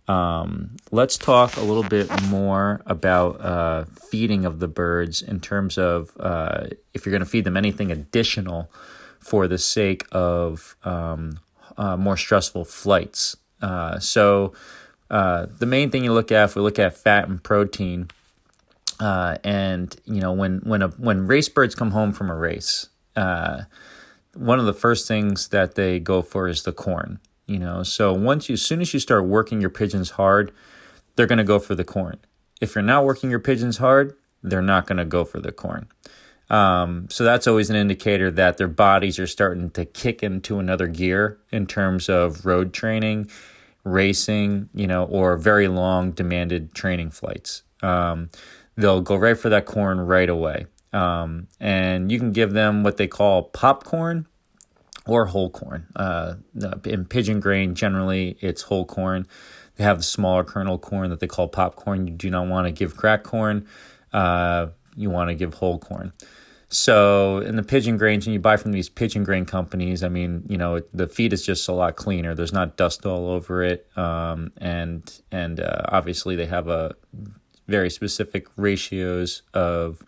Um, 0.08 0.76
let's 0.90 1.18
talk 1.18 1.56
a 1.56 1.60
little 1.60 1.82
bit 1.82 2.08
more 2.22 2.80
about 2.86 3.40
uh, 3.42 3.84
feeding 4.10 4.46
of 4.46 4.58
the 4.58 4.66
birds 4.66 5.20
in 5.20 5.38
terms 5.38 5.76
of 5.76 6.16
uh, 6.18 6.68
if 6.94 7.04
you're 7.04 7.10
going 7.10 7.22
to 7.22 7.28
feed 7.28 7.44
them 7.44 7.58
anything 7.58 7.92
additional 7.92 8.70
for 9.20 9.46
the 9.46 9.58
sake 9.58 10.06
of 10.10 10.76
um, 10.82 11.40
uh, 11.76 11.96
more 11.96 12.16
stressful 12.16 12.64
flights. 12.64 13.36
Uh, 13.60 13.98
so, 13.98 14.54
uh, 15.10 15.46
the 15.58 15.66
main 15.66 15.90
thing 15.90 16.04
you 16.04 16.12
look 16.12 16.32
at, 16.32 16.44
if 16.44 16.56
we 16.56 16.62
look 16.62 16.78
at 16.78 16.96
fat 16.96 17.28
and 17.28 17.42
protein, 17.42 18.08
uh, 19.00 19.36
and 19.44 19.94
you 20.06 20.20
know 20.20 20.32
when 20.32 20.58
when 20.60 20.82
a, 20.82 20.88
when 20.88 21.26
race 21.26 21.48
birds 21.48 21.74
come 21.74 21.90
home 21.90 22.12
from 22.12 22.30
a 22.30 22.34
race, 22.34 22.88
one 23.14 24.58
of 24.58 24.66
the 24.66 24.74
first 24.74 25.06
things 25.06 25.48
that 25.48 25.74
they 25.74 25.98
go 25.98 26.22
for 26.22 26.48
is 26.48 26.62
the 26.62 26.72
corn 26.72 27.18
you 27.48 27.58
know? 27.58 27.82
So 27.82 28.12
once 28.12 28.48
you 28.48 28.54
as 28.54 28.62
soon 28.62 28.80
as 28.80 28.94
you 28.94 29.00
start 29.00 29.24
working 29.24 29.60
your 29.60 29.70
pigeons 29.70 30.10
hard 30.10 30.52
they're 31.16 31.26
going 31.26 31.38
to 31.38 31.44
go 31.44 31.58
for 31.58 31.74
the 31.74 31.84
corn. 31.84 32.18
If 32.60 32.74
you're 32.74 32.82
not 32.82 33.04
working 33.04 33.30
your 33.30 33.40
pigeons 33.40 33.78
hard 33.78 34.14
they're 34.42 34.62
not 34.62 34.86
going 34.86 34.98
to 34.98 35.04
go 35.04 35.24
for 35.24 35.40
the 35.40 35.52
corn. 35.52 35.88
Um, 36.50 37.08
so 37.10 37.24
that's 37.24 37.46
always 37.46 37.68
an 37.68 37.76
indicator 37.76 38.30
that 38.30 38.56
their 38.56 38.68
bodies 38.68 39.18
are 39.18 39.26
starting 39.26 39.70
to 39.70 39.84
kick 39.84 40.22
into 40.22 40.58
another 40.58 40.86
gear 40.86 41.38
in 41.50 41.66
terms 41.66 42.08
of 42.08 42.46
road 42.46 42.72
training 42.72 43.28
racing 43.84 44.68
you 44.74 44.86
know 44.86 45.04
or 45.04 45.36
very 45.36 45.68
long 45.68 46.12
demanded 46.12 46.74
training 46.74 47.10
flights. 47.10 47.62
Um, 47.82 48.30
they'll 48.76 49.00
go 49.00 49.16
right 49.16 49.38
for 49.38 49.48
that 49.48 49.66
corn 49.66 50.00
right 50.00 50.28
away. 50.28 50.66
Um, 50.92 51.48
and 51.60 52.10
you 52.10 52.18
can 52.18 52.32
give 52.32 52.52
them 52.52 52.82
what 52.82 52.96
they 52.96 53.06
call 53.06 53.42
popcorn 53.42 54.26
or 55.08 55.26
whole 55.26 55.50
corn. 55.50 55.86
Uh, 55.96 56.34
in 56.84 57.04
pigeon 57.06 57.40
grain, 57.40 57.74
generally 57.74 58.36
it's 58.40 58.62
whole 58.62 58.84
corn. 58.84 59.26
They 59.76 59.84
have 59.84 59.98
the 59.98 60.04
smaller 60.04 60.44
kernel 60.44 60.78
corn 60.78 61.10
that 61.10 61.20
they 61.20 61.26
call 61.26 61.48
popcorn. 61.48 62.06
You 62.06 62.12
do 62.12 62.30
not 62.30 62.46
want 62.46 62.66
to 62.66 62.72
give 62.72 62.96
crack 62.96 63.24
corn. 63.24 63.66
Uh, 64.12 64.68
you 64.96 65.10
want 65.10 65.30
to 65.30 65.34
give 65.34 65.54
whole 65.54 65.78
corn. 65.78 66.12
So 66.68 67.38
in 67.38 67.56
the 67.56 67.62
pigeon 67.62 67.96
grains, 67.96 68.26
when 68.26 68.34
you 68.34 68.40
buy 68.40 68.58
from 68.58 68.72
these 68.72 68.90
pigeon 68.90 69.24
grain 69.24 69.46
companies, 69.46 70.02
I 70.02 70.08
mean, 70.08 70.44
you 70.48 70.58
know, 70.58 70.80
the 70.92 71.06
feed 71.06 71.32
is 71.32 71.46
just 71.46 71.66
a 71.68 71.72
lot 71.72 71.96
cleaner. 71.96 72.34
There's 72.34 72.52
not 72.52 72.76
dust 72.76 73.06
all 73.06 73.30
over 73.30 73.62
it, 73.62 73.86
um, 73.96 74.52
and 74.58 75.10
and 75.32 75.60
uh, 75.60 75.82
obviously 75.86 76.36
they 76.36 76.44
have 76.46 76.68
a 76.68 76.94
very 77.68 77.88
specific 77.88 78.48
ratios 78.56 79.42
of 79.54 80.02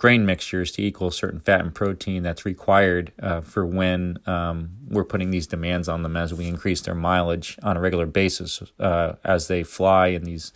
grain 0.00 0.24
mixtures 0.24 0.72
to 0.72 0.82
equal 0.82 1.10
certain 1.10 1.38
fat 1.40 1.60
and 1.60 1.74
protein 1.74 2.22
that's 2.22 2.46
required 2.46 3.12
uh, 3.22 3.42
for 3.42 3.66
when 3.66 4.18
um, 4.24 4.70
we're 4.88 5.04
putting 5.04 5.30
these 5.30 5.46
demands 5.46 5.90
on 5.90 6.02
them 6.02 6.16
as 6.16 6.32
we 6.32 6.48
increase 6.48 6.80
their 6.80 6.94
mileage 6.94 7.58
on 7.62 7.76
a 7.76 7.80
regular 7.80 8.06
basis 8.06 8.62
uh, 8.80 9.12
as 9.24 9.46
they 9.48 9.62
fly 9.62 10.06
in 10.06 10.24
these 10.24 10.54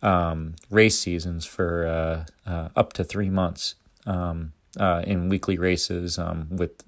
um, 0.00 0.54
race 0.70 0.96
seasons 0.96 1.44
for 1.44 1.88
uh, 1.88 2.48
uh 2.48 2.68
up 2.76 2.92
to 2.92 3.02
three 3.02 3.28
months 3.28 3.74
um, 4.06 4.52
uh, 4.78 5.02
in 5.04 5.28
weekly 5.28 5.58
races 5.58 6.16
um, 6.16 6.46
with 6.48 6.84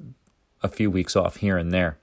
a 0.63 0.69
few 0.69 0.93
weeks 0.93 1.17
off 1.17 1.39
here 1.39 1.59
and 1.59 1.73
there. 1.73 1.99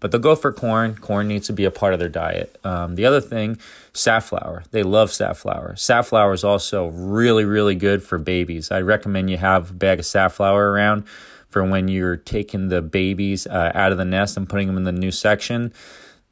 But 0.00 0.10
they'll 0.10 0.20
go 0.20 0.36
for 0.36 0.52
corn. 0.52 0.96
Corn 0.96 1.28
needs 1.28 1.46
to 1.46 1.52
be 1.52 1.64
a 1.64 1.70
part 1.70 1.92
of 1.92 1.98
their 1.98 2.08
diet. 2.08 2.58
Um, 2.64 2.94
the 2.94 3.06
other 3.06 3.20
thing, 3.20 3.58
safflower. 3.92 4.64
They 4.70 4.82
love 4.82 5.12
safflower. 5.12 5.74
Safflower 5.76 6.32
is 6.32 6.44
also 6.44 6.88
really, 6.88 7.44
really 7.44 7.74
good 7.74 8.02
for 8.02 8.18
babies. 8.18 8.70
I 8.70 8.80
recommend 8.80 9.30
you 9.30 9.38
have 9.38 9.70
a 9.70 9.74
bag 9.74 9.98
of 9.98 10.06
safflower 10.06 10.70
around 10.70 11.06
for 11.48 11.64
when 11.64 11.88
you're 11.88 12.16
taking 12.16 12.68
the 12.68 12.82
babies 12.82 13.46
uh, 13.46 13.72
out 13.74 13.92
of 13.92 13.98
the 13.98 14.04
nest 14.04 14.36
and 14.36 14.48
putting 14.48 14.66
them 14.66 14.76
in 14.76 14.84
the 14.84 14.92
new 14.92 15.10
section 15.10 15.72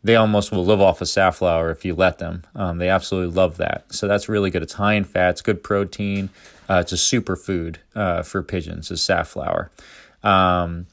they 0.04 0.16
almost 0.16 0.52
will 0.52 0.64
live 0.64 0.82
off 0.82 1.00
of 1.00 1.08
safflower 1.08 1.70
if 1.70 1.84
you 1.84 1.94
let 1.94 2.18
them. 2.18 2.44
Um, 2.54 2.76
they 2.76 2.90
absolutely 2.90 3.34
love 3.34 3.56
that. 3.56 3.86
So 3.92 4.06
that's 4.06 4.28
really 4.28 4.50
good. 4.50 4.62
It's 4.62 4.74
high 4.74 4.92
in 4.92 5.04
fats, 5.04 5.40
good 5.40 5.62
protein. 5.64 6.28
Uh, 6.68 6.82
it's 6.82 6.92
a 6.92 6.96
superfood 6.96 7.76
uh, 7.94 8.22
for 8.22 8.42
pigeons, 8.42 8.90
is 8.90 9.02
safflower. 9.02 9.70
Um, 10.22 10.86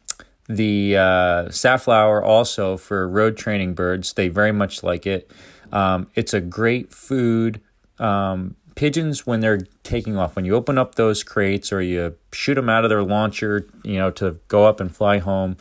the 0.56 0.98
uh, 0.98 1.50
safflower 1.50 2.24
also 2.24 2.78
for 2.78 3.08
road 3.08 3.38
training 3.38 3.74
birds, 3.74 4.14
they 4.14 4.28
very 4.28 4.52
much 4.52 4.84
like 4.84 5.06
it. 5.06 5.32
Um, 5.72 6.08
it's 6.16 6.34
a 6.34 6.42
great 6.42 6.94
food. 6.94 7.62
Um, 8.00 8.56
pigeons, 8.76 9.26
when 9.26 9.40
they're 9.40 9.62
taking 9.84 10.18
off, 10.18 10.36
when 10.36 10.46
you 10.46 10.56
open 10.56 10.78
up 10.78 10.96
those 10.96 11.24
crates 11.24 11.72
or 11.72 11.82
you 11.82 12.16
shoot 12.34 12.56
them 12.56 12.70
out 12.70 12.84
of 12.84 12.90
their 12.90 13.04
launcher, 13.04 13.68
you 13.84 13.98
know, 13.98 14.12
to 14.12 14.40
go 14.48 14.66
up 14.66 14.80
and 14.80 14.96
fly 14.96 15.20
home, 15.20 15.58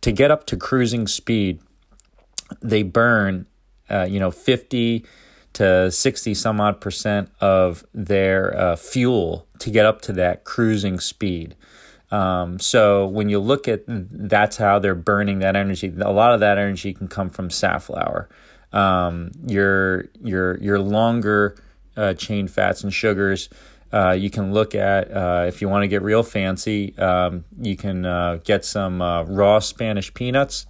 to 0.00 0.12
get 0.12 0.30
up 0.30 0.46
to 0.46 0.56
cruising 0.56 1.06
speed, 1.06 1.60
they 2.60 2.82
burn, 2.82 3.46
uh, 3.90 4.06
you 4.08 4.18
know, 4.18 4.30
50 4.30 5.04
to 5.54 5.90
60 5.90 6.34
some 6.34 6.60
odd 6.60 6.80
percent 6.80 7.30
of 7.40 7.84
their 7.92 8.56
uh, 8.56 8.76
fuel 8.76 9.46
to 9.58 9.70
get 9.70 9.84
up 9.84 10.00
to 10.02 10.12
that 10.14 10.44
cruising 10.44 10.98
speed. 10.98 11.54
Um, 12.12 12.58
so 12.58 13.06
when 13.06 13.28
you 13.28 13.38
look 13.38 13.66
at 13.66 13.84
that's 13.86 14.56
how 14.56 14.78
they're 14.78 14.94
burning 14.94 15.40
that 15.40 15.56
energy, 15.56 15.92
a 16.00 16.12
lot 16.12 16.34
of 16.34 16.40
that 16.40 16.58
energy 16.58 16.92
can 16.92 17.08
come 17.08 17.30
from 17.30 17.50
safflower. 17.50 18.28
Um, 18.72 19.32
your 19.46 20.08
your 20.22 20.58
your 20.58 20.78
longer 20.78 21.56
uh, 21.96 22.14
chain 22.14 22.48
fats 22.48 22.84
and 22.84 22.92
sugars. 22.92 23.48
Uh, 23.92 24.12
you 24.12 24.30
can 24.30 24.52
look 24.52 24.74
at 24.74 25.10
uh, 25.10 25.44
if 25.48 25.60
you 25.60 25.68
want 25.68 25.82
to 25.82 25.88
get 25.88 26.02
real 26.02 26.22
fancy. 26.22 26.96
Um, 26.98 27.44
you 27.60 27.76
can 27.76 28.06
uh, 28.06 28.38
get 28.44 28.64
some 28.64 29.02
uh, 29.02 29.24
raw 29.24 29.58
Spanish 29.58 30.14
peanuts 30.14 30.66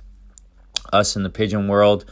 us 0.93 1.16
in 1.16 1.22
the 1.22 1.30
pigeon 1.30 1.68
world 1.68 2.05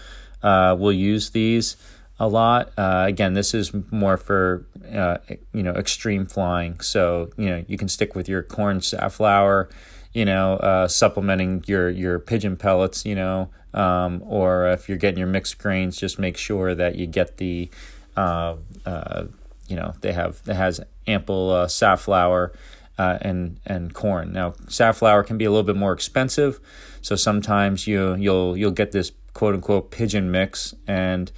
uh, 0.43 0.75
will 0.79 0.93
use 0.93 1.31
these 1.31 1.77
a 2.21 2.29
lot. 2.29 2.71
Uh, 2.77 3.05
again, 3.09 3.33
this 3.33 3.55
is 3.55 3.73
more 3.91 4.19
for 4.19 4.67
uh, 4.93 5.17
you 5.53 5.63
know 5.63 5.73
extreme 5.73 6.27
flying. 6.27 6.79
So 6.81 7.31
you 7.37 7.49
know 7.49 7.65
you 7.67 7.79
can 7.79 7.89
stick 7.89 8.15
with 8.15 8.29
your 8.29 8.43
corn 8.43 8.83
safflower, 8.83 9.71
you 10.13 10.27
know, 10.27 10.55
uh, 10.57 10.87
supplementing 10.87 11.65
your 11.67 11.89
your 11.89 12.19
pigeon 12.19 12.57
pellets, 12.57 13.07
you 13.07 13.15
know, 13.15 13.49
um, 13.73 14.23
or 14.27 14.69
if 14.69 14.89
you're 14.89 14.99
getting 14.99 15.19
your 15.19 15.29
mixed 15.29 15.59
grains, 15.59 15.97
just 15.97 16.19
make 16.19 16.37
sure 16.37 16.75
that 16.75 16.95
you 16.97 17.07
get 17.07 17.39
the 17.39 17.71
uh, 18.17 18.57
uh, 18.85 19.25
you 19.67 19.77
know 19.77 19.95
they 20.03 20.13
have 20.13 20.43
it 20.47 20.55
has 20.55 20.81
ample 21.07 21.67
safflower 21.69 22.53
uh, 22.99 23.17
and 23.23 23.59
and 23.65 23.95
corn. 23.95 24.31
Now, 24.31 24.53
safflower 24.69 25.25
can 25.25 25.39
be 25.39 25.47
a 25.47 25.51
little 25.51 25.65
bit 25.65 25.77
more 25.77 25.95
expensive, 25.95 26.61
so 27.01 27.17
sometimes 27.17 27.87
you 27.87 28.15
you'll 28.17 28.59
you'll 28.59 28.73
get 28.73 28.93
this 28.93 29.11
quote 29.33 29.55
unquote 29.55 29.91
pigeon 29.91 30.31
mix, 30.31 30.75
and 30.87 31.33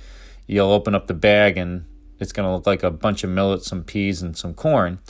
you'll 0.47 0.70
open 0.70 0.95
up 0.95 1.07
the 1.07 1.14
bag 1.14 1.57
and 1.57 1.84
it's 2.18 2.32
going 2.32 2.49
to 2.49 2.55
look 2.55 2.66
like 2.66 2.82
a 2.82 2.90
bunch 2.90 3.24
of 3.24 3.30
millet, 3.30 3.62
some 3.62 3.82
peas, 3.82 4.22
and 4.22 4.36
some 4.36 4.55
corn. 4.55 5.01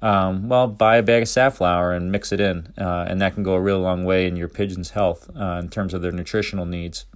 Um, 0.00 0.48
well, 0.48 0.66
buy 0.66 0.96
a 0.96 1.02
bag 1.02 1.22
of 1.22 1.28
safflower 1.28 1.92
and 1.92 2.10
mix 2.10 2.32
it 2.32 2.40
in, 2.40 2.72
uh, 2.76 3.06
and 3.08 3.20
that 3.20 3.34
can 3.34 3.44
go 3.44 3.54
a 3.54 3.60
real 3.60 3.78
long 3.78 4.04
way 4.04 4.26
in 4.26 4.34
your 4.34 4.48
pigeon's 4.48 4.90
health 4.90 5.30
uh, 5.38 5.60
in 5.62 5.68
terms 5.68 5.94
of 5.94 6.02
their 6.02 6.10
nutritional 6.10 6.66
needs. 6.66 7.06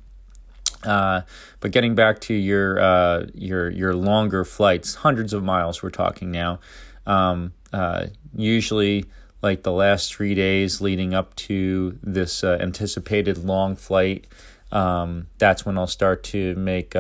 Uh, 0.85 1.22
but 1.59 1.72
getting 1.72 1.97
back 1.97 2.20
to 2.20 2.35
your 2.35 2.79
uh, 2.79 3.27
your 3.35 3.70
your 3.70 3.95
longer 3.95 4.45
flights, 4.45 4.97
hundreds 4.97 5.33
of 5.33 5.43
miles, 5.43 5.83
we're 5.83 5.91
talking 5.91 6.31
now. 6.31 6.61
Um, 7.07 7.55
uh, 7.72 8.07
usually, 8.35 9.07
like 9.43 9.64
the 9.64 9.72
last 9.72 10.14
three 10.14 10.37
days 10.37 10.81
leading 10.81 11.12
up 11.12 11.35
to 11.37 11.99
this 12.03 12.45
uh, 12.45 12.59
anticipated 12.61 13.39
long 13.39 13.74
flight, 13.74 14.29
um, 14.70 15.27
that's 15.39 15.66
when 15.66 15.77
I'll 15.77 15.89
start 15.89 16.22
to 16.24 16.55
make 16.55 16.95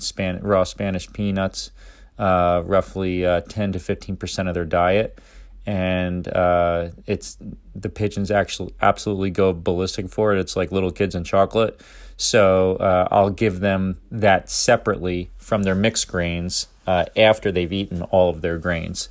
Span- 0.00 0.40
raw 0.42 0.64
Spanish 0.64 1.12
peanuts, 1.12 1.70
uh, 2.18 2.62
roughly 2.64 3.24
uh, 3.24 3.40
10 3.42 3.72
to 3.72 3.78
15% 3.78 4.48
of 4.48 4.54
their 4.54 4.64
diet. 4.64 5.18
And 5.66 6.28
uh, 6.28 6.90
it's 7.06 7.38
the 7.74 7.88
pigeons 7.88 8.30
actually 8.30 8.72
absolutely 8.80 9.30
go 9.30 9.52
ballistic 9.52 10.08
for 10.08 10.32
it. 10.32 10.38
It's 10.38 10.54
like 10.56 10.70
little 10.70 10.92
kids 10.92 11.14
in 11.14 11.24
chocolate. 11.24 11.80
So 12.16 12.76
uh, 12.76 13.08
I'll 13.10 13.30
give 13.30 13.60
them 13.60 14.00
that 14.10 14.48
separately 14.48 15.30
from 15.38 15.64
their 15.64 15.74
mixed 15.74 16.08
grains 16.08 16.68
after 16.86 17.50
they've 17.50 17.72
eaten 17.72 18.02
all 18.02 18.30
of 18.30 18.42
their 18.42 18.58
grains 18.58 19.08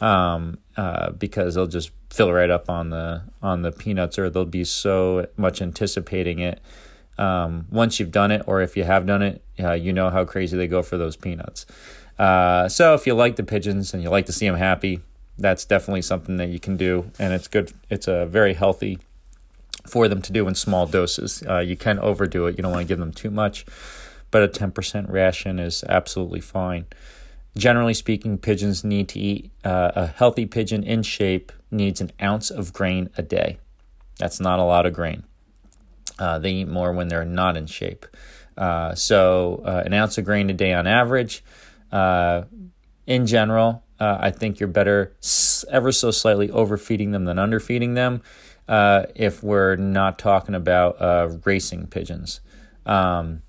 um, 0.00 0.58
uh, 0.76 1.10
because 1.10 1.54
they'll 1.54 1.66
just 1.66 1.90
fill 2.10 2.32
right 2.32 2.50
up 2.50 2.70
on 2.70 2.90
the 2.90 3.22
on 3.42 3.62
the 3.62 3.72
peanuts, 3.72 4.18
or 4.18 4.30
they'll 4.30 4.44
be 4.44 4.64
so 4.64 5.26
much 5.36 5.60
anticipating 5.60 6.38
it. 6.38 6.60
Um, 7.18 7.66
once 7.70 7.98
you've 7.98 8.12
done 8.12 8.30
it, 8.30 8.42
or 8.46 8.62
if 8.62 8.76
you 8.76 8.84
have 8.84 9.06
done 9.06 9.22
it, 9.22 9.42
uh, 9.58 9.72
you 9.72 9.92
know 9.92 10.08
how 10.08 10.24
crazy 10.24 10.56
they 10.56 10.68
go 10.68 10.82
for 10.82 10.96
those 10.96 11.16
peanuts. 11.16 11.66
Uh, 12.18 12.68
so 12.68 12.94
if 12.94 13.06
you 13.06 13.14
like 13.14 13.36
the 13.36 13.42
pigeons 13.42 13.92
and 13.92 14.02
you 14.02 14.10
like 14.10 14.26
to 14.26 14.32
see 14.32 14.46
them 14.46 14.56
happy, 14.56 15.00
that's 15.38 15.64
definitely 15.64 16.02
something 16.02 16.36
that 16.36 16.48
you 16.48 16.58
can 16.58 16.76
do, 16.76 17.10
and 17.18 17.32
it's 17.32 17.48
good. 17.48 17.72
It's 17.90 18.08
a 18.08 18.26
very 18.26 18.54
healthy 18.54 18.98
for 19.86 20.08
them 20.08 20.20
to 20.22 20.32
do 20.32 20.48
in 20.48 20.54
small 20.54 20.86
doses. 20.86 21.42
Uh, 21.48 21.58
you 21.58 21.76
can 21.76 21.98
overdo 21.98 22.46
it. 22.46 22.56
You 22.56 22.62
don't 22.62 22.72
want 22.72 22.82
to 22.82 22.88
give 22.88 22.98
them 22.98 23.12
too 23.12 23.30
much, 23.30 23.64
but 24.30 24.42
a 24.42 24.48
ten 24.48 24.70
percent 24.72 25.08
ration 25.08 25.58
is 25.58 25.84
absolutely 25.88 26.40
fine. 26.40 26.86
Generally 27.56 27.94
speaking, 27.94 28.38
pigeons 28.38 28.84
need 28.84 29.08
to 29.08 29.18
eat, 29.18 29.50
uh, 29.64 29.92
a 29.94 30.06
healthy 30.06 30.46
pigeon 30.46 30.82
in 30.84 31.02
shape 31.02 31.50
needs 31.70 32.00
an 32.00 32.10
ounce 32.22 32.50
of 32.50 32.72
grain 32.72 33.10
a 33.16 33.22
day. 33.22 33.58
That's 34.18 34.40
not 34.40 34.58
a 34.58 34.64
lot 34.64 34.86
of 34.86 34.92
grain. 34.92 35.24
Uh, 36.18 36.38
they 36.38 36.52
eat 36.52 36.68
more 36.68 36.92
when 36.92 37.08
they're 37.08 37.24
not 37.24 37.56
in 37.56 37.66
shape. 37.66 38.06
Uh, 38.56 38.94
so, 38.94 39.62
uh, 39.64 39.82
an 39.86 39.92
ounce 39.92 40.18
of 40.18 40.24
grain 40.24 40.50
a 40.50 40.52
day 40.52 40.72
on 40.72 40.86
average. 40.86 41.44
Uh, 41.92 42.42
in 43.06 43.26
general, 43.26 43.84
uh, 44.00 44.18
I 44.20 44.30
think 44.30 44.60
you're 44.60 44.68
better 44.68 45.12
ever 45.70 45.92
so 45.92 46.10
slightly 46.10 46.50
overfeeding 46.50 47.12
them 47.12 47.24
than 47.24 47.38
underfeeding 47.38 47.94
them 47.94 48.22
if 48.68 49.42
we're 49.42 49.76
not 49.76 50.18
talking 50.18 50.54
about 50.54 51.46
racing 51.46 51.86
pigeons. 51.86 52.40
Um, 52.84 53.42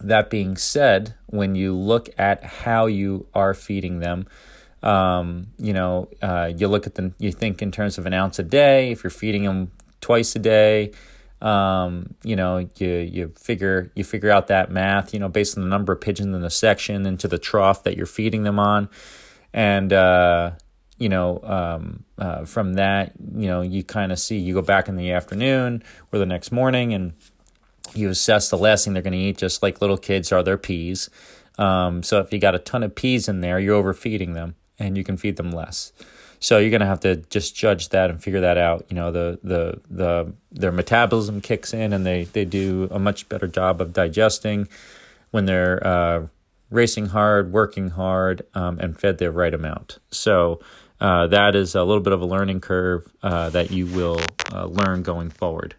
that 0.00 0.30
being 0.30 0.56
said, 0.56 1.14
when 1.26 1.54
you 1.54 1.74
look 1.74 2.08
at 2.18 2.44
how 2.44 2.86
you 2.86 3.26
are 3.34 3.54
feeding 3.54 4.00
them, 4.00 4.26
um, 4.82 5.48
you 5.58 5.72
know, 5.72 6.08
uh, 6.22 6.52
you 6.56 6.68
look 6.68 6.86
at 6.86 6.94
them, 6.94 7.14
you 7.18 7.32
think 7.32 7.62
in 7.62 7.72
terms 7.72 7.98
of 7.98 8.06
an 8.06 8.12
ounce 8.12 8.38
a 8.38 8.44
day. 8.44 8.92
If 8.92 9.02
you're 9.02 9.10
feeding 9.10 9.42
them 9.42 9.72
twice 10.00 10.36
a 10.36 10.38
day, 10.38 10.92
um, 11.40 12.14
you 12.24 12.36
know, 12.36 12.68
you 12.76 12.88
you 12.88 13.32
figure 13.38 13.92
you 13.94 14.04
figure 14.04 14.30
out 14.30 14.48
that 14.48 14.70
math, 14.70 15.14
you 15.14 15.20
know, 15.20 15.28
based 15.28 15.56
on 15.56 15.62
the 15.62 15.70
number 15.70 15.92
of 15.92 16.00
pigeons 16.00 16.34
in 16.34 16.42
the 16.42 16.50
section 16.50 17.06
into 17.06 17.28
the 17.28 17.38
trough 17.38 17.84
that 17.84 17.96
you're 17.96 18.06
feeding 18.06 18.42
them 18.42 18.58
on, 18.58 18.88
and 19.52 19.92
uh, 19.92 20.52
you 20.98 21.08
know, 21.08 21.40
um, 21.42 22.04
uh, 22.18 22.44
from 22.44 22.74
that, 22.74 23.12
you 23.34 23.46
know, 23.46 23.62
you 23.62 23.84
kind 23.84 24.10
of 24.10 24.18
see 24.18 24.38
you 24.38 24.54
go 24.54 24.62
back 24.62 24.88
in 24.88 24.96
the 24.96 25.12
afternoon 25.12 25.82
or 26.12 26.18
the 26.18 26.26
next 26.26 26.50
morning 26.50 26.92
and 26.92 27.12
you 27.94 28.08
assess 28.08 28.50
the 28.50 28.58
last 28.58 28.84
thing 28.84 28.92
they're 28.94 29.02
going 29.02 29.12
to 29.12 29.18
eat, 29.18 29.38
just 29.38 29.62
like 29.62 29.80
little 29.80 29.96
kids 29.96 30.32
are 30.32 30.42
their 30.42 30.58
peas. 30.58 31.08
Um, 31.56 32.02
so 32.02 32.20
if 32.20 32.32
you 32.32 32.38
got 32.38 32.54
a 32.54 32.58
ton 32.58 32.82
of 32.82 32.94
peas 32.94 33.28
in 33.28 33.40
there, 33.40 33.58
you're 33.58 33.76
overfeeding 33.76 34.34
them, 34.34 34.56
and 34.78 34.96
you 34.96 35.04
can 35.04 35.16
feed 35.16 35.36
them 35.36 35.50
less. 35.50 35.92
So 36.40 36.58
you're 36.58 36.70
going 36.70 36.80
to 36.80 36.86
have 36.86 37.00
to 37.00 37.16
just 37.16 37.56
judge 37.56 37.88
that 37.90 38.10
and 38.10 38.22
figure 38.22 38.40
that 38.40 38.58
out. 38.58 38.86
You 38.88 38.96
know, 38.96 39.10
the 39.10 39.38
the 39.42 39.80
the 39.90 40.32
their 40.52 40.72
metabolism 40.72 41.40
kicks 41.40 41.74
in, 41.74 41.92
and 41.92 42.06
they 42.06 42.24
they 42.24 42.44
do 42.44 42.88
a 42.90 42.98
much 42.98 43.28
better 43.28 43.46
job 43.46 43.80
of 43.80 43.92
digesting 43.92 44.68
when 45.30 45.46
they're 45.46 45.84
uh, 45.86 46.26
racing 46.70 47.06
hard, 47.06 47.52
working 47.52 47.90
hard, 47.90 48.42
um, 48.54 48.78
and 48.78 48.98
fed 48.98 49.18
the 49.18 49.30
right 49.30 49.54
amount. 49.54 49.98
So. 50.10 50.60
Uh, 51.00 51.28
that 51.28 51.54
is 51.54 51.76
a 51.76 51.84
little 51.84 52.02
bit 52.02 52.12
of 52.12 52.20
a 52.20 52.26
learning 52.26 52.60
curve 52.60 53.08
uh, 53.22 53.48
that 53.50 53.70
you 53.70 53.86
will 53.86 54.18
uh, 54.52 54.66
learn 54.66 55.00
going 55.00 55.30
forward. 55.30 55.76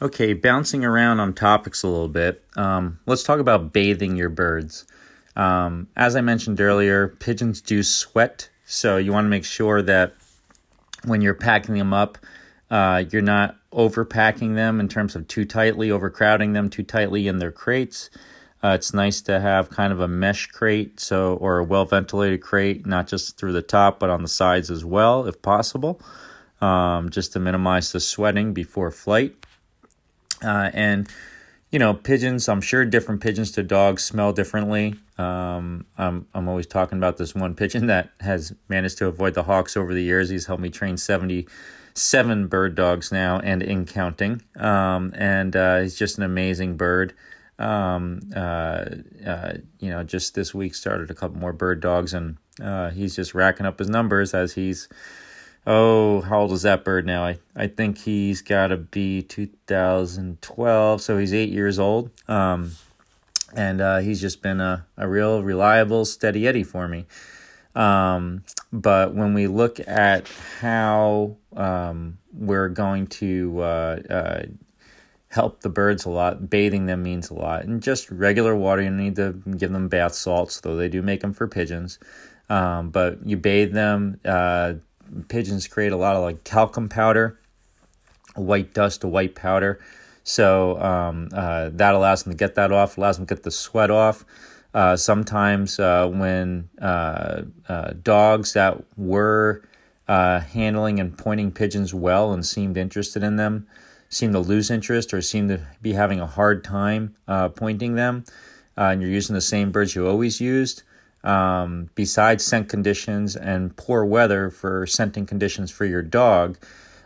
Okay, 0.00 0.32
bouncing 0.32 0.84
around 0.84 1.20
on 1.20 1.34
topics 1.34 1.82
a 1.82 1.88
little 1.88 2.08
bit, 2.08 2.42
um, 2.56 2.98
let's 3.06 3.22
talk 3.22 3.38
about 3.38 3.72
bathing 3.72 4.16
your 4.16 4.28
birds. 4.28 4.86
Um, 5.36 5.88
as 5.96 6.16
I 6.16 6.20
mentioned 6.20 6.60
earlier, 6.60 7.08
pigeons 7.08 7.60
do 7.60 7.82
sweat, 7.82 8.48
so 8.64 8.96
you 8.96 9.12
want 9.12 9.24
to 9.24 9.30
make 9.30 9.44
sure 9.44 9.82
that 9.82 10.14
when 11.04 11.20
you're 11.20 11.34
packing 11.34 11.76
them 11.76 11.92
up, 11.92 12.18
uh, 12.70 13.04
you're 13.10 13.22
not 13.22 13.56
overpacking 13.72 14.54
them 14.54 14.80
in 14.80 14.88
terms 14.88 15.14
of 15.14 15.28
too 15.28 15.44
tightly, 15.44 15.90
overcrowding 15.90 16.52
them 16.52 16.70
too 16.70 16.82
tightly 16.82 17.28
in 17.28 17.38
their 17.38 17.52
crates. 17.52 18.10
Uh, 18.62 18.68
it's 18.68 18.94
nice 18.94 19.20
to 19.20 19.40
have 19.40 19.68
kind 19.68 19.92
of 19.92 20.00
a 20.00 20.08
mesh 20.08 20.46
crate, 20.46 20.98
so 20.98 21.34
or 21.34 21.58
a 21.58 21.64
well 21.64 21.84
ventilated 21.84 22.40
crate, 22.40 22.86
not 22.86 23.06
just 23.06 23.36
through 23.36 23.52
the 23.52 23.62
top 23.62 24.00
but 24.00 24.08
on 24.08 24.22
the 24.22 24.28
sides 24.28 24.70
as 24.70 24.84
well, 24.84 25.26
if 25.26 25.42
possible, 25.42 26.00
um, 26.62 27.10
just 27.10 27.34
to 27.34 27.38
minimize 27.38 27.92
the 27.92 28.00
sweating 28.00 28.54
before 28.54 28.90
flight. 28.90 29.34
Uh, 30.42 30.70
and 30.72 31.08
you 31.74 31.80
know, 31.80 31.92
pigeons, 31.92 32.48
I'm 32.48 32.60
sure 32.60 32.84
different 32.84 33.20
pigeons 33.20 33.50
to 33.50 33.64
dogs 33.64 34.04
smell 34.04 34.32
differently. 34.32 34.94
Um, 35.18 35.84
I'm, 35.98 36.24
I'm 36.32 36.48
always 36.48 36.68
talking 36.68 36.98
about 36.98 37.16
this 37.16 37.34
one 37.34 37.56
pigeon 37.56 37.86
that 37.88 38.10
has 38.20 38.54
managed 38.68 38.98
to 38.98 39.08
avoid 39.08 39.34
the 39.34 39.42
hawks 39.42 39.76
over 39.76 39.92
the 39.92 40.04
years. 40.04 40.30
He's 40.30 40.46
helped 40.46 40.62
me 40.62 40.70
train 40.70 40.96
77 40.96 42.46
bird 42.46 42.76
dogs 42.76 43.10
now 43.10 43.40
and 43.40 43.60
in 43.60 43.86
counting. 43.86 44.40
Um, 44.54 45.12
and 45.16 45.56
uh, 45.56 45.80
he's 45.80 45.98
just 45.98 46.16
an 46.16 46.22
amazing 46.22 46.76
bird. 46.76 47.12
Um, 47.58 48.20
uh, 48.36 48.84
uh, 49.26 49.54
you 49.80 49.90
know, 49.90 50.04
just 50.04 50.36
this 50.36 50.54
week 50.54 50.76
started 50.76 51.10
a 51.10 51.14
couple 51.14 51.40
more 51.40 51.52
bird 51.52 51.80
dogs, 51.80 52.14
and 52.14 52.36
uh, 52.62 52.90
he's 52.90 53.16
just 53.16 53.34
racking 53.34 53.66
up 53.66 53.80
his 53.80 53.88
numbers 53.88 54.32
as 54.32 54.52
he's 54.52 54.88
oh, 55.66 56.20
how 56.22 56.40
old 56.40 56.52
is 56.52 56.62
that 56.62 56.84
bird 56.84 57.06
now? 57.06 57.24
I, 57.24 57.38
I 57.56 57.66
think 57.66 57.98
he's 57.98 58.42
got 58.42 58.68
to 58.68 58.76
be 58.76 59.22
2012, 59.22 61.00
so 61.00 61.18
he's 61.18 61.34
eight 61.34 61.50
years 61.50 61.78
old. 61.78 62.10
Um, 62.28 62.72
and 63.54 63.80
uh, 63.80 63.98
he's 63.98 64.20
just 64.20 64.42
been 64.42 64.60
a, 64.60 64.86
a 64.96 65.08
real 65.08 65.42
reliable, 65.42 66.04
steady 66.04 66.46
Eddie 66.46 66.64
for 66.64 66.88
me. 66.88 67.06
Um, 67.74 68.44
but 68.72 69.14
when 69.14 69.34
we 69.34 69.46
look 69.46 69.80
at 69.86 70.28
how 70.60 71.36
um, 71.56 72.18
we're 72.32 72.68
going 72.68 73.06
to 73.08 73.60
uh, 73.60 73.98
uh, 74.10 74.42
help 75.28 75.60
the 75.60 75.68
birds 75.68 76.04
a 76.04 76.10
lot, 76.10 76.48
bathing 76.48 76.86
them 76.86 77.02
means 77.02 77.30
a 77.30 77.34
lot. 77.34 77.64
And 77.64 77.82
just 77.82 78.10
regular 78.10 78.54
water, 78.54 78.82
you 78.82 78.90
need 78.90 79.16
to 79.16 79.32
give 79.56 79.72
them 79.72 79.88
bath 79.88 80.14
salts, 80.14 80.60
though 80.60 80.76
they 80.76 80.88
do 80.88 81.02
make 81.02 81.20
them 81.20 81.32
for 81.32 81.48
pigeons. 81.48 81.98
Um, 82.48 82.90
but 82.90 83.24
you 83.26 83.36
bathe 83.36 83.72
them. 83.72 84.20
Uh, 84.24 84.74
pigeons 85.28 85.66
create 85.66 85.92
a 85.92 85.96
lot 85.96 86.16
of 86.16 86.22
like 86.22 86.44
talcum 86.44 86.88
powder, 86.88 87.38
white 88.34 88.74
dust, 88.74 89.04
a 89.04 89.08
white 89.08 89.34
powder. 89.34 89.80
So 90.24 90.80
um, 90.80 91.28
uh, 91.34 91.70
that 91.74 91.94
allows 91.94 92.22
them 92.22 92.32
to 92.32 92.36
get 92.36 92.54
that 92.54 92.72
off, 92.72 92.96
allows 92.96 93.16
them 93.18 93.26
to 93.26 93.34
get 93.34 93.44
the 93.44 93.50
sweat 93.50 93.90
off. 93.90 94.24
Uh, 94.72 94.96
sometimes 94.96 95.78
uh, 95.78 96.08
when 96.08 96.68
uh, 96.82 97.42
uh, 97.68 97.92
dogs 98.02 98.54
that 98.54 98.82
were 98.96 99.62
uh, 100.08 100.40
handling 100.40 100.98
and 100.98 101.16
pointing 101.16 101.52
pigeons 101.52 101.94
well 101.94 102.32
and 102.32 102.44
seemed 102.44 102.76
interested 102.76 103.22
in 103.22 103.36
them 103.36 103.66
seem 104.08 104.32
to 104.32 104.38
lose 104.38 104.70
interest 104.70 105.14
or 105.14 105.20
seem 105.20 105.48
to 105.48 105.60
be 105.80 105.92
having 105.92 106.20
a 106.20 106.26
hard 106.26 106.62
time 106.62 107.14
pointing 107.56 107.94
them, 107.94 108.24
and 108.76 109.00
you're 109.02 109.10
using 109.10 109.34
the 109.34 109.40
same 109.40 109.72
birds 109.72 109.94
you 109.94 110.06
always 110.06 110.40
used, 110.40 110.84
um, 111.24 111.88
besides 111.94 112.44
scent 112.44 112.68
conditions 112.68 113.34
and 113.34 113.74
poor 113.76 114.04
weather 114.04 114.50
for 114.50 114.86
scenting 114.86 115.26
conditions 115.26 115.70
for 115.70 115.86
your 115.86 116.02
dog, 116.02 116.58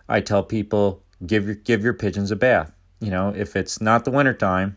I 0.09 0.21
tell 0.21 0.43
people 0.43 1.03
give 1.25 1.47
your 1.47 1.55
give 1.55 1.85
your 1.85 1.95
pigeons 1.95 2.31
a 2.31 2.37
bath. 2.37 2.73
You 3.01 3.11
know, 3.11 3.33
if 3.35 3.55
it's 3.55 3.81
not 3.81 4.05
the 4.05 4.11
wintertime, 4.11 4.77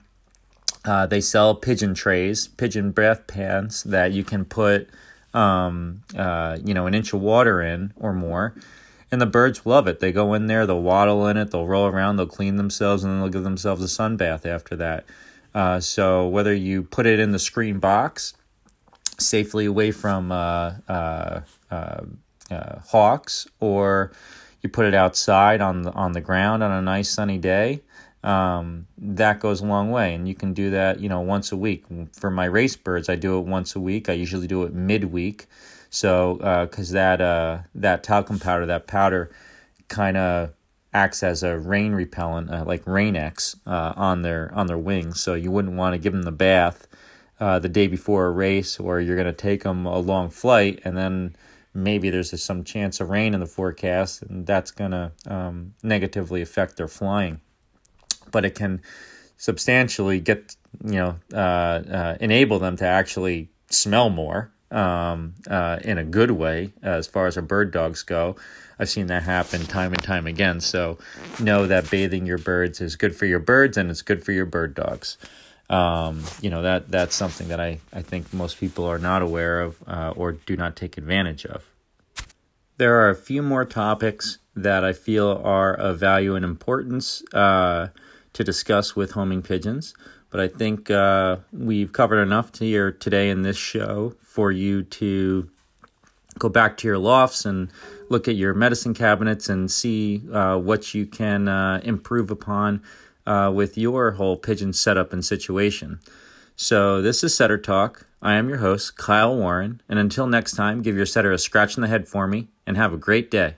uh, 0.86 1.08
they 1.08 1.22
sell 1.22 1.56
pigeon 1.56 1.96
trays, 1.96 2.48
pigeon 2.48 2.92
bath 2.92 3.26
pans 3.26 3.84
that 3.84 4.12
you 4.12 4.24
can 4.24 4.46
put, 4.46 4.90
um, 5.34 6.04
uh, 6.16 6.60
you 6.64 6.76
know, 6.76 6.86
an 6.86 6.94
inch 6.94 7.14
of 7.14 7.22
water 7.22 7.62
in 7.62 7.94
or 7.96 8.14
more. 8.14 8.56
And 9.12 9.20
the 9.20 9.26
birds 9.26 9.66
love 9.66 9.88
it. 9.88 10.00
They 10.00 10.12
go 10.12 10.36
in 10.36 10.46
there, 10.46 10.66
they'll 10.66 10.82
waddle 10.82 11.28
in 11.28 11.36
it, 11.36 11.52
they'll 11.52 11.68
roll 11.68 11.88
around, 11.88 12.16
they'll 12.16 12.28
clean 12.28 12.56
themselves, 12.56 13.04
and 13.04 13.12
then 13.12 13.20
they'll 13.20 13.30
give 13.30 13.44
themselves 13.44 13.84
a 13.84 13.90
sun 13.90 14.16
bath 14.16 14.46
after 14.46 14.76
that. 14.78 15.04
Uh, 15.54 15.80
so 15.80 16.28
whether 16.28 16.54
you 16.54 16.84
put 16.84 17.06
it 17.06 17.20
in 17.20 17.32
the 17.32 17.40
screen 17.40 17.80
box 17.80 18.36
safely 19.22 19.66
away 19.66 19.92
from 19.92 20.32
uh, 20.32 20.74
uh, 20.88 21.42
uh, 21.70 22.02
uh, 22.50 22.80
hawks, 22.80 23.48
or 23.60 24.12
you 24.62 24.70
put 24.70 24.86
it 24.86 24.94
outside 24.94 25.62
on 25.62 25.84
the 25.84 25.92
on 25.92 26.12
the 26.12 26.22
ground 26.22 26.64
on 26.64 26.72
a 26.72 26.82
nice 26.82 27.10
sunny 27.10 27.38
day. 27.38 27.82
Um, 28.24 28.88
that 29.00 29.40
goes 29.40 29.62
a 29.62 29.66
long 29.66 29.90
way, 29.90 30.14
and 30.14 30.28
you 30.28 30.36
can 30.36 30.54
do 30.54 30.70
that, 30.72 31.00
you 31.00 31.10
know, 31.10 31.22
once 31.22 31.52
a 31.52 31.58
week. 31.58 31.86
For 32.14 32.30
my 32.30 32.46
race 32.46 32.76
birds, 32.76 33.10
I 33.10 33.16
do 33.16 33.40
it 33.40 33.46
once 33.46 33.76
a 33.76 33.80
week. 33.80 34.10
I 34.10 34.14
usually 34.14 34.48
do 34.48 34.64
it 34.64 34.74
midweek, 34.76 35.48
so 35.90 36.36
because 36.70 36.92
that 36.92 37.20
that 37.74 38.04
talcum 38.04 38.40
powder, 38.40 38.68
that 38.68 38.86
powder, 38.86 39.32
kind 39.88 40.18
of 40.18 40.54
acts 40.94 41.24
as 41.24 41.44
a 41.44 41.58
rain 41.58 41.94
repellent, 41.94 42.50
uh, 42.50 42.64
like 42.66 42.86
Rain-X, 42.86 43.56
uh, 43.66 43.94
on 43.96 44.22
their 44.22 44.52
on 44.54 44.68
their 44.68 44.78
wings. 44.78 45.22
So 45.22 45.34
you 45.34 45.52
wouldn't 45.52 45.76
want 45.76 45.94
to 45.94 46.00
give 46.00 46.14
them 46.14 46.24
the 46.24 46.32
bath 46.32 46.88
uh, 47.42 47.58
the 47.58 47.68
day 47.68 47.88
before 47.88 48.28
a 48.28 48.32
race, 48.32 48.80
or 48.80 49.02
you're 49.02 49.16
going 49.16 49.26
to 49.26 49.34
take 49.34 49.64
them 49.64 49.88
a 49.88 49.98
long 49.98 50.30
flight, 50.30 50.80
and 50.86 50.96
then 50.96 51.36
maybe 51.74 52.12
there's 52.12 52.42
some 52.42 52.64
chance 52.64 53.02
of 53.02 53.10
rain 53.10 53.34
in 53.34 53.40
the 53.40 53.48
forecast, 53.48 54.22
and 54.22 54.46
that's 54.46 54.70
going 54.70 54.92
to 54.92 55.12
um, 55.26 55.74
negatively 55.82 56.44
affect 56.44 56.78
their 56.78 56.88
flying. 56.88 57.42
But 58.30 58.46
it 58.46 58.54
can 58.54 58.82
substantially 59.38 60.20
get 60.20 60.56
you 60.86 60.92
know 60.92 61.16
uh, 61.34 61.38
uh, 61.38 62.18
enable 62.22 62.60
them 62.60 62.78
to 62.78 62.86
actually 62.86 63.50
smell 63.72 64.12
more 64.12 64.52
um, 64.70 65.34
uh, 65.50 65.80
in 65.84 65.98
a 65.98 66.04
good 66.04 66.30
way 66.30 66.72
as 66.84 67.08
far 67.08 67.26
as 67.26 67.38
our 67.38 67.44
bird 67.44 67.72
dogs 67.72 68.04
go. 68.04 68.36
I've 68.78 68.90
seen 68.90 69.08
that 69.08 69.24
happen 69.24 69.62
time 69.66 69.94
and 69.94 70.04
time 70.04 70.28
again. 70.28 70.60
So 70.60 71.00
know 71.40 71.66
that 71.66 71.90
bathing 71.90 72.28
your 72.28 72.38
birds 72.38 72.82
is 72.82 72.96
good 72.96 73.16
for 73.16 73.26
your 73.26 73.40
birds 73.40 73.78
and 73.78 73.90
it's 73.90 74.04
good 74.04 74.24
for 74.24 74.32
your 74.32 74.46
bird 74.46 74.76
dogs 74.76 75.18
um, 75.72 76.22
you 76.42 76.50
know 76.50 76.62
that 76.62 76.92
that's 76.92 77.16
something 77.16 77.48
that 77.48 77.62
I, 77.62 77.80
I 77.94 78.02
think 78.02 78.34
most 78.34 78.60
people 78.60 78.86
are 78.86 79.00
not 79.00 79.22
aware 79.22 79.62
of 79.62 79.78
uh, 79.88 80.14
or 80.16 80.34
do 80.34 80.58
not 80.58 80.76
take 80.76 80.98
advantage 80.98 81.46
of. 81.46 81.66
There 82.78 83.00
are 83.02 83.10
a 83.10 83.16
few 83.16 83.42
more 83.42 83.64
topics 83.64 84.40
that 84.56 84.84
I 84.84 84.92
feel 84.92 85.42
are 85.44 85.74
of 85.74 85.98
value 85.98 86.36
and 86.36 86.44
importance 86.44 87.24
uh, 87.34 87.88
to 88.34 88.44
discuss 88.44 88.96
with 88.98 89.12
homing 89.12 89.42
pigeons, 89.42 89.94
but 90.30 90.42
I 90.42 90.50
think 90.50 90.92
uh, 90.92 91.38
we've 91.54 91.94
covered 91.94 92.22
enough 92.22 92.58
here 92.58 92.92
today 92.92 93.30
in 93.30 93.44
this 93.44 93.58
show 93.58 94.16
for 94.22 94.52
you 94.52 94.84
to 94.84 95.50
go 96.38 96.50
back 96.50 96.76
to 96.78 96.88
your 96.88 96.98
lofts 96.98 97.46
and 97.46 97.70
look 98.10 98.28
at 98.28 98.36
your 98.36 98.54
medicine 98.54 98.94
cabinets 98.94 99.48
and 99.48 99.72
see 99.72 100.22
uh, 100.34 100.58
what 100.58 100.94
you 100.94 101.06
can 101.06 101.48
uh, 101.48 101.80
improve 101.84 102.30
upon 102.30 102.82
uh, 103.26 103.52
with 103.54 103.78
your 103.78 104.12
whole 104.12 104.38
pigeon 104.38 104.74
setup 104.74 105.14
and 105.14 105.24
situation. 105.24 106.00
So, 106.56 107.02
this 107.02 107.24
is 107.24 107.36
Setter 107.36 107.58
Talk. 107.58 108.08
I 108.22 108.36
am 108.36 108.48
your 108.48 108.60
host, 108.60 108.98
Kyle 108.98 109.36
Warren, 109.36 109.82
and 109.90 109.98
until 109.98 110.28
next 110.28 110.52
time, 110.52 110.82
give 110.82 110.96
your 110.96 111.08
setter 111.08 111.32
a 111.32 111.40
scratch 111.40 111.76
in 111.76 111.82
the 111.82 111.88
head 111.88 112.08
for 112.08 112.28
me 112.28 112.50
and 112.68 112.78
have 112.78 112.94
a 112.94 112.98
great 112.98 113.32
day. 113.32 113.56